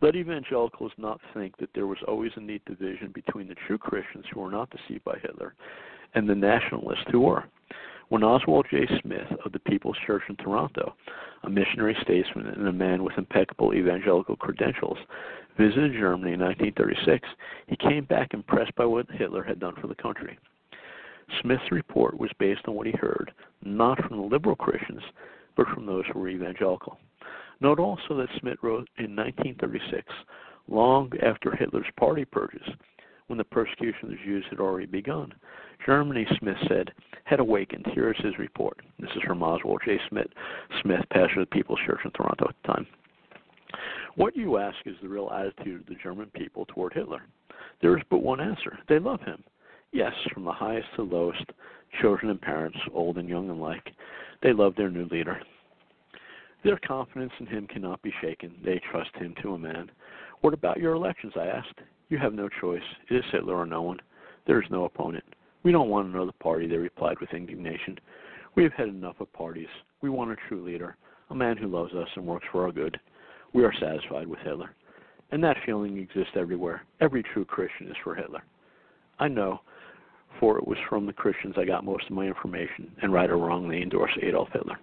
[0.03, 4.27] Let evangelicals not think that there was always a neat division between the true Christians
[4.31, 5.55] who were not deceived by Hitler
[6.15, 7.45] and the nationalists who were.
[8.09, 8.87] When Oswald J.
[9.03, 10.95] Smith of the People's Church in Toronto,
[11.43, 14.99] a missionary statesman and a man with impeccable evangelical credentials,
[15.59, 17.29] visited Germany in 1936,
[17.67, 20.39] he came back impressed by what Hitler had done for the country.
[21.41, 23.33] Smith's report was based on what he heard,
[23.65, 25.03] not from the liberal Christians,
[25.57, 26.99] but from those who were evangelical.
[27.61, 30.05] Note also that Smith wrote in 1936,
[30.69, 32.69] long after Hitler's party purges,
[33.27, 35.33] when the persecution of the Jews had already begun.
[35.85, 36.93] Germany, Smith said,
[37.25, 37.87] had awakened.
[37.93, 38.81] Here is his report.
[38.99, 39.99] This is from Oswald J.
[40.09, 40.29] Smith,
[40.83, 42.87] Smith, pastor of the People's Church in Toronto at the time.
[44.15, 47.23] What you ask is the real attitude of the German people toward Hitler.
[47.83, 48.79] There is but one answer.
[48.89, 49.43] They love him.
[49.93, 51.45] Yes, from the highest to the lowest,
[52.01, 53.91] children and parents, old and young alike,
[54.43, 55.41] they love their new leader.
[56.67, 58.53] Their confidence in him cannot be shaken.
[58.65, 59.89] They trust him to a man.
[60.41, 61.35] What about your elections?
[61.37, 61.79] I asked.
[62.09, 62.83] You have no choice.
[63.09, 64.01] It is Hitler or no one.
[64.49, 65.23] There is no opponent.
[65.63, 67.97] We don't want another party, they replied with indignation.
[68.57, 69.69] We have had enough of parties.
[70.03, 70.97] We want a true leader,
[71.31, 72.99] a man who loves us and works for our good.
[73.53, 74.75] We are satisfied with Hitler.
[75.31, 76.83] And that feeling exists everywhere.
[77.01, 78.43] Every true Christian is for Hitler.
[79.21, 79.61] I know,
[80.41, 83.39] for it was from the Christians I got most of my information, and right or
[83.39, 84.81] wrong, they endorse Adolf Hitler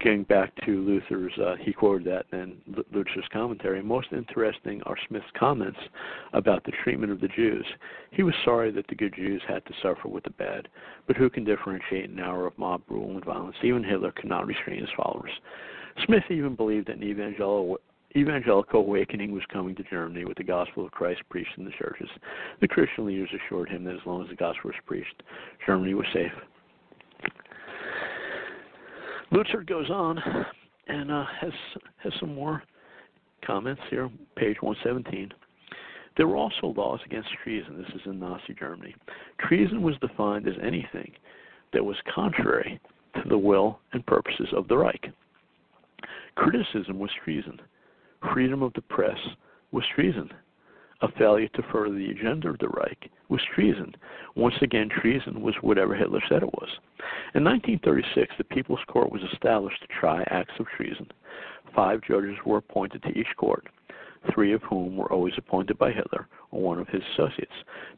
[0.00, 2.56] getting back to Lutzer's, uh, he quoted that in
[2.92, 3.82] Lutzer's commentary.
[3.82, 5.78] Most interesting are Smith's comments
[6.32, 7.66] about the treatment of the Jews.
[8.10, 10.68] He was sorry that the good Jews had to suffer with the bad,
[11.06, 13.56] but who can differentiate an hour of mob rule and violence?
[13.62, 15.32] Even Hitler could not restrain his followers.
[16.04, 17.78] Smith even believed that an evangelical
[18.16, 22.08] evangelical awakening was coming to Germany with the gospel of Christ preached in the churches.
[22.60, 25.22] The Christian leaders assured him that as long as the gospel was preached,
[25.66, 26.32] Germany was safe.
[29.32, 30.18] Lutzer goes on
[30.88, 31.52] and uh, has
[31.98, 32.62] has some more
[33.44, 35.32] comments here, page 117.
[36.16, 37.76] There were also laws against treason.
[37.76, 38.94] This is in Nazi Germany.
[39.46, 41.12] Treason was defined as anything
[41.72, 42.80] that was contrary
[43.14, 45.12] to the will and purposes of the Reich.
[46.36, 47.60] Criticism was treason.
[48.32, 49.18] Freedom of the press
[49.72, 50.30] was treason.
[51.02, 53.94] A failure to further the agenda of the Reich was treason.
[54.34, 56.70] Once again, treason was whatever Hitler said it was.
[57.34, 61.06] In 1936, the People's Court was established to try acts of treason.
[61.74, 63.66] Five judges were appointed to each court,
[64.32, 67.52] three of whom were always appointed by Hitler or one of his associates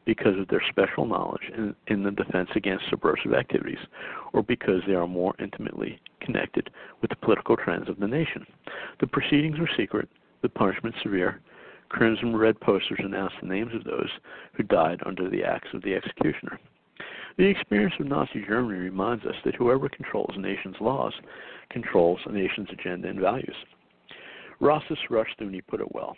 [0.05, 3.79] because of their special knowledge in, in the defense against subversive activities
[4.33, 6.69] or because they are more intimately connected
[7.01, 8.45] with the political trends of the nation.
[8.99, 10.09] The proceedings were secret,
[10.41, 11.39] the punishment severe,
[11.89, 14.09] Crimson red posters announced the names of those
[14.53, 16.59] who died under the axe of the executioner.
[17.37, 21.13] The experience of Nazi Germany reminds us that whoever controls a nation's laws
[21.69, 23.55] controls a nation's agenda and values.
[24.61, 26.17] Rousas Rushdoony put it well,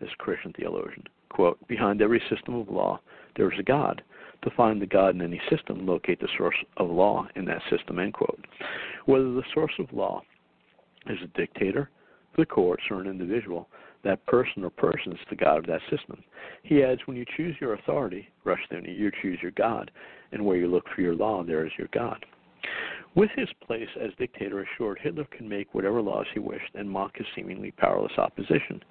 [0.00, 1.04] as Christian theologian.
[1.28, 3.00] Quote, Behind every system of law,
[3.36, 4.02] there is a God.
[4.42, 7.98] To find the God in any system, locate the source of law in that system,
[7.98, 8.46] end quote.
[9.06, 10.22] Whether the source of law
[11.08, 11.90] is a dictator,
[12.36, 13.68] the courts, or an individual,
[14.04, 16.22] that person or persons the God of that system.
[16.62, 19.90] He adds, when you choose your authority, Rushdoony, you choose your God,
[20.32, 22.24] and where you look for your law, there is your God.
[23.14, 27.16] With his place as dictator assured, Hitler can make whatever laws he wished and mock
[27.16, 28.82] his seemingly powerless opposition.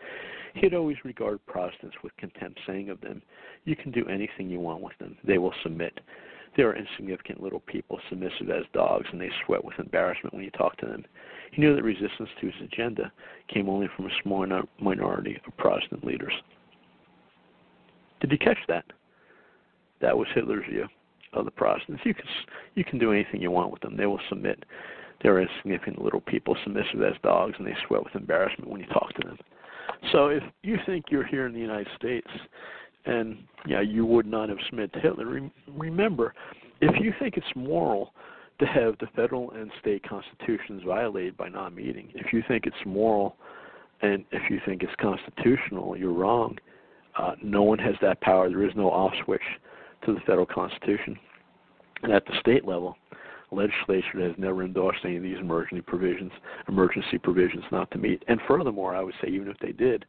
[0.56, 3.22] He had always regarded Protestants with contempt, saying of them,
[3.64, 5.18] You can do anything you want with them.
[5.24, 6.00] They will submit.
[6.58, 10.52] They are insignificant little people, submissive as dogs, and they sweat with embarrassment when you
[10.52, 11.06] talk to them.
[11.52, 13.12] He knew that resistance to his agenda
[13.48, 14.46] came only from a small
[14.80, 16.34] minority of Protestant leaders.
[18.22, 18.86] Did you catch that?
[20.02, 20.88] That was Hitler's view
[21.34, 22.02] of the Protestants.
[22.06, 22.26] You can
[22.76, 24.64] you can do anything you want with them; they will submit.
[25.22, 29.14] They're insignificant little people, submissive as dogs, and they sweat with embarrassment when you talk
[29.16, 29.38] to them.
[30.12, 32.28] So, if you think you're here in the United States
[33.06, 36.34] and yeah, you would not have submitted to Hitler, re- remember,
[36.82, 38.14] if you think it's moral
[38.60, 42.12] to have the federal and state constitutions violated by non meeting.
[42.14, 43.36] If you think it's moral
[44.02, 46.58] and if you think it's constitutional, you're wrong.
[47.18, 48.50] Uh, no one has that power.
[48.50, 49.42] There is no off switch
[50.06, 51.18] to the federal constitution.
[52.04, 52.96] And at the state level,
[53.52, 56.32] legislature has never endorsed any of these emergency provisions,
[56.68, 58.24] emergency provisions not to meet.
[58.28, 60.06] And furthermore, I would say even if they did,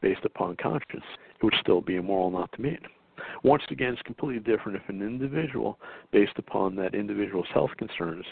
[0.00, 1.04] based upon conscience,
[1.34, 2.80] it would still be immoral not to meet.
[3.42, 5.78] Once again, it's completely different if an individual,
[6.12, 8.24] based upon that individual's health concerns,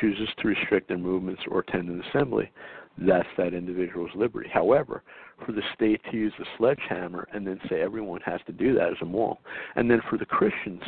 [0.00, 2.50] chooses to restrict their movements or attend an assembly.
[2.98, 4.48] That's that individual's liberty.
[4.52, 5.02] However,
[5.44, 8.92] for the state to use the sledgehammer and then say everyone has to do that
[8.92, 9.40] is immoral,
[9.74, 10.82] and then for the Christians,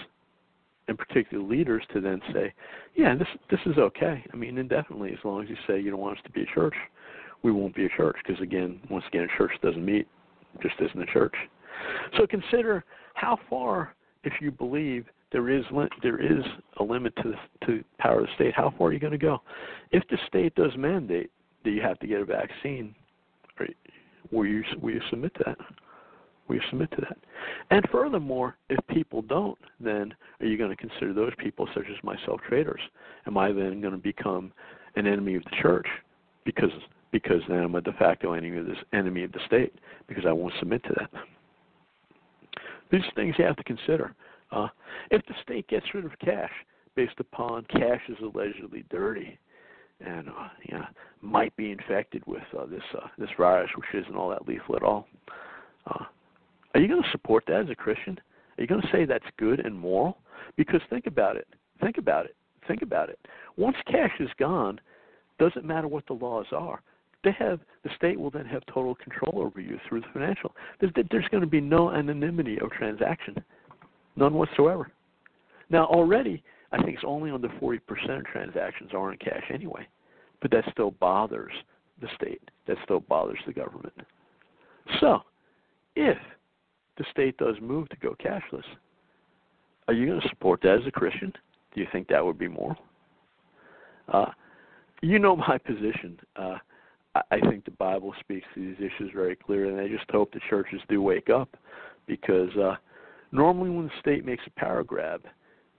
[0.88, 2.52] in particular leaders, to then say,
[2.94, 4.24] yeah, this this is okay.
[4.32, 6.54] I mean, indefinitely, as long as you say you don't want us to be a
[6.54, 6.74] church,
[7.42, 10.08] we won't be a church because again, once again, a church doesn't meet,
[10.62, 11.34] just isn't a church.
[12.16, 12.84] So consider
[13.18, 15.64] how far, if you believe there is
[16.02, 16.44] there is
[16.78, 17.34] a limit to
[17.66, 18.54] to power of the state.
[18.54, 19.42] How far are you going to go?
[19.90, 21.30] If the state does mandate
[21.64, 22.94] that you have to get a vaccine,
[24.30, 25.58] will you will you submit to that?
[26.46, 27.18] Will you submit to that?
[27.70, 32.02] And furthermore, if people don't, then are you going to consider those people, such as
[32.02, 32.80] myself, traitors?
[33.26, 34.52] Am I then going to become
[34.96, 35.86] an enemy of the church
[36.44, 36.70] because
[37.10, 39.74] because then I'm a de facto enemy of this enemy of the state
[40.06, 41.10] because I won't submit to that?
[42.90, 44.14] These things you have to consider.
[44.50, 44.68] Uh,
[45.10, 46.50] if the state gets rid of cash
[46.94, 49.38] based upon cash is allegedly dirty
[50.00, 50.84] and uh, you know,
[51.20, 54.82] might be infected with uh, this uh, this virus, which isn't all that lethal at
[54.82, 55.06] all,
[55.86, 56.04] uh,
[56.74, 58.18] are you going to support that as a Christian?
[58.56, 60.18] Are you going to say that's good and moral?
[60.56, 61.48] Because think about it.
[61.80, 62.36] Think about it.
[62.66, 63.18] Think about it.
[63.56, 64.80] Once cash is gone,
[65.38, 66.82] doesn't matter what the laws are.
[67.28, 70.54] They have the state will then have total control over you through the financial.
[70.80, 73.34] There's, there's going to be no anonymity of transaction.
[74.16, 74.90] None whatsoever.
[75.68, 76.42] Now, already,
[76.72, 77.80] I think it's only under 40%
[78.18, 79.86] of transactions are in cash anyway,
[80.40, 81.52] but that still bothers
[82.00, 82.40] the state.
[82.66, 83.92] That still bothers the government.
[84.98, 85.18] So,
[85.96, 86.16] if
[86.96, 88.64] the state does move to go cashless,
[89.86, 91.30] are you going to support that as a Christian?
[91.74, 92.78] Do you think that would be moral?
[94.10, 94.30] Uh,
[95.02, 96.18] you know my position.
[96.34, 96.56] Uh,
[97.14, 100.40] I think the Bible speaks to these issues very clearly, and I just hope the
[100.48, 101.56] churches do wake up
[102.06, 102.76] because uh,
[103.32, 105.22] Normally, when the state makes a power grab,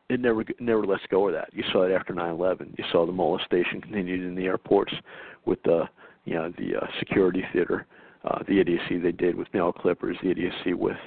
[0.09, 1.49] it never never lets go of that.
[1.53, 2.77] You saw it after 9/11.
[2.77, 4.93] You saw the molestation continued in the airports
[5.45, 5.87] with the
[6.25, 7.85] you know the uh, security theater,
[8.23, 10.97] uh, the idiocy they did with nail clippers, the idiocy with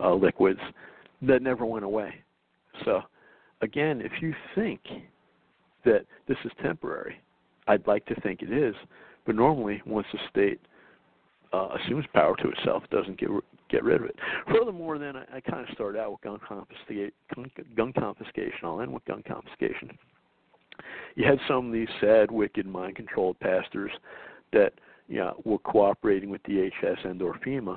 [0.00, 0.60] uh, liquids.
[1.22, 2.14] That never went away.
[2.84, 3.02] So,
[3.60, 4.80] again, if you think
[5.84, 7.20] that this is temporary,
[7.66, 8.74] I'd like to think it is.
[9.28, 10.58] But normally, once the state
[11.52, 13.28] uh, assumes power to itself, it doesn't get
[13.68, 14.16] get rid of it.
[14.46, 17.12] Furthermore, then I, I kind of started out with gun confiscation.
[17.76, 18.60] Gun confiscation.
[18.62, 19.90] I'll end with gun confiscation.
[21.14, 23.90] You had some of these sad, wicked, mind-controlled pastors
[24.54, 24.72] that
[25.08, 27.76] you know, were cooperating with DHS and or FEMA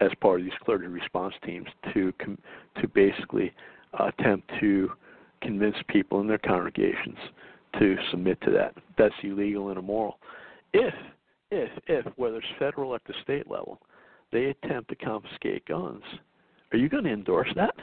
[0.00, 2.38] as part of these clergy response teams to com-
[2.80, 3.52] to basically
[3.98, 4.92] uh, attempt to
[5.42, 7.18] convince people in their congregations
[7.80, 8.72] to submit to that.
[8.96, 10.20] That's illegal and immoral.
[10.72, 10.94] If
[11.50, 13.80] if if whether it's federal at the state level,
[14.32, 16.02] they attempt to confiscate guns,
[16.72, 17.74] are you going to endorse that?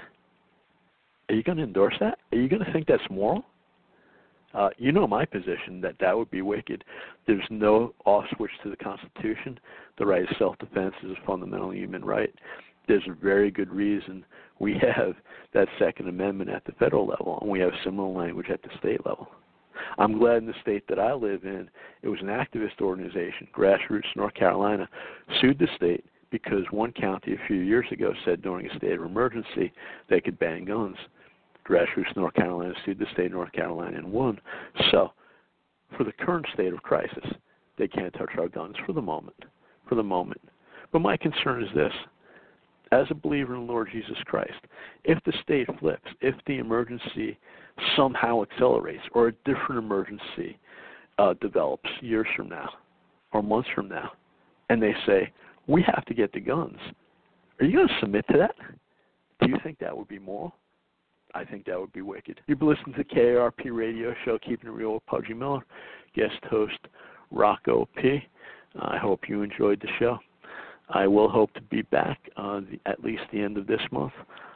[1.30, 2.20] Are you going to endorse that?
[2.32, 3.44] Are you going to think that's moral?
[4.54, 6.84] Uh, you know my position that that would be wicked.
[7.28, 9.60] There's no off switch to the Constitution.
[9.98, 12.34] The right of self-defense is a fundamental human right.
[12.88, 14.26] There's a very good reason
[14.60, 15.16] we have
[15.54, 19.06] that Second Amendment at the federal level, and we have similar language at the state
[19.06, 19.28] level.
[19.98, 21.70] I'm glad in the state that I live in,
[22.02, 24.88] it was an activist organization, Grassroots North Carolina,
[25.42, 29.06] sued the state because one county a few years ago said during a state of
[29.06, 29.72] emergency
[30.10, 30.98] they could ban guns.
[31.68, 34.40] Grassroots North Carolina sued the state of North Carolina and won.
[34.92, 35.12] So,
[35.98, 37.26] for the current state of crisis,
[37.78, 39.38] they can't touch our guns for the moment.
[39.88, 40.42] For the moment.
[40.92, 41.94] But my concern is this
[42.92, 44.66] as a believer in Lord Jesus Christ,
[45.04, 47.38] if the state flips, if the emergency
[47.96, 50.58] somehow accelerates, or a different emergency
[51.18, 52.70] uh, develops years from now
[53.34, 54.12] or months from now,
[54.70, 55.32] and they say,
[55.68, 56.78] we have to get the guns.
[57.60, 58.56] Are you going to submit to that?
[59.42, 60.56] Do you think that would be moral?
[61.36, 62.40] I think that would be wicked.
[62.48, 65.66] You've listening to KRP radio show, Keeping It Real with Pudgy Miller,
[66.16, 66.80] guest host
[67.32, 68.20] Rocco P.
[68.80, 70.18] I hope you enjoyed the show.
[70.90, 74.14] I will hope to be back uh, the, at least the end of this month,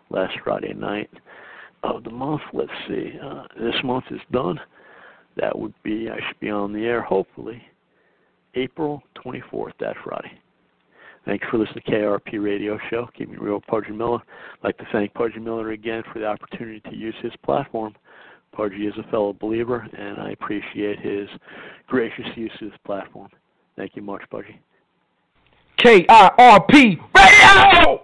[0.10, 1.10] last Friday night
[1.84, 2.42] of the month.
[2.54, 4.60] Let's see, uh, this month is done.
[5.38, 7.62] That would be, I should be on the air hopefully
[8.56, 10.32] April 24th, that Friday.
[11.26, 13.08] Thanks for listening to KARP Radio Show.
[13.18, 14.20] Keep me real, Pudgy Miller.
[14.20, 17.94] I'd like to thank Pudgy Miller again for the opportunity to use his platform.
[18.54, 21.30] Pudgy is a fellow believer, and I appreciate his
[21.88, 23.30] gracious use of this platform.
[23.78, 24.60] Thank you much, Pudgy.
[25.80, 28.02] KIRP Radio!